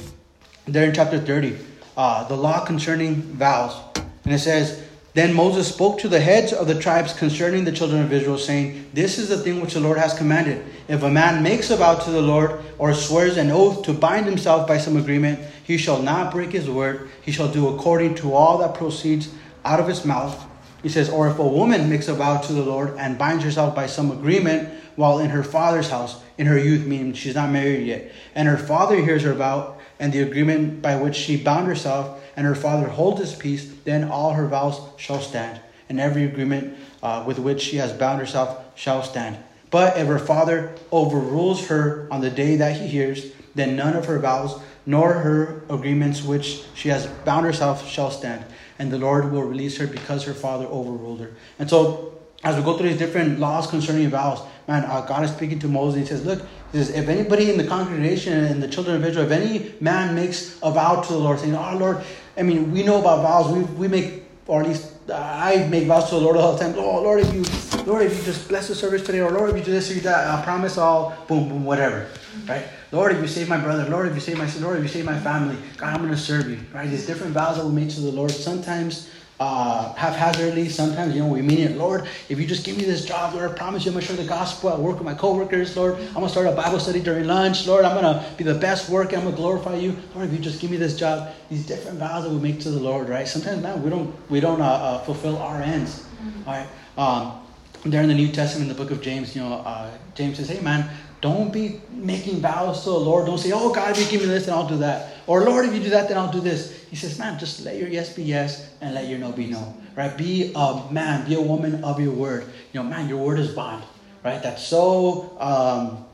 there 0.66 0.88
in 0.88 0.94
chapter 0.94 1.18
30, 1.18 1.56
uh, 1.96 2.24
the 2.28 2.36
law 2.36 2.64
concerning 2.64 3.16
vows. 3.16 3.78
And 4.24 4.32
it 4.32 4.38
says, 4.38 4.82
Then 5.14 5.34
Moses 5.34 5.68
spoke 5.68 5.98
to 6.00 6.08
the 6.08 6.20
heads 6.20 6.52
of 6.52 6.66
the 6.66 6.78
tribes 6.78 7.12
concerning 7.12 7.64
the 7.64 7.72
children 7.72 8.02
of 8.02 8.12
Israel, 8.12 8.38
saying, 8.38 8.90
This 8.92 9.18
is 9.18 9.28
the 9.28 9.38
thing 9.38 9.60
which 9.60 9.74
the 9.74 9.80
Lord 9.80 9.98
has 9.98 10.14
commanded. 10.14 10.64
If 10.88 11.02
a 11.02 11.10
man 11.10 11.42
makes 11.42 11.70
a 11.70 11.76
vow 11.76 11.96
to 11.96 12.10
the 12.10 12.22
Lord 12.22 12.60
or 12.78 12.94
swears 12.94 13.36
an 13.36 13.50
oath 13.50 13.82
to 13.84 13.92
bind 13.92 14.26
himself 14.26 14.66
by 14.66 14.78
some 14.78 14.96
agreement, 14.96 15.40
he 15.64 15.76
shall 15.76 16.02
not 16.02 16.32
break 16.32 16.52
his 16.52 16.68
word. 16.68 17.10
He 17.22 17.32
shall 17.32 17.48
do 17.48 17.68
according 17.68 18.14
to 18.16 18.34
all 18.34 18.58
that 18.58 18.74
proceeds 18.74 19.30
out 19.64 19.80
of 19.80 19.88
his 19.88 20.04
mouth 20.04 20.46
he 20.82 20.88
says, 20.88 21.08
Or 21.08 21.28
if 21.28 21.38
a 21.38 21.46
woman 21.46 21.88
makes 21.88 22.08
a 22.08 22.14
vow 22.14 22.40
to 22.40 22.52
the 22.52 22.62
Lord 22.62 22.96
and 22.98 23.18
binds 23.18 23.44
herself 23.44 23.74
by 23.74 23.86
some 23.86 24.10
agreement 24.10 24.68
while 24.96 25.18
in 25.18 25.30
her 25.30 25.42
father's 25.42 25.90
house 25.90 26.20
in 26.36 26.46
her 26.46 26.58
youth, 26.58 26.86
meaning 26.86 27.12
she's 27.14 27.34
not 27.34 27.50
married 27.50 27.86
yet, 27.86 28.12
and 28.34 28.48
her 28.48 28.58
father 28.58 28.96
hears 28.96 29.22
her 29.22 29.34
vow 29.34 29.76
and 30.00 30.12
the 30.12 30.20
agreement 30.20 30.82
by 30.82 30.96
which 30.96 31.14
she 31.14 31.36
bound 31.36 31.68
herself, 31.68 32.20
and 32.36 32.44
her 32.44 32.56
father 32.56 32.88
holds 32.88 33.20
his 33.20 33.34
peace, 33.34 33.72
then 33.84 34.02
all 34.02 34.32
her 34.32 34.48
vows 34.48 34.80
shall 34.96 35.20
stand, 35.20 35.60
and 35.88 36.00
every 36.00 36.24
agreement 36.24 36.76
uh, 37.02 37.22
with 37.24 37.38
which 37.38 37.60
she 37.60 37.76
has 37.76 37.92
bound 37.92 38.18
herself 38.18 38.64
shall 38.76 39.02
stand. 39.02 39.36
But 39.70 39.96
if 39.96 40.08
her 40.08 40.18
father 40.18 40.74
overrules 40.90 41.68
her 41.68 42.08
on 42.10 42.20
the 42.20 42.30
day 42.30 42.56
that 42.56 42.80
he 42.80 42.88
hears, 42.88 43.26
then 43.54 43.76
none 43.76 43.94
of 43.94 44.06
her 44.06 44.18
vows 44.18 44.60
nor 44.84 45.12
her 45.12 45.62
agreements 45.70 46.22
which 46.22 46.64
she 46.74 46.88
has 46.88 47.06
bound 47.24 47.46
herself 47.46 47.88
shall 47.88 48.10
stand 48.10 48.44
and 48.82 48.90
the 48.90 48.98
Lord 48.98 49.30
will 49.30 49.44
release 49.44 49.76
her 49.76 49.86
because 49.86 50.24
her 50.24 50.34
father 50.34 50.66
overruled 50.66 51.20
her. 51.20 51.30
And 51.60 51.70
so, 51.70 52.18
as 52.42 52.56
we 52.56 52.64
go 52.64 52.76
through 52.76 52.88
these 52.88 52.98
different 52.98 53.38
laws 53.38 53.68
concerning 53.68 54.08
vows, 54.08 54.40
man, 54.66 54.84
uh, 54.84 55.02
God 55.02 55.24
is 55.24 55.30
speaking 55.30 55.60
to 55.60 55.68
Moses. 55.68 56.00
He 56.00 56.06
says, 56.06 56.26
Look, 56.26 56.40
he 56.72 56.78
says, 56.78 56.90
if 56.90 57.08
anybody 57.08 57.48
in 57.48 57.58
the 57.58 57.64
congregation 57.64 58.32
and 58.32 58.60
the 58.60 58.66
children 58.66 58.96
of 58.96 59.04
Israel, 59.04 59.26
if 59.26 59.30
any 59.30 59.72
man 59.80 60.16
makes 60.16 60.58
a 60.64 60.72
vow 60.72 61.00
to 61.00 61.12
the 61.12 61.18
Lord, 61.18 61.38
saying, 61.38 61.54
Oh, 61.54 61.78
Lord, 61.78 62.02
I 62.36 62.42
mean, 62.42 62.72
we 62.72 62.82
know 62.82 62.98
about 62.98 63.22
vows, 63.22 63.52
we, 63.56 63.62
we 63.76 63.86
make, 63.86 64.24
or 64.48 64.62
at 64.62 64.68
least 64.68 64.90
I 65.08 65.64
make 65.70 65.86
vows 65.86 66.08
to 66.08 66.16
the 66.16 66.20
Lord 66.20 66.36
all 66.36 66.54
the 66.54 66.58
time. 66.58 66.74
Oh, 66.76 67.02
Lord, 67.02 67.20
if 67.20 67.32
you, 67.32 67.44
Lord, 67.84 68.02
if 68.02 68.18
you 68.18 68.24
just 68.24 68.48
bless 68.48 68.66
the 68.66 68.74
service 68.74 69.06
today, 69.06 69.20
or 69.20 69.30
Lord, 69.30 69.50
if 69.50 69.56
you 69.58 69.62
do 69.62 69.70
this 69.70 69.92
or 69.92 69.94
you 69.94 70.00
that, 70.00 70.26
I 70.26 70.42
promise 70.42 70.76
all, 70.76 71.16
boom, 71.28 71.48
boom, 71.48 71.64
whatever, 71.64 72.08
right? 72.48 72.66
Lord, 72.92 73.12
if 73.12 73.22
you 73.22 73.26
save 73.26 73.48
my 73.48 73.58
brother, 73.58 73.88
Lord, 73.88 74.06
if 74.06 74.14
you 74.14 74.20
save 74.20 74.36
my 74.36 74.48
Lord, 74.60 74.76
if 74.76 74.82
you 74.82 74.88
save 74.88 75.06
my 75.06 75.18
family, 75.18 75.56
God, 75.78 75.94
I'm 75.94 76.02
going 76.02 76.10
to 76.10 76.16
serve 76.16 76.48
you. 76.48 76.60
Right? 76.74 76.88
These 76.88 77.06
different 77.06 77.32
vows 77.32 77.56
that 77.56 77.66
we 77.66 77.72
make 77.72 77.88
to 77.90 78.00
the 78.00 78.12
Lord. 78.12 78.30
Sometimes 78.30 79.10
uh, 79.40 79.92
haphazardly, 79.94 80.68
sometimes, 80.68 81.14
you 81.14 81.20
know, 81.20 81.26
we 81.26 81.42
mean 81.42 81.58
it. 81.58 81.76
Lord, 81.76 82.06
if 82.28 82.38
you 82.38 82.46
just 82.46 82.64
give 82.64 82.76
me 82.76 82.84
this 82.84 83.04
job, 83.04 83.34
Lord, 83.34 83.50
I 83.50 83.54
promise 83.54 83.84
you 83.84 83.90
I'm 83.90 83.94
going 83.94 84.06
to 84.06 84.14
share 84.14 84.22
the 84.22 84.28
gospel. 84.28 84.68
I 84.68 84.76
work 84.76 84.96
with 84.96 85.04
my 85.04 85.14
coworkers, 85.14 85.76
Lord. 85.76 85.94
I'm 85.94 86.12
going 86.12 86.26
to 86.26 86.28
start 86.28 86.46
a 86.46 86.52
Bible 86.52 86.78
study 86.78 87.00
during 87.00 87.26
lunch. 87.26 87.66
Lord, 87.66 87.84
I'm 87.84 88.00
going 88.00 88.14
to 88.14 88.24
be 88.36 88.44
the 88.44 88.54
best 88.54 88.88
worker. 88.88 89.16
I'm 89.16 89.22
going 89.22 89.34
to 89.34 89.40
glorify 89.40 89.76
you. 89.76 89.96
Lord, 90.14 90.28
if 90.28 90.34
you 90.34 90.38
just 90.38 90.60
give 90.60 90.70
me 90.70 90.76
this 90.76 90.96
job. 90.96 91.34
These 91.50 91.66
different 91.66 91.98
vows 91.98 92.24
that 92.24 92.30
we 92.30 92.38
make 92.38 92.60
to 92.60 92.70
the 92.70 92.78
Lord, 92.78 93.08
right? 93.08 93.26
Sometimes, 93.26 93.62
man, 93.62 93.82
we 93.82 93.90
don't, 93.90 94.14
we 94.30 94.38
don't 94.38 94.60
uh, 94.60 94.64
uh, 94.64 94.98
fulfill 95.04 95.38
our 95.38 95.60
ends, 95.60 96.04
mm-hmm. 96.22 96.44
right? 96.44 96.68
Um, 96.96 97.40
there 97.84 98.02
in 98.02 98.08
the 98.08 98.14
New 98.14 98.28
Testament, 98.28 98.70
in 98.70 98.76
the 98.76 98.80
book 98.80 98.92
of 98.92 99.02
James, 99.02 99.34
you 99.34 99.42
know, 99.42 99.54
uh, 99.54 99.90
James 100.14 100.36
says, 100.36 100.50
hey, 100.50 100.60
man, 100.60 100.88
don't 101.22 101.52
be 101.52 101.80
making 101.90 102.40
vows 102.40 102.82
to 102.82 102.90
the 102.90 102.98
Lord. 102.98 103.26
Don't 103.26 103.38
say, 103.38 103.52
oh, 103.54 103.72
God, 103.72 103.92
if 103.92 104.00
you 104.00 104.10
give 104.10 104.20
me 104.22 104.26
this, 104.26 104.46
then 104.46 104.54
I'll 104.54 104.68
do 104.68 104.76
that. 104.78 105.14
Or, 105.28 105.44
Lord, 105.44 105.64
if 105.64 105.72
you 105.72 105.80
do 105.80 105.90
that, 105.90 106.08
then 106.08 106.18
I'll 106.18 106.32
do 106.32 106.40
this. 106.40 106.84
He 106.90 106.96
says, 106.96 107.16
man, 107.16 107.38
just 107.38 107.64
let 107.64 107.76
your 107.76 107.88
yes 107.88 108.12
be 108.12 108.24
yes 108.24 108.68
and 108.80 108.92
let 108.92 109.06
your 109.06 109.20
no 109.20 109.30
be 109.30 109.46
no. 109.46 109.72
Right? 109.94 110.14
Be 110.18 110.52
a 110.54 110.82
man, 110.90 111.24
be 111.26 111.36
a 111.36 111.40
woman 111.40 111.84
of 111.84 112.00
your 112.00 112.12
word. 112.12 112.46
You 112.72 112.82
know, 112.82 112.88
man, 112.88 113.08
your 113.08 113.24
word 113.24 113.38
is 113.38 113.54
bond. 113.54 113.84
Right? 114.24 114.42
That's 114.42 114.64
so, 114.64 115.36
um, 115.38 116.04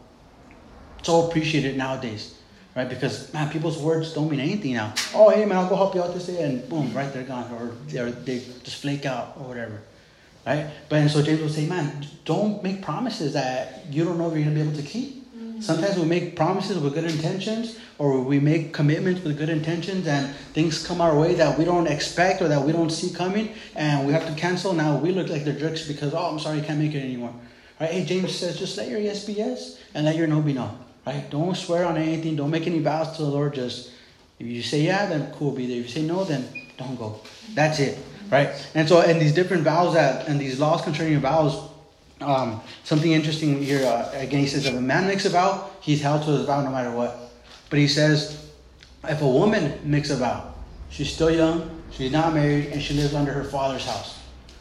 so 1.03 1.27
appreciated 1.27 1.79
nowadays. 1.79 2.35
Right? 2.77 2.89
Because, 2.89 3.33
man, 3.33 3.49
people's 3.49 3.79
words 3.79 4.13
don't 4.13 4.31
mean 4.31 4.41
anything 4.41 4.75
now. 4.75 4.93
Oh, 5.15 5.31
hey, 5.31 5.47
man, 5.47 5.57
I'll 5.57 5.71
go 5.71 5.77
help 5.77 5.95
you 5.95 6.03
out 6.03 6.13
this 6.13 6.27
day. 6.27 6.43
And 6.43 6.69
boom, 6.69 6.93
right, 6.93 7.11
they're 7.15 7.25
gone. 7.25 7.51
Or 7.55 7.73
they 7.87 8.11
they 8.11 8.39
just 8.63 8.83
flake 8.83 9.07
out 9.07 9.39
or 9.41 9.49
whatever. 9.49 9.81
Right? 10.47 10.71
But 10.89 11.01
and 11.01 11.11
so 11.11 11.23
James 11.23 11.41
will 11.41 11.49
say, 11.49 11.67
man, 11.67 12.07
don't 12.25 12.63
make 12.63 12.83
promises 12.83 13.33
that 13.35 13.87
you 13.91 14.05
don't 14.05 14.19
know 14.19 14.29
if 14.31 14.35
you're 14.35 14.45
gonna 14.45 14.55
be 14.55 14.63
able 14.63 14.77
to 14.77 14.83
keep. 14.83 15.33
Mm-hmm. 15.37 15.61
Sometimes 15.61 15.97
we 15.99 16.05
make 16.05 16.37
promises 16.37 16.79
with 16.79 16.95
good 16.95 17.05
intentions, 17.05 17.79
or 17.99 18.21
we 18.21 18.39
make 18.39 18.73
commitments 18.73 19.23
with 19.23 19.37
good 19.37 19.49
intentions, 19.49 20.07
and 20.07 20.35
things 20.55 20.87
come 20.87 21.01
our 21.01 21.19
way 21.19 21.35
that 21.35 21.59
we 21.59 21.65
don't 21.65 21.87
expect 21.87 22.41
or 22.43 22.49
that 22.49 22.63
we 22.63 22.73
don't 22.73 22.91
see 22.91 23.15
coming, 23.15 23.55
and 23.75 24.07
we 24.07 24.13
have 24.13 24.27
to 24.27 24.35
cancel. 24.35 24.73
Now 24.73 24.97
we 24.97 25.11
look 25.11 25.29
like 25.29 25.45
the 25.45 25.53
jerks 25.53 25.87
because, 25.87 26.15
oh, 26.15 26.31
I'm 26.33 26.39
sorry, 26.39 26.61
I 26.61 26.65
can't 26.65 26.79
make 26.79 26.95
it 26.95 27.03
anymore. 27.03 27.35
Right? 27.81 27.91
Hey, 27.91 28.05
James 28.05 28.35
says, 28.35 28.59
just 28.59 28.77
let 28.77 28.89
your 28.89 29.01
yes 29.01 29.25
be 29.25 29.35
yes, 29.35 29.79
and 29.95 30.05
let 30.05 30.17
your 30.17 30.27
no 30.27 30.41
be 30.41 30.53
no. 30.53 30.77
Right? 31.07 31.29
Don't 31.31 31.57
swear 31.57 31.87
on 31.87 31.97
anything. 31.97 32.37
Don't 32.37 32.51
make 32.51 32.67
any 32.67 32.81
vows 32.81 33.17
to 33.17 33.23
the 33.23 33.29
Lord. 33.29 33.55
Just 33.55 33.93
if 34.39 34.47
you 34.47 34.63
say 34.63 34.83
yeah, 34.83 35.07
then 35.07 35.33
cool, 35.33 35.53
be 35.53 35.67
there. 35.67 35.79
If 35.79 35.85
you 35.85 35.89
say 35.89 36.03
no, 36.03 36.25
then 36.25 36.47
don't 36.77 36.97
go. 36.97 37.21
That's 37.55 37.81
it. 37.81 37.99
Right? 38.31 38.51
And 38.75 38.89
so, 38.89 39.01
in 39.01 39.19
these 39.19 39.33
different 39.33 39.63
vows 39.63 39.95
that 39.95 40.29
and 40.29 40.41
these 40.41 40.59
laws 40.59 40.83
concerning 40.83 41.13
your 41.13 41.21
vows, 41.21 41.69
um, 42.21 42.61
something 42.85 43.13
interesting 43.13 43.63
here, 43.63 43.87
uh, 43.87 44.11
again, 44.15 44.41
he 44.41 44.47
says 44.47 44.67
if 44.67 44.75
a 44.75 44.81
man 44.81 45.07
makes 45.07 45.25
a 45.25 45.31
vow, 45.31 45.71
he's 45.81 46.03
held 46.03 46.23
to 46.25 46.31
his 46.31 46.47
vow 46.47 46.63
no 46.63 46.71
matter 46.71 46.91
what. 46.91 47.17
But 47.71 47.79
he 47.79 47.89
says 47.89 48.49
if 49.05 49.23
a 49.23 49.29
woman 49.29 49.79
makes 49.85 50.11
a 50.11 50.17
vow, 50.17 50.53
she's 50.91 51.13
still 51.13 51.31
young, 51.31 51.83
she's 51.91 52.13
not 52.13 52.35
married, 52.35 52.67
and 52.67 52.83
she 52.83 52.95
lives 52.95 53.15
under 53.15 53.33
her 53.33 53.45
father's 53.45 53.85
house. 53.85 54.19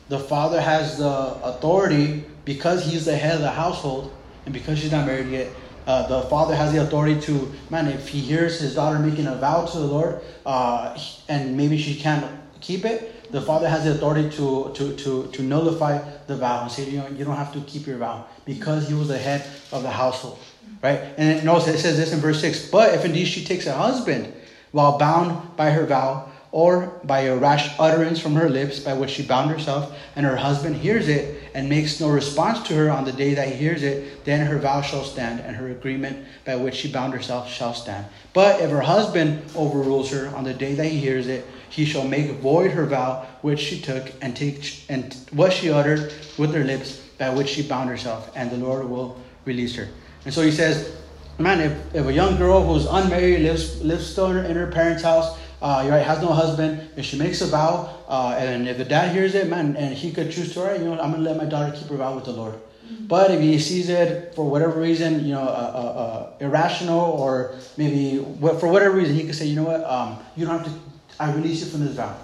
The 0.10 0.20
father 0.20 0.62
has 0.62 0.98
the 0.98 1.38
authority 1.44 2.24
because 2.46 2.86
he's 2.86 3.06
the 3.06 3.16
head 3.16 3.36
of 3.36 3.42
the 3.42 3.52
household, 3.52 4.14
and 4.46 4.54
because 4.54 4.80
she's 4.80 4.92
not 4.92 5.06
married 5.06 5.28
yet. 5.28 5.48
Uh, 5.86 6.06
the 6.08 6.22
father 6.30 6.56
has 6.56 6.74
the 6.74 6.82
authority 6.82 7.20
to, 7.22 7.54
man, 7.70 7.88
if 7.88 8.10
he 8.10 8.20
hears 8.20 8.60
his 8.60 8.76
daughter 8.76 9.00
making 9.00 9.26
a 9.26 9.36
vow 9.36 9.66
to 9.66 9.78
the 9.78 9.86
Lord, 9.86 10.22
uh, 10.46 10.98
and 11.30 11.56
maybe 11.56 11.78
she 11.78 11.96
can't 11.96 12.26
keep 12.62 12.86
it, 12.86 13.16
the 13.32 13.42
father 13.42 13.68
has 13.68 13.84
the 13.84 13.92
authority 13.92 14.30
to, 14.38 14.72
to, 14.74 14.96
to, 14.96 15.28
to 15.32 15.42
nullify 15.44 15.98
the 16.28 16.36
vow 16.36 16.64
and 16.64 16.72
say, 16.72 16.90
you 16.90 16.98
know, 16.98 17.08
you 17.10 17.26
don't 17.26 17.36
have 17.36 17.54
to 17.54 17.62
keep 17.62 17.86
your 17.86 17.98
vow 17.98 18.26
because 18.46 18.88
he 18.88 18.94
was 18.94 19.08
the 19.08 19.18
head 19.18 19.46
of 19.72 19.84
the 19.84 19.92
household, 19.92 20.40
right? 20.82 21.00
And 21.18 21.38
it, 21.38 21.44
notice 21.44 21.68
it 21.68 21.80
says 21.80 21.98
this 21.98 22.14
in 22.14 22.20
verse 22.20 22.42
6 22.42 22.70
But 22.70 22.94
if 22.94 23.06
indeed 23.06 23.26
she 23.26 23.44
takes 23.44 23.66
a 23.66 23.74
husband 23.74 24.34
while 24.72 24.98
bound 24.98 25.56
by 25.58 25.72
her 25.72 25.86
vow, 25.86 26.32
or 26.52 27.00
by 27.04 27.22
a 27.22 27.36
rash 27.36 27.78
utterance 27.78 28.20
from 28.20 28.34
her 28.34 28.50
lips 28.50 28.80
by 28.80 28.94
which 28.94 29.12
she 29.12 29.24
bound 29.24 29.52
herself, 29.52 29.96
and 30.16 30.26
her 30.26 30.36
husband 30.36 30.76
hears 30.76 31.08
it 31.08 31.44
and 31.54 31.70
makes 31.70 32.00
no 32.00 32.10
response 32.10 32.66
to 32.68 32.74
her 32.74 32.90
on 32.90 33.06
the 33.06 33.12
day 33.12 33.34
that 33.34 33.48
he 33.50 33.54
hears 33.54 33.84
it, 33.84 34.24
then 34.26 34.46
her 34.46 34.58
vow 34.58 34.82
shall 34.82 35.04
stand, 35.04 35.40
and 35.42 35.56
her 35.56 35.70
agreement 35.70 36.26
by 36.46 36.56
which 36.56 36.76
she 36.76 36.92
bound 36.92 37.14
herself 37.14 37.52
shall 37.52 37.74
stand. 37.74 38.06
But 38.34 38.62
if 38.62 38.72
her 38.72 38.82
husband 38.82 39.44
overrules 39.56 40.10
her 40.12 40.30
on 40.36 40.46
the 40.46 40.54
day 40.54 40.74
that 40.76 40.86
he 40.86 40.98
hears 40.98 41.28
it, 41.28 41.46
he 41.70 41.86
shall 41.86 42.08
make 42.08 42.32
void 42.32 42.72
her 42.72 42.86
vow 42.86 43.26
which 43.42 43.60
she 43.60 43.80
took 43.80 44.12
and 44.22 44.36
take 44.36 44.86
and 44.90 45.16
what 45.32 45.54
she 45.54 45.70
uttered 45.70 46.14
with 46.38 46.54
her 46.54 46.64
lips 46.64 47.02
by 47.18 47.30
which 47.30 47.50
she 47.50 47.64
bound 47.64 47.90
herself, 47.90 48.32
and 48.36 48.52
the 48.52 48.58
Lord 48.58 48.90
will 48.90 49.20
release 49.46 49.76
her. 49.76 49.88
And 50.26 50.34
so 50.34 50.42
he 50.42 50.52
says, 50.52 50.96
man, 51.38 51.62
if, 51.62 51.96
if 51.96 52.06
a 52.06 52.14
young 52.14 52.38
girl 52.38 52.62
who's 52.62 52.86
unmarried 52.86 53.42
lives 53.42 53.82
lives 53.82 54.08
still 54.08 54.28
in 54.28 54.38
her, 54.38 54.44
in 54.44 54.56
her 54.56 54.68
parents' 54.68 55.04
house, 55.04 55.38
uh, 55.62 55.88
right, 55.90 56.06
has 56.06 56.22
no 56.22 56.28
husband, 56.28 56.90
if 56.96 57.06
she 57.06 57.18
makes 57.18 57.42
a 57.42 57.48
vow, 57.48 57.90
uh, 58.08 58.36
and 58.38 58.68
if 58.68 58.78
the 58.78 58.86
dad 58.86 59.14
hears 59.14 59.34
it, 59.34 59.50
man, 59.50 59.76
and 59.76 59.96
he 59.96 60.12
could 60.12 60.32
choose 60.32 60.54
to, 60.54 60.62
all 60.62 60.68
right, 60.68 60.80
you 60.80 60.86
know, 60.86 61.00
I'm 61.00 61.12
gonna 61.12 61.24
let 61.24 61.38
my 61.38 61.46
daughter 61.46 61.76
keep 61.76 61.88
her 61.88 61.98
vow 61.98 62.16
with 62.16 62.26
the 62.26 62.34
Lord. 62.34 62.56
But 63.02 63.32
if 63.32 63.42
he 63.42 63.60
sees 63.60 63.90
it 63.90 64.34
for 64.36 64.50
whatever 64.50 64.80
reason, 64.80 65.26
you 65.26 65.34
know, 65.34 65.42
uh, 65.42 65.44
uh, 65.44 66.00
uh 66.02 66.34
irrational 66.40 67.00
or 67.00 67.56
maybe 67.76 68.18
for 68.40 68.68
whatever 68.68 68.96
reason, 68.96 69.16
he 69.16 69.26
could 69.26 69.36
say, 69.36 69.46
you 69.46 69.56
know 69.56 69.64
what, 69.64 69.84
um, 69.84 70.20
you 70.36 70.46
don't 70.46 70.60
have 70.60 70.68
to 70.68 70.80
I 71.20 71.32
release 71.32 71.64
you 71.64 71.72
from 71.72 71.86
this 71.86 71.96
vow. 71.96 72.16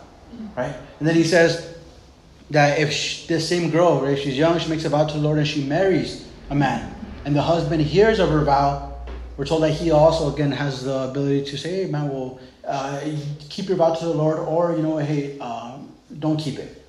Right? 0.55 0.75
And 0.99 1.07
then 1.07 1.15
he 1.15 1.23
says 1.23 1.77
that 2.51 2.79
if 2.79 2.91
she, 2.91 3.27
this 3.27 3.47
same 3.47 3.69
girl, 3.69 4.01
right, 4.01 4.13
if 4.13 4.19
she's 4.19 4.37
young, 4.37 4.59
she 4.59 4.69
makes 4.69 4.85
a 4.85 4.89
vow 4.89 5.05
to 5.05 5.13
the 5.13 5.19
Lord 5.19 5.37
and 5.37 5.47
she 5.47 5.63
marries 5.63 6.27
a 6.49 6.55
man, 6.55 6.93
and 7.25 7.35
the 7.35 7.41
husband 7.41 7.81
hears 7.81 8.19
of 8.19 8.29
her 8.29 8.43
vow, 8.43 8.93
we're 9.37 9.45
told 9.45 9.63
that 9.63 9.71
he 9.71 9.91
also, 9.91 10.33
again, 10.33 10.51
has 10.51 10.83
the 10.83 11.09
ability 11.09 11.45
to 11.45 11.57
say, 11.57 11.83
hey, 11.83 11.91
man, 11.91 12.09
well, 12.09 12.39
uh, 12.67 13.01
keep 13.49 13.67
your 13.67 13.77
vow 13.77 13.93
to 13.93 14.05
the 14.05 14.13
Lord, 14.13 14.39
or, 14.39 14.75
you 14.75 14.83
know, 14.83 14.97
hey, 14.97 15.39
um, 15.39 15.91
don't 16.19 16.37
keep 16.37 16.59
it. 16.59 16.79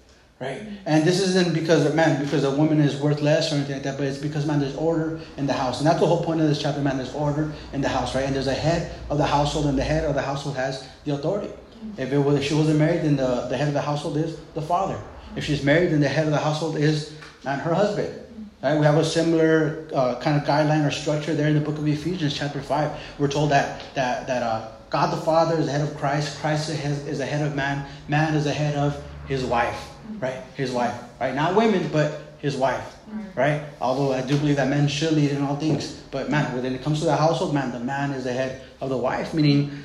Right? 0.40 0.62
And 0.85 1.05
this 1.05 1.21
isn't 1.21 1.55
because 1.55 1.87
of 1.87 1.95
man, 1.95 2.23
because 2.23 2.45
a 2.45 2.51
woman 2.51 2.81
is 2.81 3.01
worth 3.01 3.23
less 3.23 3.51
or 3.51 3.55
anything 3.55 3.77
like 3.77 3.85
that, 3.85 3.97
but 3.97 4.07
it's 4.07 4.19
because 4.19 4.45
man, 4.45 4.61
there's 4.61 4.77
order 4.77 5.21
in 5.38 5.47
the 5.47 5.53
house. 5.53 5.79
And 5.79 5.87
that's 5.87 6.01
the 6.01 6.07
whole 6.07 6.23
point 6.23 6.40
of 6.40 6.49
this 6.49 6.61
chapter, 6.61 6.83
man, 6.83 6.99
there's 6.99 7.14
order 7.14 7.53
in 7.73 7.81
the 7.81 7.88
house, 7.88 8.14
right? 8.14 8.27
And 8.27 8.35
there's 8.35 8.49
a 8.49 8.53
head 8.53 8.93
of 9.09 9.17
the 9.17 9.25
household, 9.25 9.67
and 9.67 9.79
the 9.79 9.85
head 9.85 10.05
of 10.05 10.14
the 10.14 10.23
household 10.23 10.57
has 10.57 10.87
the 11.05 11.14
authority. 11.14 11.51
If 11.97 12.12
it 12.12 12.18
was, 12.18 12.37
if 12.37 12.44
she 12.44 12.55
wasn't 12.55 12.79
married, 12.79 13.03
then 13.03 13.16
the, 13.16 13.47
the 13.49 13.57
head 13.57 13.68
of 13.68 13.75
the 13.75 13.83
household 13.83 14.16
is 14.16 14.38
the 14.55 14.62
father. 14.62 15.01
If 15.37 15.44
she's 15.44 15.62
married, 15.62 15.90
then 15.90 16.01
the 16.01 16.09
head 16.09 16.27
of 16.27 16.33
the 16.33 16.38
household 16.38 16.77
is 16.77 17.16
not 17.44 17.61
her 17.61 17.75
husband. 17.75 18.20
Right? 18.62 18.79
We 18.79 18.85
have 18.85 18.97
a 18.97 19.05
similar 19.05 19.87
uh, 19.94 20.20
kind 20.20 20.40
of 20.40 20.47
guideline 20.47 20.87
or 20.87 20.90
structure 20.90 21.35
there 21.35 21.49
in 21.49 21.55
the 21.55 21.61
book 21.61 21.77
of 21.77 21.87
Ephesians, 21.87 22.35
chapter 22.35 22.61
five. 22.61 22.90
We're 23.18 23.29
told 23.29 23.51
that 23.51 23.83
that 23.94 24.27
that 24.27 24.42
uh, 24.42 24.68
God 24.90 25.12
the 25.12 25.20
Father 25.23 25.59
is 25.59 25.66
the 25.66 25.73
head 25.73 25.83
of 25.83 25.94
Christ. 25.97 26.40
Christ 26.40 26.70
is 26.70 27.18
the 27.18 27.27
head 27.27 27.47
of 27.47 27.55
man. 27.55 27.87
Man 28.09 28.35
is 28.35 28.44
the 28.44 28.53
head 28.53 28.77
of 28.77 29.03
his 29.27 29.44
wife. 29.44 29.90
Right? 30.20 30.42
His 30.55 30.70
wife. 30.70 30.94
Right? 31.20 31.35
Not 31.35 31.55
women, 31.57 31.88
but 31.92 32.23
his 32.38 32.57
wife. 32.57 32.97
Right? 33.35 33.62
Although 33.81 34.12
I 34.12 34.23
do 34.23 34.37
believe 34.38 34.57
that 34.57 34.68
men 34.68 34.88
should 34.88 35.12
lead 35.12 35.31
in 35.31 35.42
all 35.42 35.57
things, 35.57 36.01
but 36.11 36.31
man, 36.31 36.55
when 36.55 36.64
it 36.64 36.83
comes 36.83 37.01
to 37.01 37.07
the 37.07 37.16
household, 37.16 37.55
man, 37.55 37.73
the 37.73 37.81
man 37.81 38.12
is 38.12 38.25
the 38.25 38.33
head 38.33 38.62
of 38.81 38.88
the 38.90 38.97
wife, 38.97 39.35
meaning 39.35 39.83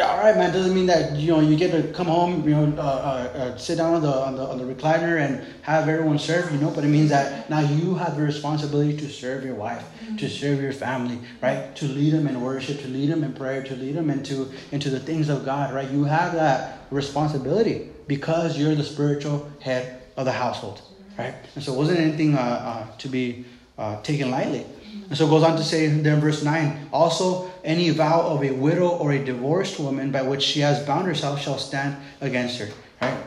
all 0.00 0.18
right, 0.18 0.36
man. 0.36 0.52
Doesn't 0.52 0.74
mean 0.74 0.86
that 0.86 1.16
you 1.16 1.30
know 1.30 1.40
you 1.40 1.56
get 1.56 1.70
to 1.70 1.92
come 1.92 2.06
home, 2.06 2.46
you 2.48 2.54
know, 2.54 2.76
uh, 2.76 2.80
uh, 2.80 3.38
uh, 3.38 3.56
sit 3.56 3.78
down 3.78 3.94
on 3.94 4.02
the, 4.02 4.12
on 4.12 4.36
the 4.36 4.42
on 4.42 4.58
the 4.58 4.64
recliner 4.64 5.24
and 5.24 5.44
have 5.62 5.88
everyone 5.88 6.18
serve 6.18 6.50
you 6.52 6.58
know. 6.58 6.70
But 6.70 6.84
it 6.84 6.88
means 6.88 7.10
that 7.10 7.48
now 7.48 7.60
you 7.60 7.94
have 7.94 8.16
the 8.16 8.22
responsibility 8.22 8.96
to 8.96 9.08
serve 9.08 9.44
your 9.44 9.54
wife, 9.54 9.82
mm-hmm. 9.82 10.16
to 10.16 10.28
serve 10.28 10.60
your 10.60 10.72
family, 10.72 11.20
right? 11.40 11.74
To 11.76 11.86
lead 11.86 12.12
them 12.12 12.26
in 12.26 12.40
worship, 12.40 12.80
to 12.80 12.88
lead 12.88 13.10
them 13.10 13.22
in 13.22 13.34
prayer, 13.34 13.62
to 13.62 13.76
lead 13.76 13.94
them 13.94 14.10
into 14.10 14.50
into 14.72 14.90
the 14.90 15.00
things 15.00 15.28
of 15.28 15.44
God, 15.44 15.72
right? 15.72 15.90
You 15.90 16.04
have 16.04 16.34
that 16.34 16.80
responsibility 16.90 17.90
because 18.06 18.58
you're 18.58 18.74
the 18.74 18.84
spiritual 18.84 19.50
head 19.60 20.02
of 20.16 20.24
the 20.24 20.32
household, 20.32 20.82
right? 21.18 21.34
And 21.54 21.62
so 21.62 21.72
it 21.72 21.78
wasn't 21.78 22.00
anything 22.00 22.34
uh, 22.34 22.40
uh, 22.40 22.96
to 22.98 23.08
be 23.08 23.44
uh, 23.78 24.00
taken 24.02 24.30
lightly. 24.30 24.66
And 25.08 25.16
so 25.16 25.26
it 25.26 25.30
goes 25.30 25.42
on 25.42 25.56
to 25.56 25.64
say 25.64 25.86
there 25.86 26.14
in 26.14 26.20
verse 26.20 26.42
9 26.42 26.88
also, 26.92 27.50
any 27.62 27.90
vow 27.90 28.20
of 28.22 28.42
a 28.42 28.50
widow 28.50 28.88
or 28.88 29.12
a 29.12 29.24
divorced 29.24 29.78
woman 29.78 30.10
by 30.10 30.22
which 30.22 30.42
she 30.42 30.60
has 30.60 30.84
bound 30.86 31.06
herself 31.06 31.40
shall 31.40 31.58
stand 31.58 31.96
against 32.20 32.58
her. 32.58 32.68
Right? 33.00 33.18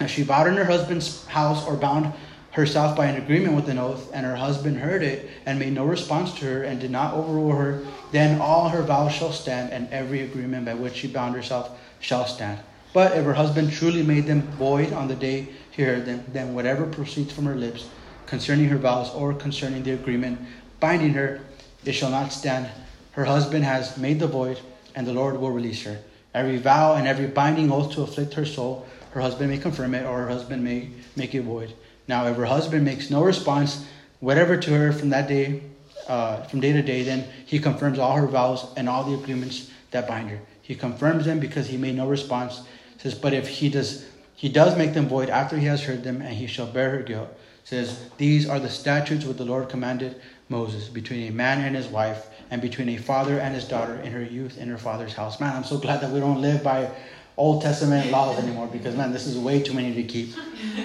If 0.00 0.10
she 0.10 0.22
vowed 0.22 0.46
in 0.46 0.54
her 0.54 0.64
husband's 0.64 1.26
house 1.26 1.66
or 1.66 1.74
bound 1.74 2.12
herself 2.52 2.96
by 2.96 3.06
an 3.06 3.22
agreement 3.22 3.54
with 3.54 3.68
an 3.68 3.78
oath, 3.78 4.10
and 4.12 4.24
her 4.24 4.36
husband 4.36 4.78
heard 4.78 5.02
it 5.02 5.28
and 5.46 5.58
made 5.58 5.72
no 5.72 5.84
response 5.84 6.32
to 6.34 6.44
her 6.44 6.62
and 6.64 6.80
did 6.80 6.90
not 6.90 7.14
overrule 7.14 7.52
her, 7.52 7.84
then 8.10 8.40
all 8.40 8.68
her 8.68 8.82
vows 8.82 9.12
shall 9.12 9.32
stand, 9.32 9.72
and 9.72 9.88
every 9.90 10.22
agreement 10.22 10.64
by 10.64 10.74
which 10.74 10.96
she 10.96 11.08
bound 11.08 11.34
herself 11.34 11.78
shall 12.00 12.26
stand. 12.26 12.58
But 12.92 13.16
if 13.16 13.24
her 13.24 13.34
husband 13.34 13.72
truly 13.72 14.02
made 14.02 14.26
them 14.26 14.42
void 14.52 14.92
on 14.92 15.08
the 15.08 15.14
day 15.14 15.48
he 15.70 15.82
heard 15.82 16.06
them, 16.06 16.24
then 16.32 16.54
whatever 16.54 16.86
proceeds 16.86 17.32
from 17.32 17.44
her 17.44 17.54
lips 17.54 17.88
concerning 18.26 18.68
her 18.68 18.78
vows 18.78 19.10
or 19.14 19.32
concerning 19.32 19.82
the 19.82 19.92
agreement 19.92 20.38
binding 20.80 21.14
her, 21.14 21.40
it 21.84 21.92
shall 21.92 22.10
not 22.10 22.32
stand. 22.32 22.68
Her 23.12 23.24
husband 23.24 23.64
has 23.64 23.96
made 23.96 24.20
the 24.20 24.26
void, 24.26 24.60
and 24.94 25.06
the 25.06 25.12
Lord 25.12 25.38
will 25.38 25.50
release 25.50 25.82
her. 25.84 25.98
Every 26.34 26.58
vow 26.58 26.94
and 26.94 27.06
every 27.06 27.26
binding 27.26 27.72
oath 27.72 27.92
to 27.92 28.02
afflict 28.02 28.34
her 28.34 28.44
soul, 28.44 28.86
her 29.12 29.20
husband 29.20 29.50
may 29.50 29.58
confirm 29.58 29.94
it, 29.94 30.04
or 30.04 30.18
her 30.18 30.28
husband 30.28 30.62
may 30.62 30.90
make 31.16 31.34
it 31.34 31.42
void. 31.42 31.72
Now, 32.06 32.26
if 32.26 32.36
her 32.36 32.46
husband 32.46 32.84
makes 32.84 33.10
no 33.10 33.22
response, 33.22 33.86
whatever 34.20 34.56
to 34.56 34.70
her 34.70 34.92
from 34.92 35.10
that 35.10 35.28
day, 35.28 35.62
uh, 36.08 36.42
from 36.44 36.60
day 36.60 36.72
to 36.72 36.82
day, 36.82 37.02
then 37.02 37.24
he 37.44 37.58
confirms 37.58 37.98
all 37.98 38.16
her 38.16 38.26
vows 38.26 38.66
and 38.76 38.88
all 38.88 39.04
the 39.04 39.14
agreements 39.14 39.70
that 39.90 40.08
bind 40.08 40.30
her. 40.30 40.40
He 40.62 40.74
confirms 40.74 41.24
them 41.24 41.40
because 41.40 41.66
he 41.68 41.76
made 41.76 41.96
no 41.96 42.06
response. 42.06 42.62
says, 42.98 43.14
but 43.14 43.32
if 43.32 43.48
he 43.48 43.68
does, 43.68 44.06
he 44.34 44.48
does 44.48 44.76
make 44.76 44.94
them 44.94 45.08
void 45.08 45.30
after 45.30 45.56
he 45.56 45.66
has 45.66 45.84
heard 45.84 46.04
them, 46.04 46.20
and 46.20 46.34
he 46.34 46.46
shall 46.46 46.66
bear 46.66 46.90
her 46.90 47.02
guilt. 47.02 47.28
says, 47.64 48.08
these 48.16 48.48
are 48.48 48.60
the 48.60 48.70
statutes 48.70 49.24
which 49.24 49.36
the 49.36 49.44
Lord 49.44 49.68
commanded 49.68 50.20
Moses, 50.48 50.88
between 50.88 51.28
a 51.28 51.32
man 51.32 51.60
and 51.64 51.76
his 51.76 51.86
wife, 51.86 52.28
and 52.50 52.62
between 52.62 52.88
a 52.90 52.96
father 52.96 53.38
and 53.38 53.54
his 53.54 53.64
daughter 53.64 53.94
in 53.96 54.12
her 54.12 54.22
youth 54.22 54.58
in 54.58 54.68
her 54.68 54.78
father's 54.78 55.12
house. 55.12 55.40
Man, 55.40 55.54
I'm 55.54 55.64
so 55.64 55.78
glad 55.78 56.00
that 56.00 56.10
we 56.10 56.20
don't 56.20 56.40
live 56.40 56.62
by 56.62 56.90
Old 57.36 57.62
Testament 57.62 58.10
laws 58.10 58.38
anymore 58.38 58.66
because 58.66 58.96
man, 58.96 59.12
this 59.12 59.26
is 59.26 59.38
way 59.38 59.62
too 59.62 59.74
many 59.74 59.94
to 59.94 60.02
keep. 60.02 60.34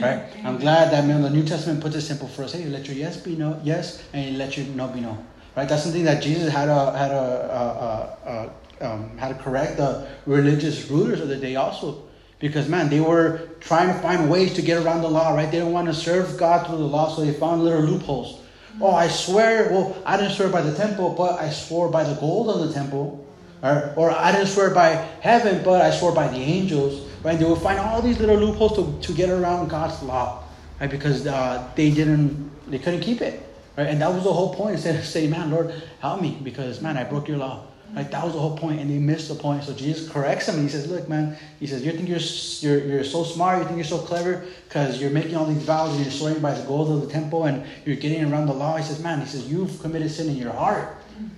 Right? 0.01 0.23
I'm 0.43 0.59
glad 0.59 0.91
that 0.91 1.05
man, 1.05 1.21
the 1.21 1.29
New 1.29 1.43
Testament 1.43 1.81
puts 1.81 1.95
it 1.95 2.01
simple 2.01 2.27
for 2.27 2.43
us. 2.43 2.53
Hey, 2.53 2.65
let 2.65 2.87
your 2.87 2.95
yes 2.95 3.17
be 3.17 3.35
no 3.35 3.59
yes, 3.63 4.03
and 4.13 4.37
let 4.37 4.57
your 4.57 4.67
no 4.67 4.87
be 4.87 4.99
no. 4.99 5.17
Right? 5.55 5.67
That's 5.67 5.83
something 5.83 6.03
that 6.03 6.21
Jesus 6.21 6.51
had 6.51 6.67
a 6.67 6.97
had 6.97 7.11
a, 7.11 8.19
a, 8.25 8.29
a, 8.29 8.53
a 8.81 8.91
um, 8.91 9.17
had 9.17 9.29
to 9.29 9.35
correct 9.41 9.77
the 9.77 10.07
religious 10.25 10.89
rulers 10.89 11.21
of 11.21 11.29
the 11.29 11.37
day 11.37 11.55
also. 11.55 12.03
Because 12.39 12.67
man, 12.67 12.89
they 12.89 12.99
were 12.99 13.49
trying 13.61 13.87
to 13.87 13.93
find 13.99 14.29
ways 14.29 14.53
to 14.55 14.61
get 14.61 14.83
around 14.83 15.01
the 15.01 15.09
law, 15.09 15.33
right? 15.33 15.45
They 15.45 15.59
didn't 15.59 15.71
want 15.71 15.87
to 15.87 15.93
serve 15.93 16.37
God 16.37 16.67
through 16.67 16.77
the 16.77 16.83
law, 16.83 17.09
so 17.09 17.23
they 17.25 17.31
found 17.31 17.63
little 17.63 17.81
loopholes. 17.81 18.42
Oh, 18.81 18.91
I 18.91 19.07
swear, 19.07 19.69
well, 19.71 19.95
I 20.05 20.17
didn't 20.17 20.33
swear 20.33 20.49
by 20.49 20.61
the 20.61 20.75
temple, 20.75 21.13
but 21.17 21.39
I 21.39 21.49
swore 21.49 21.89
by 21.89 22.03
the 22.03 22.15
gold 22.15 22.49
of 22.49 22.67
the 22.67 22.73
temple. 22.73 23.25
Or, 23.61 23.93
or 23.95 24.11
I 24.11 24.31
didn't 24.31 24.47
swear 24.47 24.71
by 24.73 24.89
heaven, 25.21 25.63
but 25.63 25.81
I 25.81 25.91
swore 25.91 26.13
by 26.13 26.27
the 26.27 26.37
angels. 26.37 27.07
Right? 27.23 27.39
They 27.39 27.45
would 27.45 27.61
find 27.61 27.79
all 27.79 28.01
these 28.01 28.19
little 28.19 28.35
loopholes 28.35 28.75
to, 28.75 29.07
to 29.07 29.13
get 29.15 29.29
around 29.29 29.69
God's 29.69 30.01
law. 30.03 30.43
right? 30.81 30.89
Because 30.89 31.25
uh, 31.25 31.69
they 31.75 31.91
didn't, 31.91 32.51
they 32.69 32.79
couldn't 32.79 33.01
keep 33.01 33.21
it, 33.21 33.41
right? 33.77 33.87
And 33.87 34.01
that 34.01 34.11
was 34.13 34.23
the 34.23 34.33
whole 34.33 34.53
point. 34.53 34.75
Instead 34.75 34.95
of 34.95 35.05
saying, 35.13 35.29
"Man, 35.29 35.51
Lord, 35.51 35.73
help 35.99 36.21
me," 36.21 36.37
because 36.43 36.81
man, 36.81 36.97
I 36.97 37.05
broke 37.05 37.27
your 37.29 37.37
law. 37.37 37.65
Right, 37.95 38.09
that 38.09 38.23
was 38.23 38.33
the 38.33 38.39
whole 38.39 38.57
point, 38.57 38.79
and 38.79 38.89
they 38.89 38.97
missed 38.97 39.27
the 39.27 39.35
point. 39.35 39.63
So 39.63 39.73
Jesus 39.73 40.09
corrects 40.09 40.47
them, 40.47 40.55
and 40.55 40.63
he 40.63 40.69
says, 40.69 40.87
"Look, 40.87 41.07
man," 41.07 41.37
he 41.59 41.67
says, 41.67 41.85
"You 41.85 41.91
think 41.91 42.09
you're 42.09 42.17
you're, 42.61 42.87
you're 42.87 43.03
so 43.03 43.23
smart? 43.23 43.59
You 43.59 43.65
think 43.65 43.77
you're 43.77 43.85
so 43.85 43.99
clever 43.99 44.45
because 44.67 44.99
you're 44.99 45.11
making 45.11 45.35
all 45.35 45.45
these 45.45 45.61
vows 45.61 45.93
and 45.93 46.03
you're 46.03 46.11
swearing 46.11 46.41
by 46.41 46.55
the 46.55 46.63
gold 46.65 46.89
of 46.89 47.01
the 47.05 47.13
temple 47.13 47.45
and 47.45 47.63
you're 47.85 47.95
getting 47.95 48.23
around 48.25 48.47
the 48.47 48.53
law." 48.53 48.77
He 48.77 48.83
says, 48.83 48.99
"Man," 48.99 49.19
he 49.19 49.27
says, 49.27 49.47
"You've 49.47 49.79
committed 49.79 50.09
sin 50.09 50.27
in 50.27 50.37
your 50.37 50.53
heart, 50.53 50.97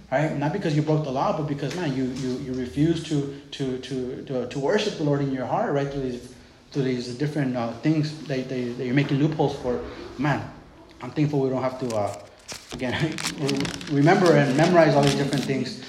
right? 0.10 0.34
Not 0.38 0.53
because 0.53 0.78
you 0.78 0.82
broke 0.82 1.03
the 1.03 1.12
law, 1.12 1.36
but 1.36 1.45
because 1.45 1.76
man, 1.76 1.93
you 1.93 2.06
you, 2.06 2.38
you 2.38 2.53
refuse 2.53 3.03
to, 3.10 3.36
to 3.51 3.78
to 3.80 4.24
to 4.24 4.47
to 4.47 4.60
worship 4.60 4.95
the 4.95 5.03
Lord 5.03 5.20
in 5.20 5.34
your 5.34 5.45
heart, 5.45 5.74
right? 5.74 5.91
Through 5.91 6.03
these 6.03 6.34
through 6.72 6.84
these 6.84 7.14
different 7.16 7.58
uh, 7.58 7.74
things 7.80 8.18
that, 8.28 8.47
that, 8.47 8.78
that 8.78 8.86
you're 8.86 8.93
making 8.93 9.18
loopholes 9.18 9.58
for. 9.60 9.82
Man, 10.18 10.41
I'm 11.01 11.12
thankful 11.12 11.41
we 11.41 11.49
don't 11.49 11.64
have 11.64 11.80
to 11.82 11.95
uh, 11.97 12.18
again 12.72 12.95
remember 13.91 14.38
and 14.38 14.56
memorize 14.56 14.95
all 14.95 15.03
these 15.03 15.16
different 15.16 15.43
things." 15.43 15.84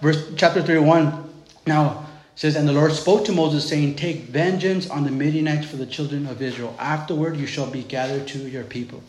Verse 0.00 0.32
chapter 0.36 0.62
31 0.62 1.28
now 1.66 2.06
says 2.36 2.54
and 2.54 2.68
the 2.68 2.72
lord 2.72 2.92
spoke 2.92 3.24
to 3.24 3.32
moses 3.32 3.68
saying 3.68 3.96
take 3.96 4.22
vengeance 4.22 4.88
on 4.88 5.02
the 5.02 5.10
midianites 5.10 5.66
for 5.66 5.76
the 5.76 5.86
children 5.86 6.26
of 6.26 6.40
israel. 6.40 6.74
Afterward 6.78 7.36
you 7.36 7.46
shall 7.46 7.68
be 7.68 7.82
gathered 7.82 8.28
to 8.28 8.38
your 8.38 8.62
people 8.62 9.02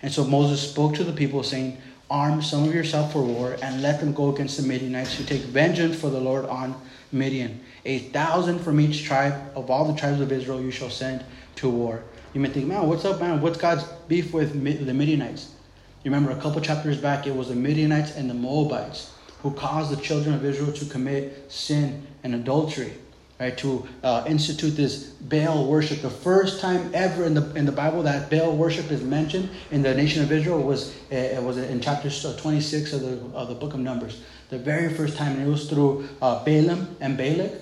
and 0.00 0.10
so 0.10 0.24
moses 0.24 0.70
spoke 0.70 0.94
to 0.94 1.04
the 1.04 1.12
people 1.12 1.42
saying 1.42 1.76
arm 2.10 2.40
some 2.40 2.66
of 2.66 2.74
yourself 2.74 3.12
for 3.12 3.22
war 3.22 3.56
and 3.62 3.82
let 3.82 4.00
them 4.00 4.14
go 4.14 4.34
against 4.34 4.56
the 4.56 4.66
midianites 4.66 5.14
who 5.14 5.24
take 5.24 5.42
vengeance 5.42 6.00
for 6.00 6.08
the 6.08 6.20
lord 6.20 6.46
on 6.46 6.74
midian. 7.12 7.60
A 7.84 7.98
thousand 7.98 8.60
from 8.60 8.80
each 8.80 9.04
tribe 9.04 9.52
of 9.54 9.70
all 9.70 9.84
the 9.84 9.98
tribes 9.98 10.22
of 10.22 10.32
israel 10.32 10.62
you 10.62 10.70
shall 10.70 10.90
send 10.90 11.22
to 11.56 11.68
war. 11.68 12.02
You 12.32 12.40
may 12.40 12.48
think 12.48 12.66
man 12.66 12.86
what's 12.86 13.04
up 13.04 13.20
man? 13.20 13.42
What's 13.42 13.58
god's 13.58 13.84
beef 14.08 14.32
with 14.32 14.52
the 14.54 14.94
midianites? 14.94 15.54
You 16.02 16.10
remember 16.10 16.30
a 16.30 16.40
couple 16.40 16.62
chapters 16.62 16.96
back 16.96 17.26
it 17.26 17.36
was 17.36 17.48
the 17.48 17.54
midianites 17.54 18.16
and 18.16 18.30
the 18.30 18.34
moabites 18.34 19.19
who 19.42 19.50
caused 19.52 19.90
the 19.90 20.00
children 20.00 20.34
of 20.34 20.44
Israel 20.44 20.72
to 20.72 20.84
commit 20.86 21.50
sin 21.50 22.06
and 22.22 22.34
adultery, 22.34 22.92
right? 23.38 23.56
To 23.58 23.86
uh, 24.02 24.24
institute 24.26 24.76
this 24.76 25.04
Baal 25.04 25.66
worship. 25.66 26.02
The 26.02 26.10
first 26.10 26.60
time 26.60 26.90
ever 26.92 27.24
in 27.24 27.34
the 27.34 27.54
in 27.54 27.64
the 27.64 27.72
Bible 27.72 28.02
that 28.02 28.30
Baal 28.30 28.54
worship 28.54 28.90
is 28.90 29.02
mentioned 29.02 29.48
in 29.70 29.82
the 29.82 29.94
nation 29.94 30.22
of 30.22 30.30
Israel 30.30 30.62
was 30.62 30.94
uh, 31.10 31.40
was 31.42 31.56
in 31.56 31.80
chapter 31.80 32.10
26 32.10 32.92
of 32.92 33.00
the 33.00 33.36
of 33.36 33.48
the 33.48 33.54
book 33.54 33.74
of 33.74 33.80
Numbers. 33.80 34.22
The 34.50 34.58
very 34.58 34.92
first 34.92 35.16
time, 35.16 35.32
and 35.32 35.46
it 35.46 35.50
was 35.50 35.70
through 35.70 36.08
uh, 36.20 36.44
Balaam 36.44 36.96
and 37.00 37.16
Balak, 37.16 37.52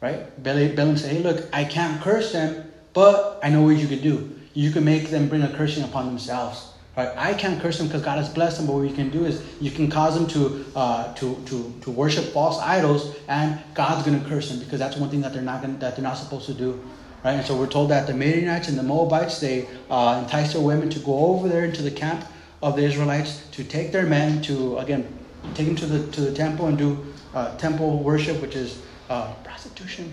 right? 0.00 0.42
Balaam 0.42 0.96
said, 0.96 1.16
"Hey, 1.16 1.22
look, 1.22 1.48
I 1.52 1.64
can't 1.64 2.00
curse 2.02 2.32
them, 2.32 2.70
but 2.92 3.40
I 3.42 3.48
know 3.48 3.62
what 3.62 3.76
you 3.76 3.88
could 3.88 4.02
do. 4.02 4.38
You 4.52 4.70
can 4.70 4.84
make 4.84 5.08
them 5.08 5.28
bring 5.28 5.42
a 5.42 5.48
cursing 5.48 5.84
upon 5.84 6.06
themselves." 6.06 6.71
Right? 6.96 7.10
I 7.16 7.32
can't 7.32 7.60
curse 7.60 7.78
them 7.78 7.86
because 7.86 8.02
God 8.02 8.18
has 8.18 8.28
blessed 8.28 8.58
them, 8.58 8.66
but 8.66 8.74
what 8.74 8.88
you 8.88 8.94
can 8.94 9.08
do 9.08 9.24
is 9.24 9.42
you 9.60 9.70
can 9.70 9.88
cause 9.88 10.14
them 10.14 10.26
to, 10.28 10.64
uh, 10.76 11.14
to, 11.14 11.36
to, 11.46 11.74
to 11.80 11.90
worship 11.90 12.26
false 12.26 12.58
idols, 12.58 13.16
and 13.28 13.58
God's 13.74 14.06
going 14.06 14.22
to 14.22 14.28
curse 14.28 14.50
them 14.50 14.58
because 14.58 14.78
that's 14.78 14.96
one 14.96 15.08
thing 15.08 15.22
that 15.22 15.32
they're 15.32 15.40
not 15.40 15.62
gonna, 15.62 15.78
that 15.78 15.96
they're 15.96 16.02
not 16.02 16.18
supposed 16.18 16.46
to 16.46 16.54
do. 16.54 16.78
Right? 17.24 17.32
And 17.32 17.46
so 17.46 17.56
we're 17.56 17.66
told 17.66 17.90
that 17.90 18.06
the 18.06 18.12
Midianites 18.12 18.68
and 18.68 18.78
the 18.78 18.82
Moabites 18.82 19.40
they 19.40 19.68
uh, 19.90 20.20
entice 20.22 20.52
their 20.52 20.62
women 20.62 20.90
to 20.90 20.98
go 20.98 21.16
over 21.26 21.48
there 21.48 21.64
into 21.64 21.80
the 21.80 21.90
camp 21.90 22.26
of 22.62 22.76
the 22.76 22.82
Israelites 22.82 23.46
to 23.52 23.64
take 23.64 23.90
their 23.90 24.06
men 24.06 24.42
to 24.42 24.78
again 24.78 25.06
take 25.54 25.66
them 25.66 25.76
to 25.76 25.86
the 25.86 26.10
to 26.12 26.20
the 26.20 26.32
temple 26.32 26.66
and 26.66 26.76
do 26.76 27.04
uh, 27.34 27.56
temple 27.56 28.02
worship, 28.02 28.40
which 28.42 28.54
is 28.54 28.82
uh, 29.08 29.32
prostitution. 29.44 30.12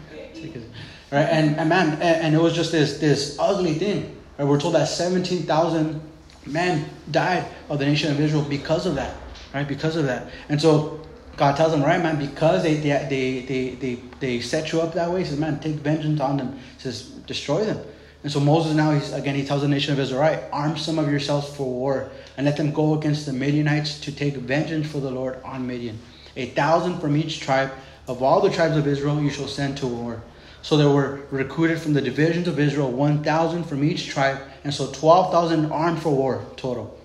Right? 1.11 1.25
And, 1.25 1.57
and 1.57 1.69
man, 1.69 1.93
and, 1.93 2.01
and, 2.01 2.36
it 2.36 2.41
was 2.41 2.55
just 2.55 2.71
this 2.71 2.99
this 2.99 3.38
ugly 3.39 3.73
thing. 3.73 4.15
Right? 4.38 4.47
We're 4.47 4.59
told 4.59 4.75
that 4.75 4.88
seventeen 4.88 5.43
thousand 5.43 6.01
man 6.45 6.89
died 7.11 7.45
of 7.69 7.79
the 7.79 7.85
nation 7.85 8.11
of 8.11 8.19
Israel 8.19 8.43
because 8.43 8.85
of 8.85 8.95
that, 8.95 9.15
right? 9.53 9.67
Because 9.67 9.95
of 9.95 10.05
that. 10.05 10.31
And 10.49 10.61
so 10.61 11.01
God 11.37 11.55
tells 11.55 11.71
them, 11.71 11.83
right, 11.83 12.01
man, 12.01 12.17
because 12.17 12.63
they 12.63 12.75
they 12.75 13.07
they 13.09 13.41
they 13.41 13.69
they, 13.75 13.95
they 14.19 14.39
set 14.41 14.71
you 14.71 14.81
up 14.81 14.93
that 14.93 15.09
way, 15.11 15.21
he 15.21 15.25
says, 15.25 15.39
man, 15.39 15.59
take 15.59 15.75
vengeance 15.75 16.19
on 16.19 16.37
them. 16.37 16.53
He 16.53 16.81
says, 16.81 17.03
destroy 17.03 17.63
them. 17.65 17.79
And 18.21 18.31
so 18.31 18.41
Moses 18.41 18.75
now, 18.75 18.91
he's, 18.91 19.13
again, 19.13 19.35
he 19.35 19.45
tells 19.45 19.61
the 19.61 19.69
nation 19.69 19.93
of 19.93 19.99
Israel, 19.99 20.19
right, 20.19 20.43
arm 20.51 20.77
some 20.77 20.99
of 20.99 21.09
yourselves 21.09 21.55
for 21.55 21.71
war 21.71 22.09
and 22.35 22.45
let 22.45 22.57
them 22.57 22.73
go 22.73 22.97
against 22.97 23.25
the 23.25 23.31
Midianites 23.31 23.99
to 24.01 24.11
take 24.11 24.35
vengeance 24.35 24.91
for 24.91 24.99
the 24.99 25.09
Lord 25.09 25.41
on 25.43 25.65
Midian. 25.65 25.97
A 26.35 26.47
thousand 26.47 26.99
from 26.99 27.15
each 27.15 27.39
tribe 27.39 27.71
of 28.07 28.21
all 28.21 28.41
the 28.41 28.49
tribes 28.49 28.75
of 28.75 28.87
Israel 28.87 29.21
you 29.21 29.29
shall 29.29 29.47
send 29.47 29.77
to 29.77 29.87
war. 29.87 30.21
So 30.61 30.75
there 30.75 30.89
were 30.89 31.21
recruited 31.31 31.79
from 31.79 31.93
the 31.93 32.01
divisions 32.01 32.49
of 32.49 32.59
Israel 32.59 32.91
1,000 32.91 33.63
from 33.63 33.83
each 33.83 34.09
tribe, 34.09 34.41
and 34.64 34.74
so 34.74 34.91
12,000 34.91 35.72
armed 35.72 36.01
for 36.01 36.10
war 36.10 36.45
total. 36.55 36.99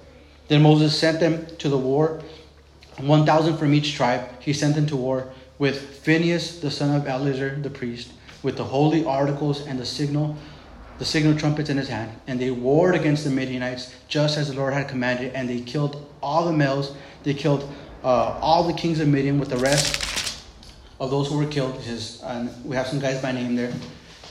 Then 0.48 0.62
Moses 0.62 0.98
sent 0.98 1.20
them 1.20 1.46
to 1.58 1.68
the 1.68 1.78
war, 1.78 2.22
1,000 2.98 3.56
from 3.56 3.74
each 3.74 3.94
tribe. 3.94 4.28
He 4.40 4.52
sent 4.52 4.74
them 4.74 4.86
to 4.86 4.96
war 4.96 5.32
with 5.58 6.04
Phinehas, 6.04 6.60
the 6.60 6.70
son 6.70 6.94
of 6.94 7.06
Eleazar, 7.06 7.56
the 7.60 7.70
priest, 7.70 8.12
with 8.42 8.56
the 8.56 8.64
holy 8.64 9.04
articles 9.04 9.66
and 9.66 9.78
the 9.78 9.86
signal, 9.86 10.36
the 10.98 11.04
signal 11.04 11.36
trumpets 11.36 11.70
in 11.70 11.76
his 11.76 11.88
hand. 11.88 12.12
And 12.26 12.40
they 12.40 12.50
warred 12.50 12.94
against 12.94 13.24
the 13.24 13.30
Midianites, 13.30 13.94
just 14.08 14.36
as 14.36 14.48
the 14.48 14.54
Lord 14.54 14.74
had 14.74 14.88
commanded, 14.88 15.32
and 15.34 15.48
they 15.48 15.60
killed 15.60 16.10
all 16.22 16.44
the 16.44 16.52
males. 16.52 16.94
They 17.22 17.34
killed 17.34 17.72
uh, 18.02 18.38
all 18.40 18.64
the 18.64 18.74
kings 18.74 19.00
of 19.00 19.08
Midian 19.08 19.38
with 19.38 19.48
the 19.48 19.56
rest 19.56 20.44
of 21.00 21.10
those 21.10 21.28
who 21.28 21.38
were 21.38 21.46
killed. 21.46 21.80
And 22.24 22.50
we 22.64 22.76
have 22.76 22.86
some 22.86 22.98
guys 22.98 23.20
by 23.22 23.32
name 23.32 23.56
there. 23.56 23.72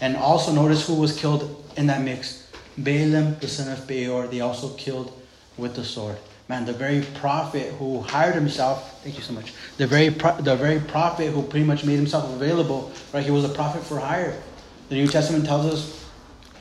And 0.02 0.16
also 0.16 0.52
notice 0.52 0.86
who 0.86 0.96
was 0.96 1.18
killed 1.18 1.72
in 1.78 1.88
that 1.88 2.02
mix. 2.02 2.43
Balaam, 2.78 3.38
the 3.40 3.48
son 3.48 3.72
of 3.72 3.88
Beor, 3.88 4.28
they 4.28 4.42
also 4.42 4.74
killed 4.76 5.12
with 5.58 5.76
the 5.76 5.84
sword. 5.84 6.18
Man, 6.50 6.66
the 6.66 6.74
very 6.74 7.02
prophet 7.16 7.74
who 7.74 8.02
hired 8.02 8.36
himself, 8.36 9.04
thank 9.04 9.16
you 9.18 9.24
so 9.24 9.34
much. 9.34 9.54
The 9.78 9.88
very 9.88 10.12
pro- 10.12 10.42
the 10.42 10.56
very 10.56 10.80
prophet 10.80 11.32
who 11.32 11.44
pretty 11.44 11.66
much 11.66 11.86
made 11.86 11.96
himself 11.96 12.26
available, 12.34 12.92
right? 13.14 13.24
He 13.24 13.32
was 13.32 13.46
a 13.46 13.50
prophet 13.50 13.84
for 13.84 14.00
hire. 14.00 14.42
The 14.90 14.96
New 14.96 15.08
Testament 15.08 15.46
tells 15.46 15.66
us 15.66 16.10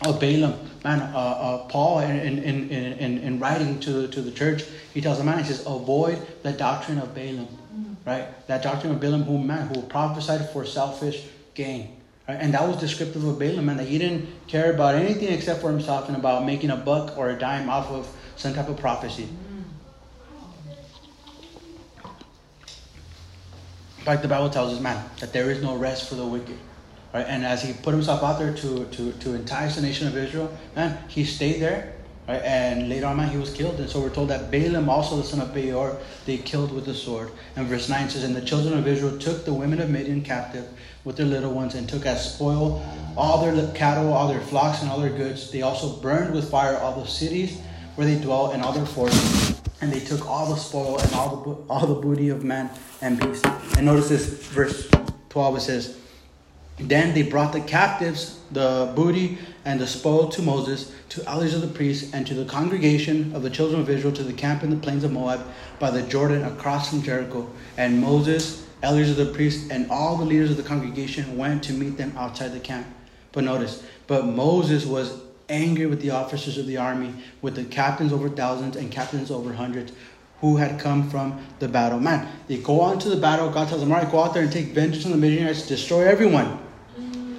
of 0.07 0.21
Balaam. 0.21 0.55
Man, 0.85 1.01
uh, 1.01 1.17
uh, 1.17 1.59
Paul 1.69 2.01
in, 2.01 2.39
in, 2.39 2.71
in, 2.71 3.19
in, 3.19 3.39
writing 3.39 3.79
to, 3.81 4.09
to 4.09 4.21
the 4.21 4.33
church, 4.33 4.65
he 4.93 5.01
tells 5.01 5.19
the 5.19 5.25
man, 5.25 5.39
he 5.39 5.45
says, 5.45 5.61
avoid 5.61 6.19
the 6.43 6.53
doctrine 6.53 6.99
of 6.99 7.15
Balaam 7.15 7.47
right? 8.05 8.47
That 8.47 8.63
doctrine 8.63 8.93
of 8.93 9.01
Balaam, 9.01 9.23
who 9.25 9.39
man 9.39 9.69
who 9.69 9.83
prophesied 9.83 10.51
for 10.51 10.65
selfish 10.65 11.25
gain. 11.55 12.02
Right? 12.29 12.39
And 12.41 12.55
that 12.55 12.67
was 12.67 12.79
descriptive 12.79 13.25
of 13.25 13.39
Balaam, 13.39 13.67
man, 13.67 13.77
that 13.79 13.89
he 13.89 13.99
didn't 13.99 14.29
care 14.47 14.73
about 14.73 14.95
anything 14.95 15.29
except 15.29 15.61
for 15.61 15.71
himself 15.71 16.09
and 16.09 16.17
about 16.17 16.45
making 16.45 16.71
a 16.71 16.77
buck 16.77 17.17
or 17.19 17.31
a 17.31 17.39
dime 17.39 17.69
off 17.69 17.89
of 17.91 18.09
some 18.37 18.55
type 18.55 18.69
of 18.69 18.77
prophecy. 18.79 19.29
Like 24.07 24.23
the 24.23 24.29
Bible 24.29 24.51
tells 24.51 24.73
us, 24.73 24.81
man, 24.81 25.05
that 25.21 25.33
there 25.33 25.51
is 25.51 25.63
no 25.63 25.77
rest 25.77 26.09
for 26.09 26.17
the 26.17 26.27
wicked. 26.27 26.59
Right? 27.15 27.27
And 27.27 27.45
as 27.45 27.63
he 27.63 27.73
put 27.73 27.93
himself 27.93 28.23
out 28.23 28.39
there 28.39 28.55
to, 28.55 28.85
to, 28.85 29.13
to 29.13 29.35
entice 29.35 29.77
the 29.77 29.83
nation 29.83 30.09
of 30.09 30.17
Israel, 30.17 30.57
man, 30.75 30.99
he 31.09 31.25
stayed 31.25 31.61
there 31.61 31.95
Right? 32.29 32.43
And 32.43 32.89
later 32.89 33.07
on, 33.07 33.17
man, 33.17 33.31
he 33.31 33.37
was 33.37 33.53
killed. 33.53 33.81
And 33.81 33.91
so 33.91 34.01
we're 34.01 34.11
told 34.11 34.29
that 34.29 34.51
Balaam, 34.51 34.89
also 34.89 35.17
the 35.17 35.25
son 35.25 35.41
of 35.41 35.53
Beor, 35.53 35.99
they 36.25 36.39
killed 36.39 36.73
with 36.73 36.85
the 36.85 36.95
sword. 36.95 37.33
And 37.57 37.67
verse 37.67 37.89
9 37.89 38.11
says, 38.11 38.23
And 38.23 38.35
the 38.35 38.45
children 38.45 38.79
of 38.79 38.87
Israel 38.87 39.19
took 39.19 39.45
the 39.45 39.53
women 39.53 39.81
of 39.81 39.91
Midian 39.91 40.23
captive 40.23 40.69
with 41.05 41.17
their 41.17 41.27
little 41.27 41.53
ones 41.53 41.75
and 41.75 41.89
took 41.89 42.07
as 42.07 42.35
spoil 42.35 42.85
all 43.17 43.45
their 43.45 43.73
cattle, 43.73 44.13
all 44.13 44.29
their 44.29 44.41
flocks, 44.41 44.83
and 44.83 44.91
all 44.91 44.99
their 44.99 45.11
goods. 45.11 45.51
They 45.51 45.63
also 45.63 45.97
burned 46.01 46.35
with 46.35 46.51
fire 46.51 46.77
all 46.79 47.01
the 47.01 47.09
cities 47.09 47.61
where 47.97 48.07
they 48.07 48.19
dwelt 48.19 48.55
and 48.55 48.63
all 48.63 48.73
their 48.73 48.87
forts. 48.87 49.61
And 49.81 49.93
they 49.93 50.01
took 50.01 50.27
all 50.29 50.49
the 50.49 50.57
spoil 50.57 50.99
and 50.99 51.13
all 51.15 51.37
the, 51.37 51.73
all 51.73 51.87
the 51.87 52.01
booty 52.01 52.29
of 52.29 52.45
man 52.45 52.71
and 53.01 53.19
beast. 53.19 53.45
And 53.77 53.85
notice 53.85 54.09
this, 54.09 54.27
verse 54.49 54.89
12, 55.29 55.57
it 55.57 55.61
says, 55.61 55.99
then 56.79 57.15
they 57.15 57.23
brought 57.23 57.53
the 57.53 57.61
captives, 57.61 58.41
the 58.51 58.93
booty, 58.97 59.39
and 59.65 59.81
the 59.81 59.87
spoil 59.87 60.29
to 60.31 60.43
Moses, 60.43 60.93
to 61.11 61.25
Eleazar 61.29 61.59
the 61.59 61.67
priests, 61.69 62.13
and 62.15 62.27
to 62.27 62.35
the 62.35 62.45
congregation 62.45 63.35
of 63.35 63.43
the 63.43 63.51
children 63.51 63.81
of 63.81 63.91
Israel 63.91 64.13
to 64.15 64.23
the 64.23 64.33
camp 64.33 64.63
in 64.63 64.71
the 64.71 64.77
plains 64.77 65.05
of 65.05 65.13
Moab 65.13 65.45
by 65.79 65.91
the 65.91 66.03
Jordan 66.03 66.45
across 66.45 66.91
from 66.91 67.03
Jericho. 67.03 67.49
And 67.77 68.01
Moses, 68.01 68.67
Eleazar 68.83 69.15
the 69.15 69.33
priests, 69.33 69.71
and 69.71 69.91
all 69.91 70.17
the 70.17 70.25
leaders 70.25 70.51
of 70.51 70.57
the 70.57 70.63
congregation 70.63 71.37
went 71.37 71.63
to 71.65 71.73
meet 71.73 71.97
them 71.97 72.13
outside 72.17 72.49
the 72.49 72.61
camp. 72.61 72.87
But 73.31 73.45
notice, 73.45 73.83
but 74.07 74.27
Moses 74.27 74.85
was 74.85 75.21
angry 75.49 75.87
with 75.87 76.01
the 76.01 76.11
officers 76.11 76.59
of 76.59 76.67
the 76.67 76.77
army, 76.77 77.15
with 77.41 77.55
the 77.55 77.65
captains 77.65 78.13
over 78.13 78.29
thousands 78.29 78.77
and 78.77 78.91
captains 78.91 79.31
over 79.31 79.53
hundreds, 79.53 79.93
who 80.41 80.57
had 80.57 80.81
come 80.81 81.09
from 81.09 81.45
the 81.61 81.69
battle. 81.69 82.01
Man, 82.01 82.29
they 82.49 82.59
go 82.59 82.81
on 82.81 82.99
to 82.99 83.09
the 83.09 83.17
battle. 83.17 83.49
God 83.51 83.69
tells 83.69 83.81
them, 83.81 83.93
all 83.93 83.99
right, 83.99 84.11
go 84.11 84.21
out 84.21 84.35
there 84.35 84.43
and 84.43 84.53
take 84.53 84.67
vengeance 84.67 85.05
on 85.05 85.13
the 85.13 85.19
Midianites, 85.19 85.67
destroy 85.69 86.07
everyone. 86.07 86.59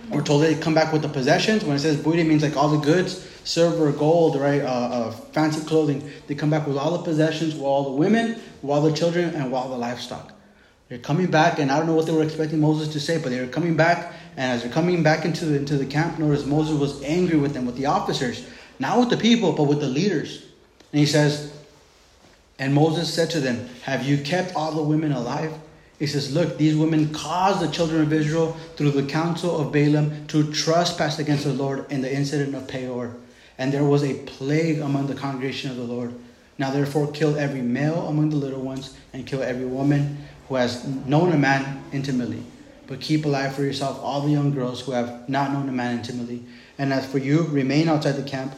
We're 0.10 0.22
told 0.22 0.44
they 0.44 0.56
come 0.56 0.76
back 0.76 0.94
with 0.94 1.02
the 1.02 1.10
possessions. 1.10 1.64
When 1.64 1.76
it 1.76 1.80
says 1.80 1.98
booty, 1.98 2.24
means 2.24 2.44
like 2.44 2.56
all 2.56 2.70
the 2.70 2.78
goods, 2.78 3.28
silver, 3.44 3.91
gold, 3.91 4.39
right, 4.39 4.62
uh, 4.62 4.66
uh, 4.66 5.12
fancy 5.12 5.66
clothing. 5.66 6.10
They 6.28 6.36
come 6.36 6.50
back 6.52 6.68
with 6.68 6.78
all 6.78 6.91
the 6.98 7.04
possessions, 7.04 7.56
with 7.56 7.64
all 7.64 7.84
the 7.86 7.98
women, 7.98 8.39
with 8.62 8.72
all 8.72 8.82
the 8.82 8.94
children, 8.94 9.34
and 9.34 9.46
with 9.46 9.54
all 9.56 9.70
the 9.70 9.78
livestock. 9.78 10.33
They're 10.94 11.02
coming 11.02 11.32
back, 11.32 11.58
and 11.58 11.72
I 11.72 11.78
don't 11.78 11.88
know 11.88 11.96
what 11.96 12.06
they 12.06 12.12
were 12.12 12.22
expecting 12.22 12.60
Moses 12.60 12.89
to 12.89 13.00
say, 13.00 13.18
but 13.18 13.30
they 13.30 13.39
were 13.39 13.48
coming 13.48 13.76
back, 13.76 14.14
and 14.38 14.52
as 14.52 14.62
they're 14.62 14.72
coming 14.72 15.02
back 15.02 15.26
into 15.26 15.44
the, 15.44 15.56
into 15.56 15.76
the 15.76 15.88
camp, 15.88 16.20
notice 16.20 16.46
Moses 16.46 16.80
was 16.80 17.02
angry 17.02 17.36
with 17.36 17.56
them, 17.56 17.66
with 17.66 17.76
the 17.78 17.88
officers. 17.88 18.48
not 18.78 19.00
with 19.00 19.10
the 19.10 19.18
people, 19.18 19.54
but 19.54 19.64
with 19.64 19.80
the 19.80 19.88
leaders. 19.88 20.44
And 20.91 21.00
he 21.00 21.08
says, 21.08 21.52
And 22.60 22.76
Moses 22.76 23.12
said 23.12 23.32
to 23.32 23.39
them, 23.39 23.70
Have 23.82 24.06
you 24.06 24.20
kept 24.20 24.56
all 24.56 24.72
the 24.72 24.84
women 24.84 25.12
alive? 25.12 25.52
He 25.98 26.06
says, 26.06 26.32
Look, 26.32 26.60
these 26.60 26.76
women 26.76 27.12
caused 27.12 27.62
the 27.62 27.72
children 27.72 28.04
of 28.04 28.14
Israel 28.14 28.56
through 28.76 28.91
the 28.91 29.08
counsel 29.08 29.60
of 29.60 29.72
Balaam 29.72 30.28
to 30.28 30.54
trespass 30.54 31.18
against 31.18 31.46
the 31.46 31.54
Lord 31.54 31.91
in 31.91 32.04
the 32.04 32.16
incident 32.16 32.54
of 32.54 32.68
Peor. 32.68 33.16
And 33.58 33.74
there 33.74 33.84
was 33.84 34.04
a 34.04 34.14
plague 34.14 34.78
among 34.78 35.08
the 35.08 35.16
congregation 35.16 35.72
of 35.72 35.78
the 35.78 35.86
Lord. 35.86 36.14
Now 36.60 36.70
therefore 36.70 37.12
kill 37.12 37.36
every 37.36 37.64
male 37.64 38.08
among 38.08 38.30
the 38.30 38.36
little 38.36 38.62
ones, 38.62 38.96
and 39.12 39.26
kill 39.26 39.41
every 39.41 39.66
woman 39.66 40.20
who 40.48 40.56
has 40.56 40.86
known 40.86 41.32
a 41.32 41.38
man 41.38 41.84
intimately. 41.91 42.44
But 42.88 43.00
keep 43.00 43.26
alive 43.26 43.56
for 43.56 43.64
yourself 43.64 44.00
all 44.02 44.22
the 44.22 44.32
young 44.32 44.54
girls 44.54 44.82
who 44.82 44.91
have 44.91 45.28
not 45.30 45.54
known 45.54 45.70
a 45.70 45.72
man 45.72 45.98
intimately. 45.98 46.44
And 46.78 46.91
as 46.91 47.10
for 47.10 47.18
you, 47.18 47.44
remain 47.44 47.88
outside 47.88 48.14
the 48.14 48.24
camp. 48.24 48.54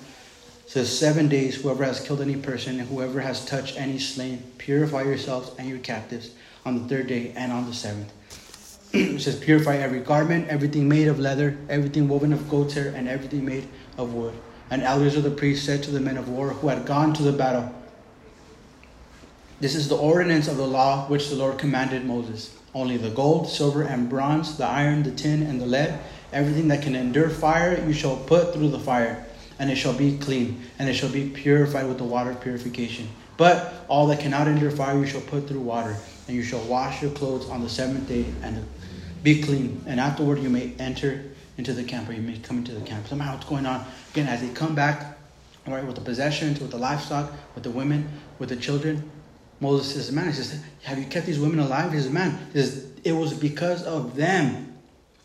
Says 0.68 0.98
seven 0.98 1.28
days, 1.28 1.62
whoever 1.62 1.84
has 1.84 2.00
killed 2.00 2.22
any 2.22 2.36
person 2.36 2.80
and 2.80 2.90
whoever 2.90 3.22
has 3.22 3.46
touched 3.46 3.80
any 3.80 4.00
slain, 4.00 4.42
purify 4.58 5.04
yourselves 5.04 5.52
and 5.60 5.70
your 5.70 5.78
captives 5.78 6.32
on 6.66 6.82
the 6.82 6.90
third 6.90 7.08
day 7.08 7.34
and 7.36 7.52
on 7.52 7.68
the 7.68 7.74
seventh. 7.74 8.12
it 8.94 9.22
says, 9.22 9.40
Purify 9.40 9.78
every 9.78 10.00
garment, 10.00 10.48
everything 10.48 10.90
made 10.90 11.08
of 11.08 11.20
leather, 11.20 11.58
everything 11.70 12.08
woven 12.08 12.34
of 12.34 12.50
goat's 12.50 12.74
hair, 12.74 12.94
and 12.96 13.08
everything 13.08 13.46
made 13.46 13.68
of 13.98 14.14
wood. 14.14 14.34
And 14.72 14.82
Eleazar 14.82 15.22
the 15.22 15.30
priests 15.30 15.66
said 15.66 15.84
to 15.84 15.92
the 15.92 16.00
men 16.00 16.18
of 16.18 16.30
war 16.30 16.50
who 16.50 16.68
had 16.68 16.86
gone 16.86 17.14
to 17.14 17.24
the 17.24 17.32
battle, 17.32 17.72
This 19.60 19.76
is 19.76 19.88
the 19.88 19.98
ordinance 19.98 20.48
of 20.48 20.58
the 20.58 20.68
law 20.68 21.08
which 21.08 21.30
the 21.30 21.36
Lord 21.36 21.58
commanded 21.58 22.06
Moses. 22.06 22.56
Only 22.74 22.98
the 22.98 23.10
gold, 23.10 23.48
silver, 23.48 23.84
and 23.84 24.10
bronze, 24.10 24.58
the 24.58 24.66
iron, 24.66 25.04
the 25.04 25.12
tin, 25.12 25.44
and 25.44 25.62
the 25.62 25.66
lead, 25.66 25.98
everything 26.34 26.68
that 26.68 26.84
can 26.84 26.96
endure 26.96 27.30
fire, 27.30 27.82
you 27.88 27.94
shall 27.94 28.18
put 28.18 28.54
through 28.54 28.70
the 28.70 28.80
fire, 28.80 29.26
and 29.58 29.72
it 29.72 29.78
shall 29.78 29.94
be 29.94 30.18
clean, 30.18 30.62
and 30.78 30.90
it 30.90 30.94
shall 30.94 31.10
be 31.10 31.30
purified 31.30 31.88
with 31.88 31.98
the 31.98 32.04
water 32.04 32.32
of 32.32 32.42
purification. 32.42 33.08
But 33.38 33.86
all 33.88 34.08
that 34.08 34.20
cannot 34.20 34.48
endure 34.48 34.72
fire, 34.72 34.98
you 34.98 35.06
shall 35.06 35.22
put 35.22 35.48
through 35.48 35.62
water 35.62 35.96
and 36.28 36.36
you 36.36 36.44
shall 36.44 36.62
wash 36.62 37.02
your 37.02 37.12
clothes 37.12 37.50
on 37.50 37.62
the 37.62 37.70
seventh 37.70 38.08
day 38.08 38.26
and 38.42 38.66
be 39.24 39.42
clean. 39.42 39.84
And 39.86 40.00
afterward 40.00 40.40
you 40.40 40.50
may 40.50 40.74
enter 40.80 41.24
into 41.58 41.74
the 41.74 41.84
camp, 41.84 42.10
or 42.10 42.14
you 42.14 42.22
may 42.22 42.38
come 42.38 42.58
into 42.58 42.74
the 42.74 42.82
camp. 42.82 43.08
Somehow 43.08 43.34
what's 43.34 43.46
going 43.46 43.66
on. 43.66 43.86
Again, 44.12 44.28
as 44.28 44.42
they 44.42 44.50
come 44.50 44.76
back, 44.76 45.18
all 45.66 45.74
right, 45.74 45.86
with 45.86 45.96
the 45.96 46.02
possessions, 46.02 46.60
with 46.60 46.72
the 46.72 46.78
livestock, 46.78 47.32
with 47.54 47.64
the 47.64 47.70
women, 47.70 48.10
with 48.40 48.50
the 48.50 48.56
children, 48.56 49.10
Moses 49.66 49.94
says, 49.94 50.12
Man, 50.12 50.28
he 50.28 50.34
says, 50.34 50.62
Have 50.84 51.00
you 51.00 51.06
kept 51.06 51.26
these 51.26 51.40
women 51.40 51.60
alive? 51.60 51.92
He 51.92 52.00
says, 52.00 52.12
Man, 52.12 52.38
he 52.54 52.62
says, 52.62 52.86
it 53.04 53.14
was 53.14 53.34
because 53.34 53.84
of 53.84 54.16
them. 54.16 54.74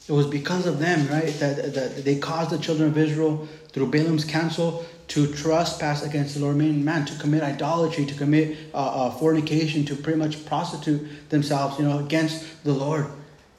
It 0.09 0.13
was 0.13 0.27
because 0.27 0.67
of 0.67 0.79
them, 0.79 1.07
right? 1.09 1.33
That, 1.41 1.75
that 1.75 2.05
they 2.05 2.17
caused 2.19 2.51
the 2.51 2.59
children 2.59 2.89
of 2.91 2.99
Israel 2.99 3.47
through 3.73 3.91
Balaam's 3.91 4.25
counsel 4.25 4.85
to 5.09 5.27
trespass 5.33 6.03
against 6.03 6.35
the 6.35 6.41
Lord, 6.41 6.57
meaning 6.57 6.85
man 6.85 7.05
to 7.07 7.19
commit 7.19 7.43
idolatry, 7.43 8.07
to 8.07 8.15
commit 8.15 8.57
uh, 8.73 8.77
uh, 8.77 9.11
fornication, 9.11 9.85
to 9.87 9.97
pretty 9.97 10.19
much 10.19 10.45
prostitute 10.47 11.29
themselves, 11.31 11.79
you 11.79 11.85
know, 11.85 11.99
against 11.99 12.65
the 12.65 12.73
Lord. 12.73 13.07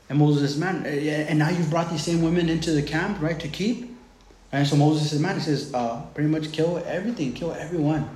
And 0.10 0.20
Moses 0.20 0.52
says, 0.52 0.60
man, 0.60 0.86
eh, 0.86 1.26
and 1.30 1.40
now 1.40 1.50
you've 1.50 1.70
brought 1.70 1.90
these 1.90 2.04
same 2.04 2.22
women 2.22 2.50
into 2.50 2.72
the 2.72 2.82
camp, 2.82 3.22
right, 3.22 3.40
to 3.40 3.48
keep. 3.48 3.96
And 4.52 4.68
so 4.68 4.76
Moses 4.76 5.10
says, 5.10 5.20
man, 5.20 5.36
he 5.36 5.42
says, 5.42 5.74
uh, 5.74 6.02
pretty 6.14 6.30
much 6.30 6.52
kill 6.52 6.82
everything, 6.86 7.34
kill 7.34 7.54
everyone. 7.54 8.10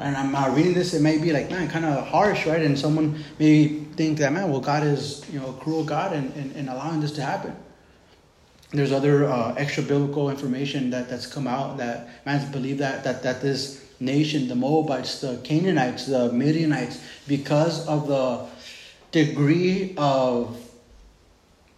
And 0.00 0.16
I'm 0.16 0.34
uh, 0.34 0.50
reading 0.50 0.74
this, 0.74 0.92
it 0.92 1.02
may 1.02 1.18
be 1.18 1.32
like, 1.32 1.50
man, 1.50 1.68
kind 1.68 1.84
of 1.84 2.06
harsh, 2.06 2.46
right? 2.46 2.60
And 2.60 2.76
someone 2.76 3.22
may 3.38 3.68
think 3.96 4.18
that, 4.18 4.32
man, 4.32 4.50
well, 4.50 4.60
God 4.60 4.82
is, 4.82 5.24
you 5.32 5.38
know, 5.38 5.50
a 5.50 5.52
cruel 5.52 5.84
God 5.84 6.12
and, 6.12 6.34
in, 6.36 6.50
in 6.52 6.68
allowing 6.68 7.00
this 7.00 7.12
to 7.12 7.22
happen. 7.22 7.54
There's 8.72 8.90
other 8.90 9.26
uh, 9.26 9.54
extra 9.54 9.84
biblical 9.84 10.30
information 10.30 10.90
that, 10.90 11.08
that's 11.08 11.28
come 11.28 11.46
out 11.46 11.76
that 11.76 12.08
man 12.26 12.50
believe 12.50 12.78
that, 12.78 13.04
that 13.04 13.22
that 13.22 13.40
this 13.40 13.84
nation, 14.00 14.48
the 14.48 14.56
Moabites, 14.56 15.20
the 15.20 15.40
Canaanites, 15.44 16.06
the 16.06 16.32
Midianites, 16.32 17.00
because 17.28 17.86
of 17.86 18.08
the 18.08 18.46
degree 19.12 19.94
of 19.96 20.60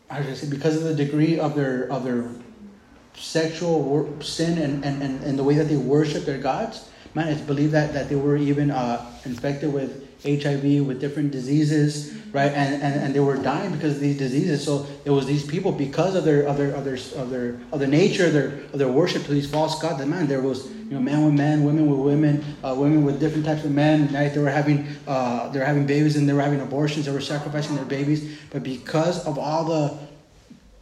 I 0.08 0.22
should 0.22 0.30
I 0.30 0.34
say 0.34 0.48
because 0.48 0.76
of 0.76 0.84
the 0.84 0.94
degree 0.94 1.38
of 1.38 1.54
their 1.54 1.92
of 1.92 2.04
their 2.04 2.30
sexual 3.14 4.22
sin 4.22 4.56
and, 4.58 4.84
and, 4.84 5.02
and, 5.02 5.22
and 5.22 5.38
the 5.38 5.44
way 5.44 5.54
that 5.54 5.68
they 5.68 5.76
worship 5.76 6.24
their 6.24 6.38
gods, 6.38 6.88
man, 7.16 7.28
it's 7.28 7.40
believed 7.40 7.72
that, 7.72 7.94
that 7.94 8.10
they 8.10 8.14
were 8.14 8.36
even 8.36 8.70
uh, 8.70 9.10
infected 9.24 9.72
with 9.72 10.04
HIV, 10.22 10.86
with 10.86 11.00
different 11.00 11.30
diseases, 11.30 12.14
right? 12.30 12.52
And, 12.52 12.82
and, 12.82 13.00
and 13.00 13.14
they 13.14 13.20
were 13.20 13.38
dying 13.38 13.72
because 13.72 13.94
of 13.94 14.00
these 14.00 14.18
diseases. 14.18 14.62
So 14.62 14.86
it 15.06 15.10
was 15.10 15.24
these 15.24 15.44
people 15.46 15.72
because 15.72 16.14
of 16.14 16.24
their 16.24 16.42
of 16.42 16.58
their 16.58 16.72
of 16.72 16.84
their 16.84 16.94
of 16.94 17.30
their 17.30 17.58
of 17.72 17.80
their 17.80 17.88
nature, 17.88 18.28
their 18.28 18.48
of 18.70 18.78
their 18.78 18.92
worship 18.92 19.24
to 19.24 19.30
these 19.32 19.50
false 19.50 19.80
gods. 19.80 19.98
That 19.98 20.08
man, 20.08 20.26
there 20.26 20.42
was 20.42 20.70
you 20.70 20.90
know 20.90 21.00
man 21.00 21.24
with 21.24 21.34
men, 21.34 21.64
women 21.64 21.86
with 21.88 22.00
women, 22.00 22.44
uh, 22.62 22.74
women 22.76 23.02
with 23.02 23.18
different 23.18 23.46
types 23.46 23.64
of 23.64 23.70
men. 23.70 24.12
Right? 24.12 24.28
They 24.28 24.40
were 24.40 24.50
having 24.50 24.86
uh, 25.06 25.48
they 25.48 25.58
were 25.58 25.64
having 25.64 25.86
babies 25.86 26.16
and 26.16 26.28
they 26.28 26.34
were 26.34 26.42
having 26.42 26.60
abortions. 26.60 27.06
They 27.06 27.12
were 27.12 27.22
sacrificing 27.22 27.76
their 27.76 27.86
babies. 27.86 28.38
But 28.50 28.62
because 28.62 29.24
of 29.26 29.38
all 29.38 29.64
the 29.64 29.98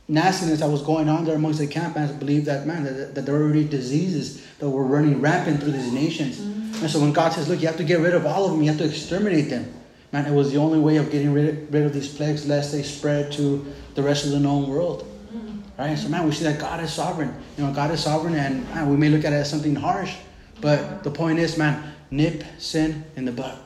nastiness 0.09 0.61
that 0.61 0.69
was 0.69 0.83
going 0.83 1.09
on 1.09 1.25
there 1.25 1.37
amongst 1.37 1.61
the 1.61 1.67
camp, 1.69 1.95
man, 1.95 2.19
believed 2.19 2.47
that 2.47 2.67
man 2.67 2.83
that, 2.83 3.15
that 3.15 3.25
there 3.25 3.35
were 3.35 3.45
already 3.45 3.69
diseases 3.69 4.44
that 4.59 4.69
were 4.69 4.85
running 4.85 5.21
rampant 5.21 5.61
through 5.61 5.73
these 5.73 5.93
nations. 5.93 6.39
Mm-hmm. 6.39 6.83
And 6.83 6.91
so 6.91 7.01
when 7.01 7.13
God 7.13 7.33
says, 7.33 7.49
"Look, 7.49 7.61
you 7.61 7.67
have 7.67 7.77
to 7.79 7.85
get 7.85 8.01
rid 8.01 8.15
of 8.15 8.27
all 8.27 8.45
of 8.45 8.53
them. 8.53 8.63
You 8.63 8.69
have 8.71 8.79
to 8.79 8.85
exterminate 8.85 9.51
them." 9.51 9.73
Man, 10.13 10.27
it 10.27 10.33
was 10.33 10.53
the 10.53 10.59
only 10.59 10.79
way 10.79 10.97
of 10.97 11.11
getting 11.11 11.33
rid, 11.33 11.73
rid 11.73 11.85
of 11.85 11.93
these 11.93 12.09
plagues, 12.09 12.47
lest 12.47 12.71
they 12.71 12.85
spread 12.85 13.33
to 13.33 13.67
the 13.95 14.03
rest 14.03 14.25
of 14.25 14.31
the 14.31 14.39
known 14.39 14.69
world. 14.69 15.03
Mm-hmm. 15.35 15.59
Right? 15.77 15.99
So, 15.99 16.09
man, 16.09 16.25
we 16.25 16.31
see 16.31 16.45
that 16.45 16.61
God 16.61 16.81
is 16.85 16.93
sovereign. 16.93 17.35
You 17.59 17.65
know, 17.65 17.73
God 17.73 17.91
is 17.91 18.03
sovereign, 18.03 18.37
and 18.37 18.65
man, 18.71 18.89
we 18.89 18.97
may 18.97 19.09
look 19.09 19.25
at 19.25 19.33
it 19.33 19.37
as 19.37 19.51
something 19.51 19.75
harsh, 19.75 20.15
but 20.61 21.03
the 21.03 21.11
point 21.11 21.41
is, 21.41 21.59
man, 21.59 21.95
nip 22.13 22.45
sin 22.59 23.05
in 23.17 23.25
the 23.25 23.33
bud. 23.33 23.59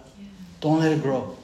Don't 0.60 0.80
let 0.80 0.90
it 0.90 1.02
grow. 1.02 1.36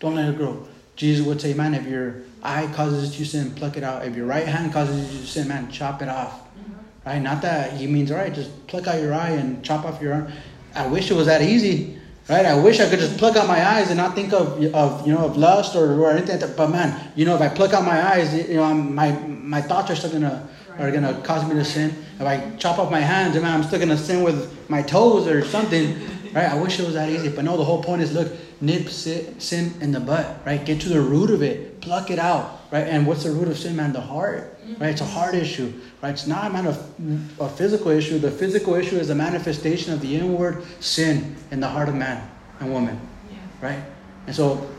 Don't 0.00 0.16
let 0.16 0.28
it 0.28 0.36
grow. 0.36 0.66
Jesus 0.96 1.24
would 1.24 1.40
say, 1.40 1.54
man, 1.54 1.74
if 1.74 1.86
your 1.86 2.16
eye 2.42 2.68
causes 2.74 3.18
you 3.18 3.24
to 3.24 3.30
sin, 3.30 3.54
pluck 3.54 3.76
it 3.76 3.84
out. 3.84 4.04
If 4.04 4.16
your 4.16 4.26
right 4.26 4.46
hand 4.46 4.72
causes 4.72 5.12
you 5.12 5.20
to 5.20 5.26
sin, 5.26 5.48
man, 5.48 5.70
chop 5.70 6.02
it 6.02 6.08
off. 6.08 6.40
Right? 7.04 7.20
Not 7.20 7.42
that 7.42 7.72
he 7.72 7.86
means, 7.86 8.10
all 8.10 8.18
right, 8.18 8.32
just 8.32 8.66
pluck 8.66 8.86
out 8.86 9.00
your 9.00 9.14
eye 9.14 9.30
and 9.30 9.64
chop 9.64 9.84
off 9.84 10.00
your 10.00 10.14
arm. 10.14 10.32
I 10.74 10.86
wish 10.86 11.10
it 11.10 11.14
was 11.14 11.26
that 11.26 11.42
easy. 11.42 11.98
Right? 12.28 12.46
I 12.46 12.54
wish 12.54 12.78
I 12.78 12.88
could 12.88 13.00
just 13.00 13.18
pluck 13.18 13.36
out 13.36 13.48
my 13.48 13.66
eyes 13.66 13.88
and 13.88 13.96
not 13.96 14.14
think 14.14 14.32
of, 14.32 14.62
of 14.74 15.06
you 15.06 15.12
know 15.12 15.24
of 15.24 15.36
lust 15.36 15.74
or, 15.74 16.00
or 16.00 16.12
anything. 16.12 16.40
Like 16.40 16.56
but 16.56 16.70
man, 16.70 17.12
you 17.16 17.24
know, 17.24 17.34
if 17.34 17.40
I 17.40 17.48
pluck 17.48 17.72
out 17.72 17.84
my 17.84 18.00
eyes, 18.00 18.32
you 18.48 18.54
know, 18.54 18.62
I'm, 18.62 18.94
my 18.94 19.10
my 19.12 19.60
thoughts 19.60 19.90
are 19.90 19.96
still 19.96 20.12
gonna 20.12 20.48
are 20.78 20.92
gonna 20.92 21.20
cause 21.22 21.46
me 21.48 21.54
to 21.54 21.64
sin. 21.64 21.90
If 22.20 22.22
I 22.22 22.54
chop 22.56 22.78
off 22.78 22.92
my 22.92 23.00
hands, 23.00 23.34
man, 23.34 23.52
I'm 23.52 23.64
still 23.64 23.80
gonna 23.80 23.98
sin 23.98 24.22
with 24.22 24.70
my 24.70 24.82
toes 24.82 25.26
or 25.26 25.44
something. 25.44 25.96
Right? 26.32 26.46
I 26.46 26.54
wish 26.54 26.78
it 26.78 26.84
was 26.84 26.94
that 26.94 27.10
easy, 27.10 27.28
but 27.28 27.44
no. 27.44 27.56
The 27.56 27.64
whole 27.64 27.82
point 27.82 28.02
is, 28.02 28.12
look, 28.12 28.32
nip 28.62 28.88
sin 28.88 29.74
in 29.80 29.92
the 29.92 30.00
butt. 30.00 30.40
Right? 30.46 30.64
Get 30.64 30.80
to 30.82 30.88
the 30.88 31.00
root 31.00 31.30
of 31.30 31.42
it. 31.42 31.80
Pluck 31.82 32.10
it 32.10 32.18
out. 32.18 32.60
Right? 32.70 32.86
And 32.86 33.06
what's 33.06 33.24
the 33.24 33.30
root 33.30 33.48
of 33.48 33.58
sin, 33.58 33.76
man? 33.76 33.92
The 33.92 34.00
heart. 34.00 34.58
Right? 34.78 34.90
It's 34.90 35.00
a 35.00 35.04
mm-hmm. 35.04 35.12
heart 35.12 35.34
issue. 35.34 35.72
Right? 36.00 36.10
It's 36.10 36.26
not 36.26 36.50
a 36.50 36.50
man 36.50 36.66
of 36.66 36.78
a 37.40 37.48
physical 37.48 37.90
issue. 37.90 38.18
The 38.18 38.30
physical 38.30 38.74
issue 38.74 38.96
is 38.96 39.10
a 39.10 39.14
manifestation 39.14 39.92
of 39.92 40.00
the 40.00 40.16
inward 40.16 40.64
sin 40.80 41.36
in 41.50 41.60
the 41.60 41.68
heart 41.68 41.88
of 41.88 41.96
man 41.96 42.26
and 42.60 42.72
woman. 42.72 42.98
Yeah. 43.30 43.36
Right? 43.60 43.84
And 44.26 44.34
so 44.34 44.70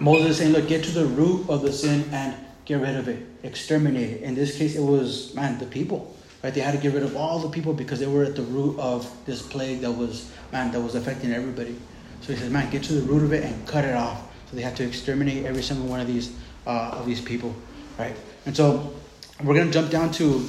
Moses 0.00 0.30
is 0.30 0.36
saying, 0.38 0.52
look, 0.52 0.68
get 0.68 0.84
to 0.84 0.90
the 0.90 1.06
root 1.06 1.48
of 1.48 1.62
the 1.62 1.72
sin 1.72 2.04
and 2.12 2.34
get 2.64 2.80
rid 2.80 2.96
of 2.96 3.08
it, 3.08 3.24
exterminate 3.44 4.10
it. 4.10 4.22
In 4.22 4.34
this 4.34 4.58
case, 4.58 4.76
it 4.76 4.82
was, 4.82 5.34
man, 5.34 5.58
the 5.58 5.66
people. 5.66 6.14
Right? 6.42 6.52
They 6.52 6.60
had 6.60 6.74
to 6.74 6.80
get 6.80 6.92
rid 6.92 7.02
of 7.02 7.16
all 7.16 7.38
the 7.38 7.48
people 7.48 7.72
because 7.72 7.98
they 7.98 8.06
were 8.06 8.24
at 8.24 8.36
the 8.36 8.42
root 8.42 8.78
of 8.78 9.10
this 9.24 9.42
plague 9.42 9.80
that 9.80 9.92
was, 9.92 10.30
man, 10.52 10.70
that 10.72 10.80
was 10.80 10.94
affecting 10.94 11.32
everybody. 11.32 11.76
So 12.22 12.32
he 12.32 12.38
says, 12.38 12.50
man, 12.50 12.70
get 12.70 12.82
to 12.84 12.94
the 12.94 13.02
root 13.02 13.22
of 13.22 13.32
it 13.32 13.44
and 13.44 13.66
cut 13.66 13.84
it 13.84 13.94
off. 13.94 14.22
So 14.50 14.56
they 14.56 14.62
had 14.62 14.76
to 14.76 14.84
exterminate 14.84 15.44
every 15.44 15.62
single 15.62 15.86
one 15.86 16.00
of 16.00 16.06
these 16.06 16.34
uh, 16.66 16.90
of 16.92 17.06
these 17.06 17.20
people, 17.20 17.54
right? 17.98 18.14
And 18.46 18.56
so 18.56 18.94
we're 19.42 19.54
going 19.54 19.66
to 19.66 19.72
jump 19.72 19.90
down 19.90 20.12
to 20.12 20.46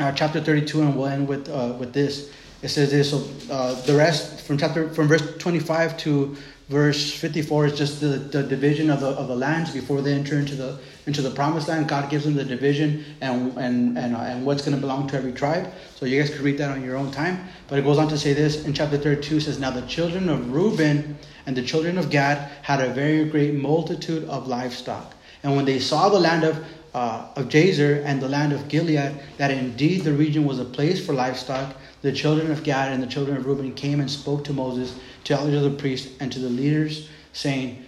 uh, 0.00 0.12
chapter 0.12 0.42
32 0.42 0.82
and 0.82 0.96
we'll 0.96 1.06
end 1.06 1.28
with, 1.28 1.48
uh, 1.48 1.74
with 1.78 1.92
this. 1.92 2.32
It 2.62 2.68
says 2.68 2.90
this, 2.90 3.10
so 3.10 3.24
uh, 3.52 3.74
the 3.82 3.94
rest 3.94 4.40
from 4.40 4.58
chapter, 4.58 4.88
from 4.88 5.06
verse 5.06 5.36
25 5.38 5.96
to 5.98 6.36
verse 6.68 7.12
54 7.12 7.66
is 7.66 7.78
just 7.78 8.00
the, 8.00 8.08
the 8.08 8.42
division 8.42 8.90
of 8.90 9.00
the, 9.00 9.08
of 9.08 9.28
the 9.28 9.36
lands 9.36 9.70
before 9.70 10.02
they 10.02 10.12
enter 10.12 10.36
into 10.38 10.54
the, 10.54 10.78
into 11.06 11.22
the 11.22 11.30
promised 11.30 11.68
land. 11.68 11.88
God 11.88 12.10
gives 12.10 12.24
them 12.24 12.34
the 12.34 12.44
division 12.44 13.04
and, 13.20 13.56
and, 13.56 13.96
and, 13.96 14.16
uh, 14.16 14.20
and 14.20 14.44
what's 14.44 14.62
going 14.62 14.74
to 14.74 14.80
belong 14.80 15.06
to 15.08 15.16
every 15.16 15.32
tribe. 15.32 15.72
So 15.94 16.06
you 16.06 16.20
guys 16.20 16.30
can 16.34 16.42
read 16.42 16.58
that 16.58 16.70
on 16.70 16.82
your 16.84 16.96
own 16.96 17.10
time. 17.10 17.46
But 17.68 17.78
it 17.78 17.82
goes 17.82 17.98
on 17.98 18.08
to 18.08 18.18
say 18.18 18.32
this 18.32 18.64
in 18.64 18.72
chapter 18.72 18.98
32 18.98 19.40
says, 19.40 19.60
Now 19.60 19.70
the 19.70 19.86
children 19.86 20.28
of 20.28 20.52
Reuben 20.52 21.16
and 21.46 21.56
the 21.56 21.62
children 21.62 21.98
of 21.98 22.10
Gad 22.10 22.50
had 22.62 22.80
a 22.80 22.92
very 22.92 23.28
great 23.28 23.54
multitude 23.54 24.28
of 24.28 24.48
livestock. 24.48 25.14
And 25.42 25.54
when 25.54 25.64
they 25.64 25.78
saw 25.78 26.08
the 26.08 26.18
land 26.18 26.42
of 26.42 26.64
uh, 26.96 27.28
of 27.36 27.50
Jazer 27.50 28.02
and 28.06 28.22
the 28.22 28.28
land 28.28 28.54
of 28.54 28.68
Gilead, 28.68 29.12
that 29.36 29.50
indeed 29.50 30.00
the 30.00 30.14
region 30.14 30.46
was 30.46 30.58
a 30.58 30.64
place 30.64 31.04
for 31.04 31.12
livestock, 31.12 31.76
the 32.06 32.12
children 32.12 32.52
of 32.52 32.62
Gad 32.62 32.92
and 32.92 33.02
the 33.02 33.06
children 33.08 33.36
of 33.36 33.46
Reuben 33.46 33.74
came 33.74 33.98
and 33.98 34.08
spoke 34.08 34.44
to 34.44 34.52
Moses, 34.52 34.96
to 35.24 35.34
of 35.34 35.50
the 35.50 35.70
priests, 35.70 36.12
and 36.20 36.30
to 36.30 36.38
the 36.38 36.48
leaders, 36.48 37.08
saying, 37.32 37.84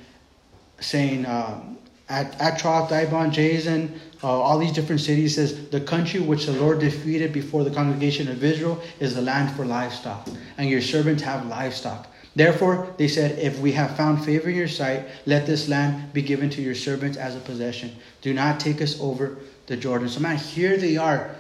saying, 0.80 1.24
uh, 1.24 1.62
Ataroth, 2.10 2.88
Dibon, 2.88 3.30
Jazer, 3.32 3.88
uh, 4.24 4.26
all 4.26 4.58
these 4.58 4.72
different 4.72 5.00
cities 5.02 5.36
says 5.36 5.68
the 5.68 5.80
country 5.80 6.18
which 6.18 6.46
the 6.46 6.52
Lord 6.52 6.80
defeated 6.80 7.32
before 7.32 7.62
the 7.62 7.70
congregation 7.70 8.26
of 8.26 8.42
Israel 8.42 8.82
is 8.98 9.14
the 9.14 9.22
land 9.22 9.54
for 9.54 9.64
livestock, 9.64 10.28
and 10.56 10.68
your 10.68 10.82
servants 10.82 11.22
have 11.22 11.46
livestock. 11.46 12.08
Therefore, 12.34 12.92
they 12.96 13.06
said, 13.06 13.38
If 13.38 13.60
we 13.60 13.70
have 13.72 13.96
found 13.96 14.24
favor 14.24 14.48
in 14.48 14.56
your 14.56 14.66
sight, 14.66 15.06
let 15.26 15.46
this 15.46 15.68
land 15.68 16.12
be 16.12 16.22
given 16.22 16.50
to 16.50 16.60
your 16.60 16.74
servants 16.74 17.16
as 17.16 17.36
a 17.36 17.40
possession. 17.40 17.94
Do 18.22 18.34
not 18.34 18.58
take 18.58 18.82
us 18.82 19.00
over 19.00 19.38
the 19.66 19.76
Jordan. 19.76 20.08
So, 20.08 20.18
man, 20.18 20.38
here 20.38 20.76
they 20.76 20.96
are, 20.96 21.36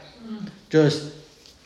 just 0.70 1.17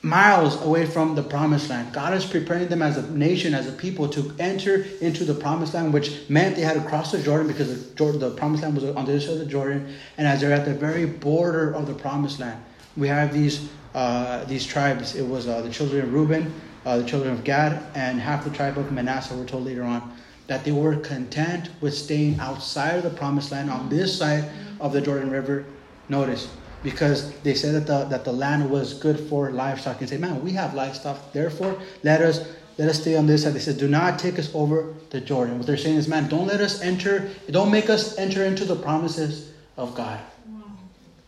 miles 0.02 0.60
away 0.62 0.84
from 0.84 1.14
the 1.14 1.22
promised 1.22 1.70
land. 1.70 1.92
God 1.92 2.12
is 2.14 2.24
preparing 2.24 2.68
them 2.68 2.82
as 2.82 2.98
a 2.98 3.08
nation, 3.12 3.54
as 3.54 3.68
a 3.68 3.72
people, 3.72 4.08
to 4.08 4.34
enter 4.40 4.84
into 5.00 5.24
the 5.24 5.34
promised 5.34 5.74
land, 5.74 5.92
which 5.92 6.28
meant 6.28 6.56
they 6.56 6.62
had 6.62 6.74
to 6.74 6.88
cross 6.88 7.12
the 7.12 7.22
Jordan 7.22 7.46
because 7.46 7.88
the, 7.88 7.94
Jordan, 7.94 8.20
the 8.20 8.30
promised 8.30 8.64
land 8.64 8.74
was 8.74 8.84
on 8.84 8.94
the 8.94 9.00
other 9.00 9.20
side 9.20 9.34
of 9.34 9.38
the 9.38 9.46
Jordan. 9.46 9.94
And 10.18 10.26
as 10.26 10.40
they're 10.40 10.52
at 10.52 10.64
the 10.64 10.74
very 10.74 11.06
border 11.06 11.72
of 11.72 11.86
the 11.86 11.94
promised 11.94 12.40
land, 12.40 12.62
we 12.96 13.08
have 13.08 13.32
these 13.32 13.68
uh, 13.94 14.44
these 14.44 14.66
tribes. 14.66 15.14
It 15.14 15.26
was 15.26 15.46
uh, 15.46 15.60
the 15.60 15.70
children 15.70 16.02
of 16.02 16.12
Reuben, 16.12 16.52
uh, 16.86 16.98
the 16.98 17.04
children 17.04 17.32
of 17.32 17.44
Gad, 17.44 17.82
and 17.94 18.18
half 18.18 18.42
the 18.44 18.50
tribe 18.50 18.78
of 18.78 18.90
Manasseh. 18.90 19.34
We're 19.34 19.44
told 19.44 19.64
later 19.64 19.82
on 19.82 20.16
that 20.46 20.64
they 20.64 20.72
were 20.72 20.96
content 20.96 21.68
with 21.80 21.94
staying 21.94 22.40
outside 22.40 22.96
of 22.96 23.02
the 23.02 23.10
promised 23.10 23.52
land 23.52 23.70
on 23.70 23.88
this 23.88 24.16
side 24.16 24.50
of 24.80 24.92
the 24.92 25.00
Jordan 25.00 25.30
River. 25.30 25.66
Notice 26.08 26.48
because 26.82 27.32
they 27.40 27.54
said 27.54 27.74
that 27.74 27.86
the, 27.86 28.04
that 28.06 28.24
the 28.24 28.32
land 28.32 28.70
was 28.70 28.94
good 28.94 29.18
for 29.18 29.50
livestock 29.50 30.00
and 30.00 30.08
say, 30.08 30.16
man, 30.16 30.42
we 30.42 30.52
have 30.52 30.74
livestock, 30.74 31.32
therefore 31.32 31.78
let 32.02 32.20
us 32.20 32.46
let 32.78 32.88
us 32.88 33.00
stay 33.00 33.16
on 33.16 33.26
this 33.26 33.42
side. 33.42 33.52
They 33.52 33.58
said, 33.58 33.76
do 33.78 33.86
not 33.86 34.18
take 34.18 34.38
us 34.38 34.50
over 34.54 34.94
the 35.10 35.20
Jordan. 35.20 35.58
What 35.58 35.66
they're 35.66 35.76
saying 35.76 35.98
is, 35.98 36.08
man, 36.08 36.28
don't 36.28 36.46
let 36.46 36.60
us 36.60 36.80
enter, 36.80 37.30
don't 37.50 37.70
make 37.70 37.90
us 37.90 38.16
enter 38.16 38.44
into 38.44 38.64
the 38.64 38.76
promises 38.76 39.52
of 39.76 39.94
God. 39.94 40.18
Wow. 40.48 40.62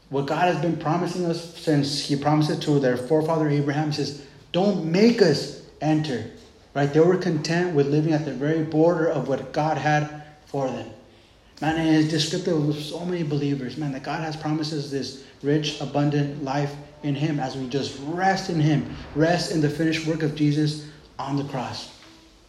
What 0.08 0.26
God 0.26 0.52
has 0.52 0.60
been 0.62 0.76
promising 0.78 1.26
us 1.26 1.54
since 1.58 2.06
He 2.06 2.16
promised 2.16 2.50
it 2.50 2.62
to 2.62 2.80
their 2.80 2.96
forefather 2.96 3.48
Abraham 3.48 3.92
says, 3.92 4.26
don't 4.52 4.90
make 4.90 5.20
us 5.20 5.62
enter. 5.82 6.30
Right? 6.74 6.92
They 6.92 7.00
were 7.00 7.18
content 7.18 7.74
with 7.74 7.88
living 7.88 8.14
at 8.14 8.24
the 8.24 8.32
very 8.32 8.64
border 8.64 9.06
of 9.06 9.28
what 9.28 9.52
God 9.52 9.76
had 9.76 10.24
for 10.46 10.66
them. 10.68 10.90
Man, 11.60 11.76
and 11.76 11.96
it's 11.96 12.08
descriptive 12.08 12.68
of 12.68 12.74
so 12.76 13.04
many 13.04 13.22
believers, 13.22 13.76
man, 13.76 13.92
that 13.92 14.02
God 14.02 14.20
has 14.20 14.36
promises 14.36 14.90
this 14.90 15.24
rich, 15.44 15.80
abundant 15.80 16.42
life 16.42 16.74
in 17.02 17.14
Him 17.14 17.38
as 17.38 17.56
we 17.56 17.68
just 17.68 17.98
rest 18.06 18.50
in 18.50 18.58
Him, 18.58 18.96
rest 19.14 19.52
in 19.52 19.60
the 19.60 19.70
finished 19.70 20.06
work 20.06 20.22
of 20.22 20.34
Jesus 20.34 20.88
on 21.18 21.36
the 21.36 21.44
cross. 21.44 21.90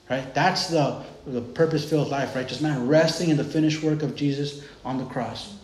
Right? 0.09 0.33
That's 0.33 0.67
the, 0.67 1.03
the 1.25 1.41
purpose 1.41 1.87
filled 1.87 2.09
life, 2.09 2.35
right? 2.35 2.47
Just, 2.47 2.61
man, 2.61 2.87
resting 2.87 3.29
in 3.29 3.37
the 3.37 3.43
finished 3.43 3.83
work 3.83 4.03
of 4.03 4.15
Jesus 4.15 4.63
on 4.83 4.97
the 4.97 5.05
cross 5.05 5.57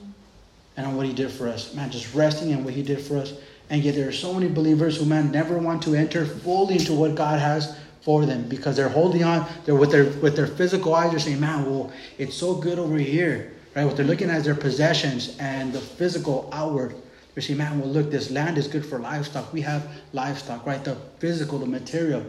and 0.77 0.86
on 0.86 0.95
what 0.95 1.05
He 1.05 1.13
did 1.13 1.32
for 1.32 1.47
us. 1.47 1.73
Man, 1.73 1.89
just 1.91 2.13
resting 2.13 2.49
in 2.51 2.63
what 2.63 2.73
He 2.73 2.84
did 2.84 2.99
for 2.99 3.17
us. 3.17 3.34
And 3.69 3.84
yet 3.84 3.95
there 3.95 4.09
are 4.09 4.13
so 4.13 4.34
many 4.34 4.49
believers 4.49 4.97
who, 4.97 5.05
man, 5.05 5.32
never 5.32 5.57
want 5.57 5.82
to 5.84 5.95
enter 5.95 6.25
fully 6.25 6.75
into 6.75 6.93
what 6.93 7.15
God 7.15 7.39
has 7.39 7.77
for 8.01 8.25
them 8.25 8.49
because 8.49 8.75
they're 8.75 8.89
holding 8.89 9.23
on. 9.23 9.47
They're 9.63 9.75
with 9.75 9.91
their 9.91 10.05
with 10.05 10.36
their 10.36 10.47
physical 10.47 10.93
eyes. 10.93 11.11
They're 11.11 11.19
saying, 11.19 11.39
"Man, 11.39 11.65
well, 11.65 11.91
it's 12.17 12.36
so 12.36 12.55
good 12.55 12.79
over 12.79 12.97
here." 12.97 13.53
Right? 13.75 13.86
What 13.86 13.95
they're 13.95 14.05
looking 14.05 14.29
at 14.29 14.39
is 14.39 14.45
their 14.45 14.55
possessions 14.55 15.38
and 15.39 15.71
the 15.71 15.79
physical 15.79 16.49
outward. 16.51 16.95
They're 17.34 17.41
saying, 17.41 17.57
"Man, 17.57 17.79
well, 17.79 17.89
look, 17.89 18.11
this 18.11 18.29
land 18.29 18.57
is 18.57 18.67
good 18.67 18.86
for 18.86 18.99
livestock. 18.99 19.53
We 19.53 19.61
have 19.61 19.88
livestock, 20.13 20.65
right? 20.65 20.84
The 20.84 20.97
physical, 21.19 21.59
the 21.59 21.65
material." 21.65 22.23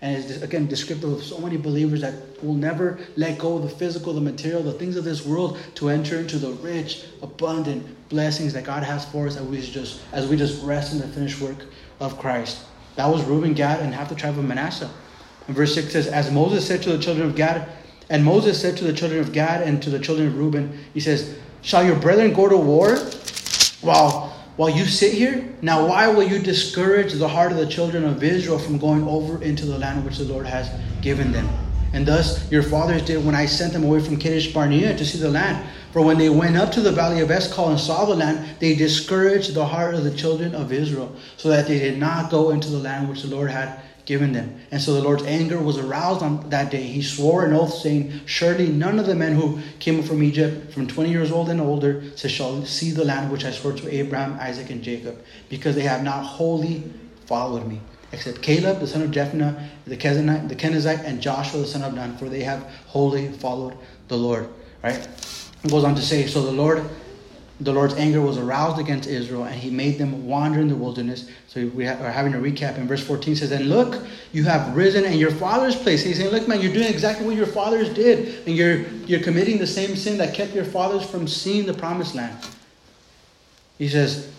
And 0.00 0.16
it's 0.16 0.42
again 0.42 0.66
descriptive 0.66 1.12
of 1.12 1.22
so 1.24 1.38
many 1.38 1.56
believers 1.56 2.00
that 2.02 2.14
will 2.42 2.54
never 2.54 2.98
let 3.16 3.38
go 3.38 3.56
of 3.56 3.62
the 3.62 3.68
physical, 3.68 4.12
the 4.12 4.20
material, 4.20 4.62
the 4.62 4.72
things 4.72 4.96
of 4.96 5.04
this 5.04 5.26
world 5.26 5.58
to 5.76 5.88
enter 5.88 6.18
into 6.18 6.38
the 6.38 6.52
rich, 6.52 7.04
abundant 7.20 7.84
blessings 8.08 8.52
that 8.52 8.64
God 8.64 8.84
has 8.84 9.04
for 9.06 9.26
us 9.26 9.36
as 9.36 9.42
we 9.42 9.60
just 9.60 10.00
as 10.12 10.28
we 10.28 10.36
just 10.36 10.62
rest 10.64 10.92
in 10.92 10.98
the 10.98 11.08
finished 11.08 11.40
work 11.40 11.64
of 12.00 12.18
Christ. 12.18 12.58
That 12.96 13.06
was 13.06 13.24
Reuben, 13.24 13.54
Gad, 13.54 13.80
and 13.80 13.94
half 13.94 14.08
the 14.08 14.14
tribe 14.14 14.38
of 14.38 14.44
Manasseh. 14.44 14.90
And 15.46 15.56
verse 15.56 15.74
6 15.74 15.92
says, 15.92 16.06
As 16.08 16.30
Moses 16.30 16.66
said 16.66 16.82
to 16.82 16.90
the 16.90 16.98
children 16.98 17.28
of 17.28 17.36
Gad, 17.36 17.68
and 18.10 18.24
Moses 18.24 18.60
said 18.60 18.76
to 18.78 18.84
the 18.84 18.92
children 18.92 19.20
of 19.20 19.32
Gad 19.32 19.62
and 19.62 19.82
to 19.82 19.90
the 19.90 19.98
children 19.98 20.28
of 20.28 20.36
Reuben, 20.36 20.78
he 20.94 21.00
says, 21.00 21.36
Shall 21.62 21.84
your 21.84 21.96
brethren 21.96 22.32
go 22.32 22.48
to 22.48 22.56
war 22.56 22.96
while, 23.82 24.27
while 24.58 24.68
you 24.68 24.84
sit 24.86 25.14
here? 25.14 25.48
Now, 25.62 25.86
why 25.86 26.08
will 26.08 26.24
you 26.24 26.40
discourage 26.40 27.12
the 27.12 27.28
heart 27.28 27.52
of 27.52 27.58
the 27.58 27.66
children 27.66 28.04
of 28.04 28.24
Israel 28.24 28.58
from 28.58 28.76
going 28.76 29.06
over 29.06 29.40
into 29.40 29.64
the 29.64 29.78
land 29.78 30.04
which 30.04 30.18
the 30.18 30.24
Lord 30.24 30.46
has 30.46 30.68
given 31.00 31.30
them? 31.30 31.48
And 31.92 32.04
thus 32.04 32.50
your 32.50 32.64
fathers 32.64 33.02
did 33.02 33.24
when 33.24 33.36
I 33.36 33.46
sent 33.46 33.72
them 33.72 33.84
away 33.84 34.00
from 34.00 34.16
Kadesh 34.16 34.52
Barnea 34.52 34.96
to 34.96 35.06
see 35.06 35.18
the 35.18 35.30
land. 35.30 35.64
For 35.92 36.02
when 36.02 36.18
they 36.18 36.28
went 36.28 36.56
up 36.56 36.72
to 36.72 36.80
the 36.80 36.90
valley 36.90 37.20
of 37.20 37.30
Eshcol 37.30 37.70
and 37.70 37.78
saw 37.78 38.04
the 38.04 38.16
land, 38.16 38.46
they 38.58 38.74
discouraged 38.74 39.54
the 39.54 39.64
heart 39.64 39.94
of 39.94 40.02
the 40.02 40.10
children 40.10 40.56
of 40.56 40.72
Israel, 40.72 41.14
so 41.36 41.48
that 41.50 41.68
they 41.68 41.78
did 41.78 41.98
not 41.98 42.28
go 42.28 42.50
into 42.50 42.68
the 42.68 42.78
land 42.78 43.08
which 43.08 43.22
the 43.22 43.28
Lord 43.28 43.50
had 43.50 43.80
given 44.08 44.32
them. 44.32 44.58
And 44.70 44.80
so 44.80 44.94
the 44.94 45.02
Lord's 45.02 45.24
anger 45.24 45.60
was 45.60 45.76
aroused 45.76 46.22
on 46.22 46.48
that 46.48 46.70
day. 46.70 46.82
He 46.82 47.02
swore 47.02 47.44
an 47.44 47.52
oath, 47.52 47.74
saying, 47.74 48.22
Surely 48.24 48.66
none 48.66 48.98
of 48.98 49.04
the 49.04 49.14
men 49.14 49.34
who 49.34 49.60
came 49.80 50.00
up 50.00 50.06
from 50.06 50.22
Egypt, 50.22 50.72
from 50.72 50.86
20 50.86 51.10
years 51.10 51.30
old 51.30 51.50
and 51.50 51.60
older, 51.60 52.02
shall 52.16 52.64
see 52.64 52.90
the 52.90 53.04
land 53.04 53.30
which 53.30 53.44
I 53.44 53.50
swore 53.50 53.74
to 53.74 53.94
Abraham, 53.94 54.38
Isaac, 54.40 54.70
and 54.70 54.82
Jacob, 54.82 55.22
because 55.50 55.74
they 55.74 55.82
have 55.82 56.02
not 56.02 56.24
wholly 56.24 56.84
followed 57.26 57.66
me, 57.66 57.82
except 58.12 58.40
Caleb, 58.40 58.80
the 58.80 58.86
son 58.86 59.02
of 59.02 59.10
Jephunneh, 59.10 59.68
the 59.84 59.96
Kenizzite, 59.98 61.04
and 61.04 61.20
Joshua, 61.20 61.60
the 61.60 61.66
son 61.66 61.82
of 61.82 61.92
Nun, 61.92 62.16
for 62.16 62.30
they 62.30 62.44
have 62.44 62.62
wholly 62.86 63.28
followed 63.28 63.76
the 64.08 64.16
Lord. 64.16 64.48
Right? 64.82 65.06
It 65.64 65.70
goes 65.70 65.84
on 65.84 65.94
to 65.96 66.02
say, 66.02 66.26
So 66.26 66.40
the 66.40 66.52
Lord 66.52 66.82
the 67.60 67.72
Lord's 67.72 67.94
anger 67.94 68.20
was 68.20 68.38
aroused 68.38 68.78
against 68.78 69.08
Israel 69.08 69.44
and 69.44 69.54
he 69.54 69.68
made 69.68 69.98
them 69.98 70.26
wander 70.26 70.60
in 70.60 70.68
the 70.68 70.76
wilderness. 70.76 71.28
So 71.48 71.66
we 71.74 71.86
are 71.88 72.10
having 72.10 72.34
a 72.34 72.38
recap 72.38 72.78
in 72.78 72.86
verse 72.86 73.04
14 73.04 73.34
says, 73.34 73.50
And 73.50 73.68
look, 73.68 74.06
you 74.32 74.44
have 74.44 74.76
risen 74.76 75.04
in 75.04 75.18
your 75.18 75.32
father's 75.32 75.74
place. 75.74 76.04
He's 76.04 76.18
saying, 76.18 76.30
Look, 76.30 76.46
man, 76.46 76.60
you're 76.60 76.72
doing 76.72 76.86
exactly 76.86 77.26
what 77.26 77.34
your 77.34 77.46
fathers 77.46 77.92
did. 77.92 78.46
And 78.46 78.56
you're, 78.56 78.82
you're 79.06 79.22
committing 79.22 79.58
the 79.58 79.66
same 79.66 79.96
sin 79.96 80.18
that 80.18 80.34
kept 80.34 80.54
your 80.54 80.64
fathers 80.64 81.08
from 81.08 81.26
seeing 81.26 81.66
the 81.66 81.74
promised 81.74 82.14
land. 82.14 82.38
He 83.76 83.88
says, 83.88 84.30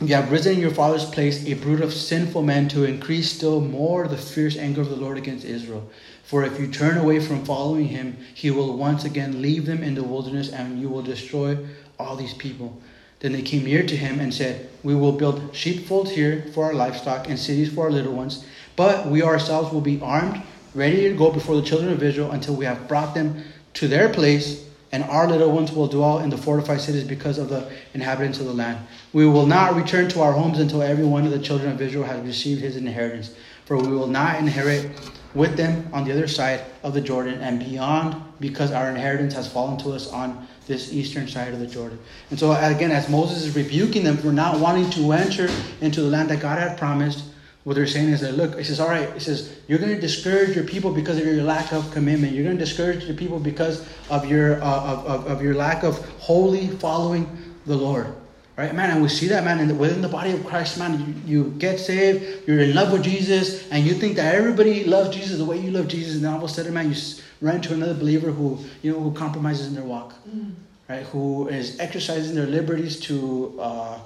You 0.00 0.14
have 0.14 0.30
risen 0.30 0.54
in 0.54 0.60
your 0.60 0.70
father's 0.70 1.04
place, 1.04 1.44
a 1.46 1.54
brood 1.54 1.80
of 1.80 1.92
sinful 1.92 2.42
men, 2.42 2.68
to 2.68 2.84
increase 2.84 3.32
still 3.32 3.60
more 3.60 4.06
the 4.06 4.16
fierce 4.16 4.56
anger 4.56 4.80
of 4.80 4.90
the 4.90 4.96
Lord 4.96 5.18
against 5.18 5.44
Israel. 5.44 5.90
For 6.22 6.44
if 6.44 6.58
you 6.58 6.68
turn 6.68 6.98
away 6.98 7.20
from 7.20 7.44
following 7.44 7.86
him, 7.86 8.16
he 8.34 8.50
will 8.50 8.76
once 8.76 9.04
again 9.04 9.42
leave 9.42 9.66
them 9.66 9.82
in 9.82 9.94
the 9.94 10.02
wilderness 10.02 10.50
and 10.50 10.80
you 10.80 10.88
will 10.88 11.02
destroy 11.02 11.58
all 11.98 12.16
these 12.16 12.34
people. 12.34 12.80
Then 13.20 13.32
they 13.32 13.42
came 13.42 13.64
near 13.64 13.82
to 13.82 13.96
him 13.96 14.20
and 14.20 14.34
said, 14.34 14.68
We 14.82 14.94
will 14.94 15.12
build 15.12 15.54
sheepfolds 15.54 16.10
here 16.10 16.44
for 16.52 16.64
our 16.64 16.74
livestock 16.74 17.28
and 17.28 17.38
cities 17.38 17.72
for 17.72 17.84
our 17.84 17.90
little 17.90 18.12
ones, 18.12 18.44
but 18.76 19.06
we 19.06 19.22
ourselves 19.22 19.72
will 19.72 19.80
be 19.80 20.00
armed, 20.02 20.42
ready 20.74 21.08
to 21.08 21.14
go 21.16 21.30
before 21.30 21.56
the 21.56 21.62
children 21.62 21.92
of 21.92 22.02
Israel 22.02 22.32
until 22.32 22.54
we 22.54 22.64
have 22.64 22.86
brought 22.86 23.14
them 23.14 23.42
to 23.74 23.88
their 23.88 24.08
place, 24.08 24.66
and 24.92 25.02
our 25.04 25.26
little 25.26 25.50
ones 25.50 25.72
will 25.72 25.88
dwell 25.88 26.18
in 26.18 26.30
the 26.30 26.36
fortified 26.36 26.80
cities 26.80 27.04
because 27.04 27.38
of 27.38 27.48
the 27.48 27.70
inhabitants 27.94 28.40
of 28.40 28.46
the 28.46 28.52
land. 28.52 28.78
We 29.12 29.26
will 29.26 29.46
not 29.46 29.74
return 29.74 30.08
to 30.10 30.20
our 30.20 30.32
homes 30.32 30.58
until 30.58 30.82
every 30.82 31.04
one 31.04 31.24
of 31.24 31.30
the 31.30 31.38
children 31.38 31.72
of 31.72 31.80
Israel 31.80 32.04
has 32.04 32.20
received 32.26 32.60
his 32.60 32.76
inheritance, 32.76 33.34
for 33.64 33.76
we 33.76 33.88
will 33.88 34.06
not 34.06 34.38
inherit 34.38 34.90
with 35.34 35.56
them 35.56 35.88
on 35.92 36.04
the 36.04 36.12
other 36.12 36.28
side 36.28 36.60
of 36.82 36.94
the 36.94 37.00
Jordan 37.00 37.40
and 37.40 37.58
beyond, 37.58 38.16
because 38.38 38.70
our 38.70 38.88
inheritance 38.88 39.34
has 39.34 39.50
fallen 39.50 39.78
to 39.78 39.92
us 39.92 40.12
on 40.12 40.46
this 40.66 40.92
eastern 40.92 41.28
side 41.28 41.52
of 41.52 41.60
the 41.60 41.66
Jordan. 41.66 41.98
And 42.30 42.38
so, 42.38 42.52
again, 42.52 42.90
as 42.90 43.08
Moses 43.08 43.44
is 43.44 43.54
rebuking 43.54 44.04
them 44.04 44.16
for 44.16 44.32
not 44.32 44.60
wanting 44.60 44.90
to 44.90 45.12
enter 45.12 45.48
into 45.80 46.00
the 46.00 46.08
land 46.08 46.30
that 46.30 46.40
God 46.40 46.58
had 46.58 46.78
promised, 46.78 47.24
what 47.64 47.74
they're 47.74 47.86
saying 47.86 48.10
is 48.10 48.20
that, 48.20 48.36
look, 48.36 48.58
he 48.58 48.64
says, 48.64 48.78
all 48.78 48.88
right, 48.88 49.10
he 49.14 49.20
says, 49.20 49.56
you're 49.68 49.78
going 49.78 49.94
to 49.94 50.00
discourage 50.00 50.54
your 50.54 50.64
people 50.64 50.92
because 50.92 51.18
of 51.18 51.24
your 51.24 51.42
lack 51.42 51.72
of 51.72 51.90
commitment. 51.92 52.34
You're 52.34 52.44
going 52.44 52.58
to 52.58 52.64
discourage 52.64 53.04
your 53.04 53.16
people 53.16 53.38
because 53.38 53.86
of 54.10 54.28
your, 54.28 54.62
uh, 54.62 54.92
of, 54.92 55.06
of, 55.06 55.26
of 55.26 55.42
your 55.42 55.54
lack 55.54 55.82
of 55.82 55.98
wholly 56.18 56.68
following 56.68 57.26
the 57.64 57.76
Lord. 57.76 58.14
Right, 58.56 58.72
man, 58.72 58.90
and 58.90 59.02
we 59.02 59.08
see 59.08 59.26
that, 59.28 59.42
man, 59.42 59.58
in 59.58 59.66
the, 59.66 59.74
within 59.74 60.00
the 60.00 60.08
body 60.08 60.30
of 60.30 60.46
Christ, 60.46 60.78
man. 60.78 61.24
You, 61.26 61.42
you 61.44 61.50
get 61.58 61.80
saved, 61.80 62.46
you're 62.46 62.60
in 62.60 62.72
love 62.72 62.92
with 62.92 63.02
Jesus, 63.02 63.68
and 63.72 63.84
you 63.84 63.94
think 63.94 64.14
that 64.14 64.32
everybody 64.32 64.84
loves 64.84 65.14
Jesus 65.14 65.38
the 65.38 65.44
way 65.44 65.58
you 65.58 65.72
love 65.72 65.88
Jesus, 65.88 66.14
and 66.14 66.24
then 66.24 66.32
all 66.32 66.38
of 66.38 66.44
a 66.44 66.48
sudden, 66.48 66.72
man, 66.72 66.88
you 66.88 66.96
run 67.40 67.56
into 67.56 67.74
another 67.74 67.94
believer 67.94 68.30
who, 68.30 68.60
you 68.82 68.92
know, 68.92 69.00
who 69.00 69.12
compromises 69.12 69.66
in 69.66 69.74
their 69.74 69.82
walk, 69.82 70.14
mm. 70.28 70.52
right? 70.88 71.02
Who 71.06 71.48
is 71.48 71.80
exercising 71.80 72.36
their 72.36 72.46
liberties 72.46 73.00
to 73.00 73.58
uh, 73.60 73.98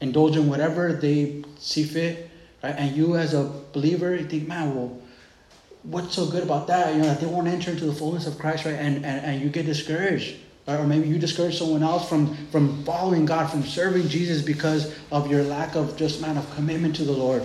indulge 0.00 0.36
in 0.36 0.48
whatever 0.48 0.92
they 0.94 1.44
see 1.60 1.84
fit, 1.84 2.28
right? 2.64 2.74
And 2.76 2.96
you, 2.96 3.16
as 3.16 3.32
a 3.32 3.44
believer, 3.72 4.16
you 4.16 4.24
think, 4.24 4.48
man, 4.48 4.74
well, 4.74 5.00
what's 5.84 6.16
so 6.16 6.26
good 6.26 6.42
about 6.42 6.66
that? 6.66 6.94
You 6.94 7.02
know, 7.02 7.06
that 7.06 7.20
they 7.20 7.26
won't 7.26 7.46
enter 7.46 7.70
into 7.70 7.84
the 7.84 7.94
fullness 7.94 8.26
of 8.26 8.40
Christ, 8.40 8.64
right? 8.64 8.74
And 8.74 8.96
and, 9.06 9.24
and 9.24 9.40
you 9.40 9.50
get 9.50 9.66
discouraged 9.66 10.34
or 10.76 10.86
maybe 10.86 11.08
you 11.08 11.18
discourage 11.18 11.58
someone 11.58 11.82
else 11.82 12.08
from, 12.08 12.34
from 12.48 12.84
following 12.84 13.24
God, 13.24 13.50
from 13.50 13.62
serving 13.62 14.08
Jesus 14.08 14.42
because 14.42 14.94
of 15.10 15.30
your 15.30 15.42
lack 15.42 15.74
of 15.74 15.96
just 15.96 16.20
man 16.20 16.36
of 16.36 16.54
commitment 16.54 16.94
to 16.96 17.04
the 17.04 17.12
Lord. 17.12 17.42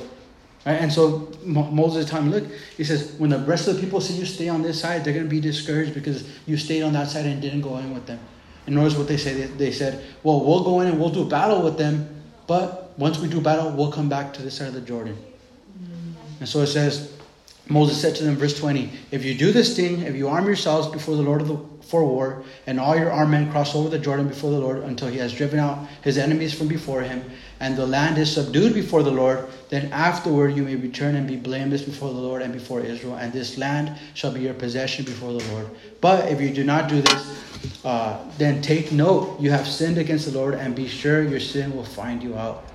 Right? 0.66 0.74
And 0.74 0.92
so 0.92 1.32
Moses 1.44 2.10
time, 2.10 2.32
look, 2.32 2.46
he 2.76 2.84
says, 2.84 3.14
when 3.18 3.30
the 3.30 3.40
rest 3.40 3.68
of 3.68 3.76
the 3.76 3.82
people 3.82 4.02
see 4.02 4.16
you 4.16 4.26
stay 4.26 4.50
on 4.50 4.62
this 4.62 4.80
side, 4.80 5.04
they're 5.04 5.14
going 5.14 5.26
to 5.26 5.30
be 5.30 5.42
discouraged 5.42 5.94
because 5.94 6.28
you 6.46 6.58
stayed 6.58 6.84
on 6.84 6.94
that 6.94 7.08
side 7.10 7.26
and 7.26 7.42
didn't 7.42 7.62
go 7.62 7.78
in 7.78 7.94
with 7.94 8.06
them. 8.06 8.20
And 8.66 8.76
notice 8.76 8.98
what 8.98 9.08
they 9.08 9.18
say. 9.18 9.34
They, 9.34 9.48
they 9.48 9.72
said, 9.72 10.04
well, 10.24 10.44
we'll 10.44 10.64
go 10.64 10.82
in 10.82 10.88
and 10.88 11.00
we'll 11.00 11.10
do 11.10 11.26
battle 11.26 11.62
with 11.62 11.78
them, 11.78 12.22
but 12.48 12.94
once 12.98 13.20
we 13.20 13.28
do 13.28 13.42
battle, 13.42 13.72
we'll 13.72 13.92
come 13.92 14.10
back 14.10 14.34
to 14.34 14.42
this 14.42 14.58
side 14.58 14.68
of 14.68 14.74
the 14.74 14.82
Jordan. 14.82 15.18
And 16.40 16.48
so 16.48 16.60
it 16.60 16.68
says, 16.68 17.13
Moses 17.70 18.02
said 18.02 18.14
to 18.16 18.24
them, 18.26 18.36
verse 18.36 18.60
20, 18.60 18.92
If 19.12 19.24
you 19.24 19.34
do 19.34 19.54
this 19.54 19.76
thing, 19.76 20.02
if 20.02 20.16
you 20.16 20.28
arm 20.28 20.46
yourselves 20.46 20.88
before 20.90 21.16
the 21.16 21.22
Lord 21.22 21.48
the, 21.48 21.58
for 21.82 22.04
war, 22.04 22.44
and 22.68 22.78
all 22.78 22.96
your 22.98 23.10
armed 23.10 23.32
men 23.32 23.52
cross 23.52 23.74
over 23.74 23.88
the 23.88 23.98
Jordan 23.98 24.28
before 24.28 24.52
the 24.52 24.60
Lord 24.60 24.80
until 24.84 25.08
he 25.08 25.18
has 25.20 25.34
driven 25.34 25.60
out 25.60 25.88
his 26.02 26.18
enemies 26.18 26.54
from 26.54 26.68
before 26.68 27.02
him, 27.02 27.24
and 27.62 27.78
the 27.78 27.88
land 27.88 28.18
is 28.18 28.34
subdued 28.34 28.74
before 28.74 29.02
the 29.02 29.12
Lord, 29.12 29.48
then 29.70 29.90
afterward 29.94 30.58
you 30.58 30.64
may 30.64 30.76
return 30.76 31.16
and 31.16 31.26
be 31.26 31.38
blameless 31.38 31.84
before 31.84 32.10
the 32.10 32.20
Lord 32.20 32.42
and 32.42 32.52
before 32.52 32.82
Israel, 32.82 33.16
and 33.16 33.32
this 33.32 33.58
land 33.58 33.98
shall 34.14 34.34
be 34.34 34.42
your 34.42 34.54
possession 34.54 35.06
before 35.06 35.32
the 35.32 35.52
Lord. 35.54 35.70
But 36.02 36.30
if 36.30 36.42
you 36.42 36.50
do 36.50 36.66
not 36.66 36.90
do 36.90 37.02
this, 37.02 37.82
uh, 37.86 38.20
then 38.38 38.62
take 38.62 38.92
note 38.92 39.40
you 39.40 39.52
have 39.52 39.66
sinned 39.66 39.98
against 39.98 40.26
the 40.26 40.38
Lord, 40.38 40.56
and 40.56 40.76
be 40.76 40.90
sure 40.90 41.24
your 41.24 41.40
sin 41.40 41.74
will 41.74 41.86
find 41.86 42.22
you 42.22 42.36
out. 42.36 42.66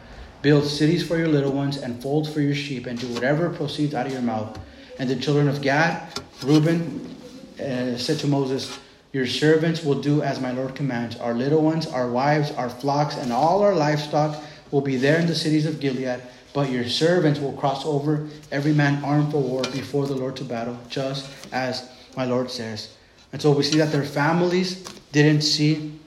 Build 0.40 0.64
cities 0.64 1.06
for 1.06 1.18
your 1.18 1.28
little 1.28 1.52
ones, 1.52 1.76
and 1.76 2.02
folds 2.02 2.32
for 2.32 2.40
your 2.40 2.54
sheep, 2.54 2.86
and 2.86 2.98
do 2.98 3.08
whatever 3.08 3.50
proceeds 3.50 3.92
out 3.92 4.06
of 4.06 4.12
your 4.12 4.22
mouth. 4.22 4.58
And 4.98 5.08
the 5.08 5.16
children 5.16 5.48
of 5.48 5.62
Gad, 5.62 6.20
Reuben, 6.42 7.14
uh, 7.60 7.96
said 7.96 8.18
to 8.20 8.26
Moses, 8.26 8.78
Your 9.12 9.26
servants 9.26 9.84
will 9.84 10.00
do 10.00 10.22
as 10.22 10.40
my 10.40 10.52
Lord 10.52 10.74
commands. 10.74 11.16
Our 11.16 11.34
little 11.34 11.62
ones, 11.62 11.86
our 11.86 12.08
wives, 12.08 12.50
our 12.52 12.68
flocks, 12.68 13.16
and 13.16 13.32
all 13.32 13.62
our 13.62 13.74
livestock 13.74 14.42
will 14.70 14.80
be 14.80 14.96
there 14.96 15.18
in 15.18 15.26
the 15.26 15.34
cities 15.34 15.66
of 15.66 15.80
Gilead. 15.80 16.20
But 16.52 16.70
your 16.70 16.84
servants 16.88 17.38
will 17.38 17.52
cross 17.52 17.84
over, 17.84 18.28
every 18.50 18.72
man 18.72 19.04
armed 19.04 19.30
for 19.32 19.40
war, 19.40 19.62
before 19.72 20.06
the 20.06 20.14
Lord 20.14 20.36
to 20.36 20.44
battle, 20.44 20.78
just 20.88 21.30
as 21.52 21.88
my 22.16 22.24
Lord 22.24 22.50
says. 22.50 22.94
And 23.32 23.40
so 23.40 23.52
we 23.52 23.62
see 23.62 23.78
that 23.78 23.92
their 23.92 24.04
families 24.04 24.82
didn't 25.12 25.42
see 25.42 25.98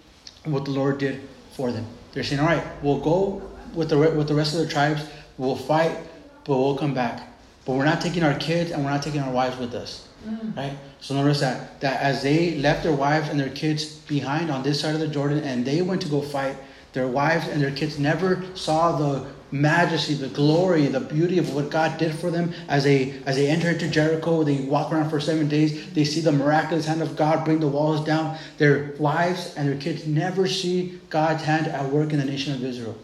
what 0.44 0.66
the 0.66 0.72
Lord 0.72 0.98
did 0.98 1.22
for 1.54 1.72
them. 1.72 1.86
They're 2.14 2.24
saying, 2.24 2.42
All 2.42 2.48
right, 2.48 2.64
we'll 2.84 3.00
go 3.00 3.42
with 3.74 3.90
the, 3.90 3.98
with 3.98 4.28
the 4.28 4.36
rest 4.36 4.54
of 4.54 4.60
the 4.60 4.68
tribes, 4.68 5.04
we'll 5.38 5.56
fight, 5.56 5.98
but 6.44 6.58
we'll 6.58 6.78
come 6.78 6.94
back. 6.94 7.31
But 7.66 7.74
we're 7.74 7.86
not 7.86 8.02
taking 8.02 8.24
our 8.24 8.34
kids 8.34 8.72
and 8.72 8.84
we're 8.84 8.90
not 8.90 9.04
taking 9.04 9.22
our 9.22 9.32
wives 9.32 9.58
with 9.58 9.74
us. 9.76 10.08
Mm. 10.28 10.56
Right? 10.56 10.78
So 11.00 11.16
notice 11.16 11.40
that 11.42 11.80
that 11.82 12.02
as 12.02 12.24
they 12.24 12.56
left 12.58 12.84
their 12.84 12.94
wives 12.94 13.30
and 13.30 13.40
their 13.40 13.50
kids 13.50 13.86
behind 13.86 14.52
on 14.52 14.64
this 14.64 14.82
side 14.82 14.94
of 14.94 15.00
the 15.00 15.08
Jordan 15.08 15.44
and 15.44 15.66
they 15.66 15.82
went 15.82 16.02
to 16.02 16.10
go 16.10 16.22
fight, 16.22 16.56
their 16.94 17.08
wives 17.08 17.48
and 17.48 17.62
their 17.62 17.72
kids 17.72 17.98
never 17.98 18.44
saw 18.56 18.98
the 18.98 19.26
majesty, 19.52 20.14
the 20.14 20.30
glory, 20.30 20.88
the 20.88 21.00
beauty 21.00 21.38
of 21.38 21.54
what 21.54 21.70
God 21.70 21.98
did 21.98 22.16
for 22.16 22.32
them 22.32 22.54
as 22.68 22.84
they 22.84 23.22
as 23.26 23.36
they 23.36 23.48
enter 23.48 23.70
into 23.70 23.88
Jericho. 23.90 24.44
They 24.44 24.62
walk 24.62 24.92
around 24.92 25.10
for 25.10 25.20
seven 25.20 25.48
days. 25.48 25.92
They 25.94 26.04
see 26.04 26.22
the 26.22 26.32
miraculous 26.32 26.86
hand 26.86 27.02
of 27.02 27.16
God 27.16 27.46
bring 27.46 27.60
the 27.60 27.68
walls 27.68 28.06
down. 28.06 28.38
Their 28.58 28.94
wives 28.98 29.54
and 29.56 29.68
their 29.68 29.80
kids 29.80 30.08
never 30.08 30.48
see 30.48 31.00
God's 31.10 31.44
hand 31.44 31.68
at 31.68 31.90
work 31.90 32.12
in 32.12 32.20
the 32.20 32.26
nation 32.26 32.54
of 32.54 32.64
Israel. 32.64 32.98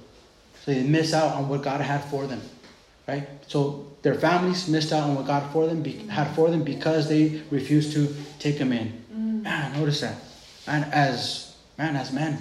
So 0.64 0.74
they 0.74 0.84
miss 0.84 1.14
out 1.14 1.36
on 1.36 1.48
what 1.48 1.64
God 1.64 1.82
had 1.82 2.04
for 2.06 2.26
them 2.28 2.42
right? 3.08 3.28
So 3.48 3.88
their 4.02 4.16
families 4.16 4.68
missed 4.68 4.92
out 4.92 5.04
on 5.04 5.16
what 5.16 5.26
God 5.26 5.52
for 5.52 5.66
them 5.66 5.82
be, 5.82 5.94
had 6.08 6.36
for 6.36 6.50
them 6.50 6.64
because 6.64 7.08
they 7.08 7.42
refused 7.50 7.94
to 7.94 8.14
take 8.40 8.58
them 8.58 8.72
in. 8.72 9.02
Mm. 9.14 9.44
Man, 9.44 9.80
notice 9.80 10.02
that. 10.02 10.16
And 10.68 10.86
as 10.94 11.56
man, 11.78 11.96
as 11.96 12.12
men, 12.12 12.38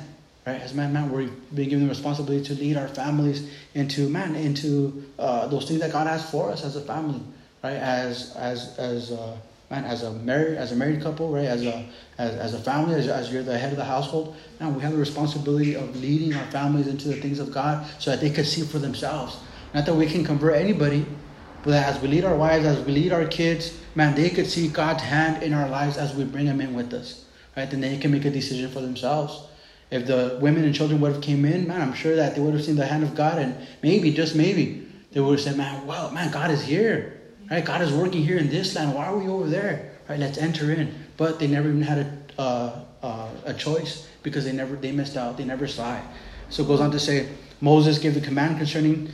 right? 0.46 0.60
As 0.60 0.74
man, 0.74 0.92
man, 0.92 1.10
we're 1.10 1.28
being 1.54 1.68
given 1.68 1.84
the 1.84 1.90
responsibility 1.90 2.44
to 2.46 2.54
lead 2.54 2.76
our 2.76 2.88
families 2.88 3.50
into 3.74 4.08
man, 4.08 4.34
into 4.34 5.04
uh, 5.18 5.46
those 5.46 5.68
things 5.68 5.80
that 5.80 5.92
God 5.92 6.06
has 6.06 6.28
for 6.28 6.50
us 6.50 6.64
as 6.64 6.76
a 6.76 6.80
family, 6.80 7.20
right? 7.62 7.76
As 7.76 8.34
as 8.34 8.76
as 8.78 9.12
uh, 9.12 9.36
man, 9.70 9.84
as 9.84 10.02
a 10.02 10.12
married 10.12 10.58
as 10.58 10.72
a 10.72 10.76
married 10.76 11.00
couple, 11.00 11.30
right? 11.30 11.46
As 11.46 11.64
a 11.64 11.88
as, 12.18 12.34
as 12.34 12.54
a 12.54 12.58
family, 12.58 12.96
as, 12.96 13.06
as 13.06 13.32
you're 13.32 13.44
the 13.44 13.56
head 13.56 13.70
of 13.70 13.78
the 13.78 13.84
household, 13.84 14.36
now 14.60 14.70
we 14.70 14.82
have 14.82 14.90
the 14.90 14.98
responsibility 14.98 15.74
of 15.74 15.94
leading 16.00 16.34
our 16.34 16.46
families 16.46 16.88
into 16.88 17.06
the 17.06 17.16
things 17.16 17.38
of 17.38 17.52
God 17.52 17.86
so 18.00 18.10
that 18.10 18.20
they 18.20 18.30
can 18.30 18.44
see 18.44 18.62
for 18.62 18.80
themselves 18.80 19.38
not 19.74 19.86
that 19.86 19.94
we 19.94 20.06
can 20.06 20.24
convert 20.24 20.54
anybody, 20.56 21.06
but 21.62 21.74
as 21.74 22.00
we 22.00 22.08
lead 22.08 22.24
our 22.24 22.36
wives, 22.36 22.64
as 22.64 22.84
we 22.84 22.92
lead 22.92 23.12
our 23.12 23.26
kids, 23.26 23.78
man, 23.94 24.14
they 24.14 24.30
could 24.30 24.46
see 24.46 24.68
God's 24.68 25.02
hand 25.02 25.42
in 25.42 25.52
our 25.52 25.68
lives 25.68 25.96
as 25.96 26.14
we 26.14 26.24
bring 26.24 26.46
them 26.46 26.60
in 26.60 26.74
with 26.74 26.92
us. 26.94 27.24
Right? 27.56 27.68
Then 27.68 27.80
they 27.80 27.96
can 27.98 28.12
make 28.12 28.24
a 28.24 28.30
decision 28.30 28.70
for 28.70 28.80
themselves. 28.80 29.48
If 29.90 30.06
the 30.06 30.38
women 30.40 30.64
and 30.64 30.74
children 30.74 31.00
would 31.00 31.12
have 31.12 31.22
came 31.22 31.44
in, 31.44 31.66
man, 31.66 31.80
I'm 31.80 31.94
sure 31.94 32.16
that 32.16 32.34
they 32.34 32.40
would 32.40 32.54
have 32.54 32.64
seen 32.64 32.76
the 32.76 32.86
hand 32.86 33.02
of 33.02 33.14
God 33.14 33.38
and 33.38 33.56
maybe, 33.82 34.12
just 34.12 34.36
maybe, 34.36 34.86
they 35.12 35.20
would 35.20 35.32
have 35.32 35.40
said, 35.40 35.56
man, 35.56 35.86
well, 35.86 36.10
man, 36.10 36.30
God 36.30 36.50
is 36.50 36.62
here. 36.62 37.20
Right? 37.50 37.64
God 37.64 37.82
is 37.82 37.92
working 37.92 38.22
here 38.22 38.36
in 38.38 38.48
this 38.48 38.74
land. 38.74 38.94
Why 38.94 39.06
are 39.06 39.16
we 39.16 39.28
over 39.28 39.48
there? 39.48 39.92
Right? 40.08 40.18
Let's 40.18 40.38
enter 40.38 40.72
in. 40.72 40.94
But 41.16 41.38
they 41.38 41.46
never 41.46 41.68
even 41.68 41.82
had 41.82 41.98
a, 41.98 42.40
uh, 42.40 42.84
uh, 43.02 43.28
a 43.44 43.54
choice 43.54 44.08
because 44.22 44.44
they 44.44 44.52
never 44.52 44.76
they 44.76 44.92
missed 44.92 45.16
out. 45.16 45.36
They 45.36 45.44
never 45.44 45.66
saw 45.66 45.96
it. 45.96 46.02
So 46.50 46.62
it 46.62 46.66
goes 46.66 46.80
on 46.80 46.90
to 46.90 47.00
say, 47.00 47.28
Moses 47.60 47.98
gave 47.98 48.14
the 48.14 48.20
command 48.20 48.58
concerning 48.58 49.10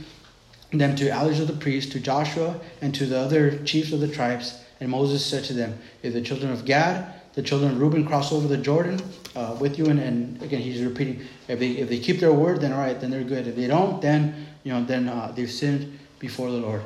them 0.79 0.95
to 0.95 1.09
Eleazar 1.09 1.45
the 1.45 1.53
priest, 1.53 1.91
to 1.91 1.99
Joshua, 1.99 2.59
and 2.81 2.93
to 2.95 3.05
the 3.05 3.17
other 3.17 3.63
chiefs 3.63 3.91
of 3.91 3.99
the 3.99 4.07
tribes. 4.07 4.59
And 4.79 4.89
Moses 4.89 5.25
said 5.25 5.43
to 5.45 5.53
them, 5.53 5.77
If 6.01 6.13
the 6.13 6.21
children 6.21 6.51
of 6.51 6.65
Gad, 6.65 7.13
the 7.33 7.41
children 7.41 7.71
of 7.71 7.79
Reuben 7.79 8.05
cross 8.05 8.31
over 8.31 8.47
the 8.47 8.57
Jordan 8.57 9.01
uh, 9.35 9.55
with 9.59 9.77
you, 9.77 9.85
and, 9.87 9.99
and 9.99 10.41
again 10.41 10.61
he's 10.61 10.81
repeating, 10.83 11.21
if 11.47 11.59
they 11.59 11.69
if 11.71 11.89
they 11.89 11.99
keep 11.99 12.19
their 12.19 12.33
word, 12.33 12.61
then 12.61 12.73
all 12.73 12.79
right, 12.79 12.99
then 12.99 13.09
they're 13.09 13.23
good. 13.23 13.47
If 13.47 13.55
they 13.55 13.67
don't, 13.67 14.01
then 14.01 14.47
you 14.63 14.73
know, 14.73 14.83
then 14.83 15.09
uh, 15.09 15.31
they've 15.35 15.49
sinned 15.49 15.99
before 16.19 16.51
the 16.51 16.57
Lord. 16.57 16.85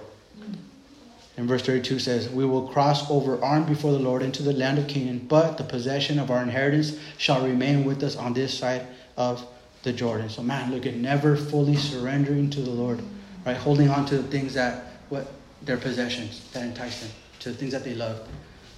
And 1.38 1.48
verse 1.48 1.62
32 1.62 2.00
says, 2.00 2.30
We 2.30 2.46
will 2.46 2.68
cross 2.68 3.10
over 3.12 3.44
armed 3.44 3.68
before 3.68 3.92
the 3.92 4.00
Lord 4.00 4.24
into 4.24 4.42
the 4.42 4.54
land 4.54 4.80
of 4.80 4.88
Canaan, 4.88 5.26
but 5.28 5.58
the 5.58 5.64
possession 5.64 6.18
of 6.18 6.32
our 6.32 6.42
inheritance 6.42 6.98
shall 7.20 7.46
remain 7.46 7.86
with 7.86 8.02
us 8.02 8.16
on 8.16 8.34
this 8.34 8.58
side 8.58 8.88
of 9.18 9.46
the 9.84 9.94
Jordan. 9.94 10.30
So, 10.30 10.42
man, 10.42 10.72
look 10.72 10.88
at 10.88 10.96
never 10.96 11.36
fully 11.36 11.76
surrendering 11.76 12.50
to 12.50 12.62
the 12.62 12.72
Lord 12.72 13.02
right? 13.48 13.56
Holding 13.56 13.90
on 13.90 14.06
to 14.08 14.18
the 14.18 14.28
things 14.28 14.54
that 14.56 14.84
what 15.08 15.32
their 15.62 15.78
possessions 15.78 16.48
that 16.52 16.64
entice 16.64 17.00
them, 17.00 17.10
to 17.40 17.50
the 17.50 17.56
things 17.56 17.72
that 17.72 17.84
they 17.84 17.96
love. 17.96 18.28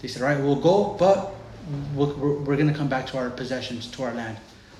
They 0.01 0.07
said, 0.07 0.21
"All 0.21 0.29
right, 0.29 0.39
we'll 0.39 0.61
go, 0.61 0.95
but 0.97 1.33
we're, 1.95 2.13
we're 2.13 2.55
going 2.55 2.67
to 2.67 2.73
come 2.73 2.87
back 2.87 3.07
to 3.07 3.17
our 3.17 3.31
possessions, 3.31 3.87
to 3.91 4.03
our 4.03 4.13
land, 4.13 4.37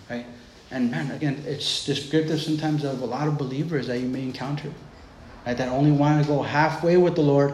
right?" 0.09 0.25
And 0.71 0.91
man, 0.91 1.09
again, 1.11 1.43
it's 1.47 1.83
descriptive 1.85 2.39
sometimes 2.39 2.83
of 2.83 3.01
a 3.01 3.05
lot 3.05 3.27
of 3.27 3.39
believers 3.39 3.87
that 3.87 3.99
you 3.99 4.07
may 4.07 4.21
encounter, 4.21 4.71
right? 5.45 5.57
That 5.57 5.69
only 5.69 5.91
want 5.91 6.21
to 6.21 6.27
go 6.27 6.43
halfway 6.43 6.95
with 6.95 7.15
the 7.15 7.23
Lord, 7.23 7.51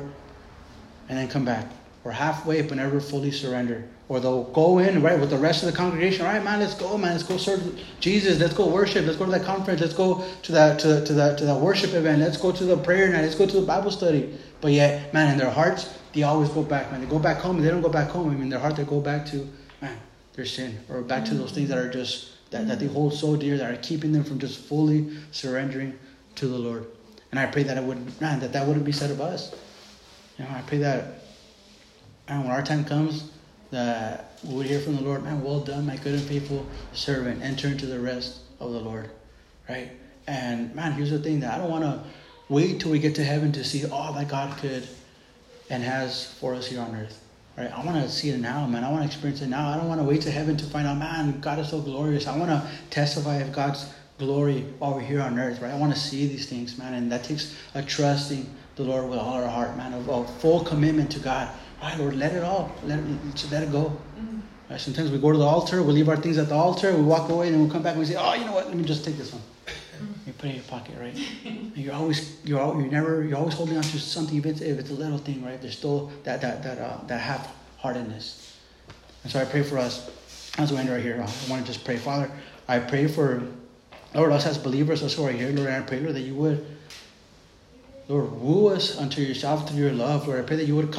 and 1.07 1.17
then 1.17 1.29
come 1.29 1.45
back, 1.45 1.71
or 2.05 2.11
halfway 2.11 2.61
but 2.61 2.77
never 2.77 3.01
fully 3.01 3.31
surrender 3.31 3.83
or 4.07 4.19
they'll 4.19 4.43
go 4.45 4.77
in 4.77 5.01
right 5.01 5.19
with 5.19 5.31
the 5.31 5.37
rest 5.37 5.63
of 5.63 5.71
the 5.71 5.75
congregation. 5.75 6.25
All 6.25 6.31
right, 6.31 6.43
man, 6.43 6.59
let's 6.59 6.75
go, 6.75 6.97
man. 6.97 7.13
Let's 7.13 7.23
go 7.23 7.37
serve 7.37 7.79
Jesus. 7.99 8.39
Let's 8.39 8.53
go 8.53 8.67
worship. 8.67 9.05
Let's 9.05 9.17
go 9.17 9.25
to 9.25 9.31
that 9.31 9.43
conference. 9.43 9.81
Let's 9.81 9.95
go 9.95 10.23
to 10.43 10.51
that 10.51 10.79
to, 10.79 11.03
to 11.05 11.13
that 11.13 11.37
to 11.39 11.45
that 11.45 11.59
worship 11.59 11.93
event. 11.93 12.21
Let's 12.21 12.37
go 12.37 12.51
to 12.51 12.63
the 12.63 12.77
prayer 12.77 13.09
night. 13.09 13.21
Let's 13.21 13.35
go 13.35 13.47
to 13.47 13.59
the 13.59 13.65
Bible 13.65 13.89
study. 13.89 14.37
But 14.61 14.73
yet, 14.73 15.13
man, 15.13 15.31
in 15.31 15.39
their 15.39 15.49
hearts, 15.49 15.97
they 16.13 16.23
always 16.23 16.49
go 16.49 16.61
back. 16.61 16.91
Man, 16.91 17.01
they 17.01 17.07
go 17.07 17.19
back 17.19 17.37
home. 17.37 17.61
They 17.61 17.69
don't 17.69 17.81
go 17.81 17.89
back 17.89 18.09
home. 18.09 18.29
I 18.29 18.33
mean, 18.33 18.43
in 18.43 18.49
their 18.49 18.59
heart, 18.59 18.75
they 18.75 18.83
go 18.83 19.01
back 19.01 19.25
to 19.27 19.47
man 19.81 19.97
their 20.33 20.45
sin 20.45 20.77
or 20.89 21.01
back 21.01 21.25
to 21.25 21.33
those 21.33 21.51
things 21.51 21.69
that 21.69 21.77
are 21.77 21.89
just 21.89 22.29
that, 22.51 22.67
that 22.67 22.79
they 22.79 22.87
hold 22.87 23.13
so 23.13 23.35
dear 23.35 23.57
that 23.57 23.73
are 23.73 23.81
keeping 23.81 24.11
them 24.11 24.23
from 24.23 24.37
just 24.37 24.59
fully 24.59 25.17
surrendering 25.31 25.97
to 26.35 26.47
the 26.47 26.57
Lord. 26.57 26.85
And 27.31 27.39
I 27.39 27.47
pray 27.47 27.63
that 27.63 27.75
it 27.75 27.83
would 27.83 28.21
man 28.21 28.39
that 28.41 28.53
that 28.53 28.67
wouldn't 28.67 28.85
be 28.85 28.91
said 28.91 29.09
of 29.09 29.19
us. 29.19 29.55
You 30.37 30.45
know, 30.45 30.51
I 30.51 30.61
pray 30.61 30.77
that 30.79 31.24
and 32.27 32.43
when 32.43 32.51
our 32.51 32.63
time 32.63 32.83
comes 32.85 33.29
that 33.71 34.39
we 34.43 34.55
would 34.55 34.65
hear 34.65 34.79
from 34.79 34.95
the 34.95 35.01
Lord, 35.01 35.23
man, 35.23 35.43
well 35.43 35.59
done, 35.59 35.85
my 35.85 35.97
good 35.97 36.13
and 36.13 36.23
faithful 36.23 36.65
servant. 36.93 37.41
Enter 37.41 37.67
into 37.67 37.85
the 37.85 37.99
rest 37.99 38.39
of 38.59 38.71
the 38.71 38.79
Lord. 38.79 39.09
Right? 39.69 39.91
And 40.27 40.73
man, 40.75 40.93
here's 40.93 41.11
the 41.11 41.19
thing 41.19 41.39
that 41.41 41.53
I 41.53 41.57
don't 41.57 41.69
want 41.69 41.83
to 41.83 42.03
wait 42.49 42.79
till 42.79 42.91
we 42.91 42.99
get 42.99 43.15
to 43.15 43.23
heaven 43.23 43.51
to 43.53 43.63
see 43.63 43.85
all 43.85 44.13
that 44.13 44.27
God 44.27 44.57
could 44.57 44.87
and 45.69 45.83
has 45.83 46.33
for 46.35 46.53
us 46.53 46.67
here 46.67 46.79
on 46.79 46.95
earth. 46.95 47.21
Right? 47.57 47.71
I 47.71 47.83
want 47.85 48.03
to 48.03 48.09
see 48.09 48.29
it 48.29 48.39
now, 48.39 48.65
man. 48.67 48.83
I 48.83 48.91
want 48.91 49.03
to 49.03 49.07
experience 49.07 49.41
it 49.41 49.47
now. 49.47 49.69
I 49.69 49.77
don't 49.77 49.87
want 49.87 50.01
to 50.01 50.05
wait 50.05 50.21
to 50.23 50.31
heaven 50.31 50.57
to 50.57 50.65
find 50.65 50.87
out, 50.87 50.97
man, 50.97 51.39
God 51.39 51.59
is 51.59 51.69
so 51.69 51.79
glorious. 51.79 52.27
I 52.27 52.37
want 52.37 52.51
to 52.51 52.67
testify 52.89 53.37
of 53.37 53.51
God's 53.51 53.93
glory 54.17 54.65
over 54.81 54.99
here 54.99 55.21
on 55.21 55.39
earth, 55.39 55.61
right? 55.61 55.71
I 55.71 55.77
want 55.77 55.93
to 55.93 55.99
see 55.99 56.27
these 56.27 56.47
things, 56.49 56.77
man. 56.77 56.93
And 56.93 57.11
that 57.11 57.23
takes 57.23 57.55
a 57.73 57.81
trusting 57.81 58.49
the 58.75 58.83
Lord 58.83 59.09
with 59.09 59.19
all 59.19 59.33
our 59.33 59.47
heart, 59.47 59.77
man, 59.77 59.93
of 59.93 60.07
a 60.07 60.25
full 60.39 60.63
commitment 60.63 61.11
to 61.11 61.19
God 61.19 61.49
right, 61.81 61.99
Lord, 61.99 62.15
let 62.15 62.33
it 62.33 62.43
all, 62.43 62.71
let 62.83 62.99
it, 62.99 63.51
let 63.51 63.63
it 63.63 63.71
go. 63.71 63.97
Mm-hmm. 64.17 64.39
Right, 64.69 64.79
sometimes 64.79 65.11
we 65.11 65.19
go 65.19 65.31
to 65.31 65.37
the 65.37 65.43
altar, 65.43 65.83
we 65.83 65.93
leave 65.93 66.09
our 66.09 66.17
things 66.17 66.37
at 66.37 66.49
the 66.49 66.55
altar, 66.55 66.95
we 66.95 67.03
walk 67.03 67.29
away, 67.29 67.49
and 67.49 67.63
we 67.63 67.69
come 67.69 67.83
back 67.83 67.91
and 67.91 67.99
we 67.99 68.05
say, 68.05 68.15
oh, 68.17 68.33
you 68.33 68.45
know 68.45 68.53
what? 68.53 68.67
Let 68.67 68.75
me 68.75 68.83
just 68.83 69.05
take 69.05 69.17
this 69.17 69.33
one. 69.33 69.41
Mm-hmm. 69.41 70.13
You 70.27 70.33
put 70.33 70.45
it 70.45 70.49
in 70.49 70.55
your 70.55 70.65
pocket, 70.65 70.95
right? 70.99 71.15
you're 71.75 71.93
always, 71.93 72.39
you're, 72.45 72.59
you're 72.59 72.91
never, 72.91 73.23
you're 73.23 73.37
always 73.37 73.53
holding 73.53 73.77
on 73.77 73.83
to 73.83 73.99
something. 73.99 74.37
If 74.37 74.45
it's, 74.45 74.61
if 74.61 74.79
it's 74.79 74.89
a 74.89 74.93
little 74.93 75.17
thing, 75.17 75.43
right? 75.43 75.61
There's 75.61 75.77
still 75.77 76.11
that 76.23 76.41
that 76.41 76.63
that 76.63 76.79
uh, 76.79 76.97
that 77.07 77.19
half-heartedness. 77.19 78.57
And 79.23 79.31
so 79.31 79.39
I 79.39 79.45
pray 79.45 79.63
for 79.63 79.77
us 79.77 80.09
as 80.57 80.71
we 80.71 80.77
end 80.77 80.89
right 80.89 81.01
here. 81.01 81.15
I 81.15 81.49
want 81.49 81.65
to 81.65 81.71
just 81.71 81.85
pray, 81.85 81.97
Father. 81.97 82.31
I 82.67 82.79
pray 82.79 83.07
for 83.07 83.43
Lord 84.15 84.31
us 84.31 84.45
as 84.45 84.57
believers, 84.57 85.03
us 85.03 85.13
who 85.13 85.25
are 85.25 85.31
here, 85.31 85.49
Lord. 85.49 85.69
I 85.69 85.81
pray, 85.81 85.99
Lord, 85.99 86.15
that 86.15 86.21
you 86.21 86.35
would, 86.35 86.65
Lord, 88.07 88.31
woo 88.31 88.69
us 88.69 88.97
unto 88.97 89.21
yourself 89.21 89.67
through 89.67 89.79
your 89.79 89.91
love, 89.91 90.27
Lord. 90.27 90.39
I 90.39 90.47
pray 90.47 90.55
that 90.57 90.65
you 90.65 90.75
would. 90.75 90.93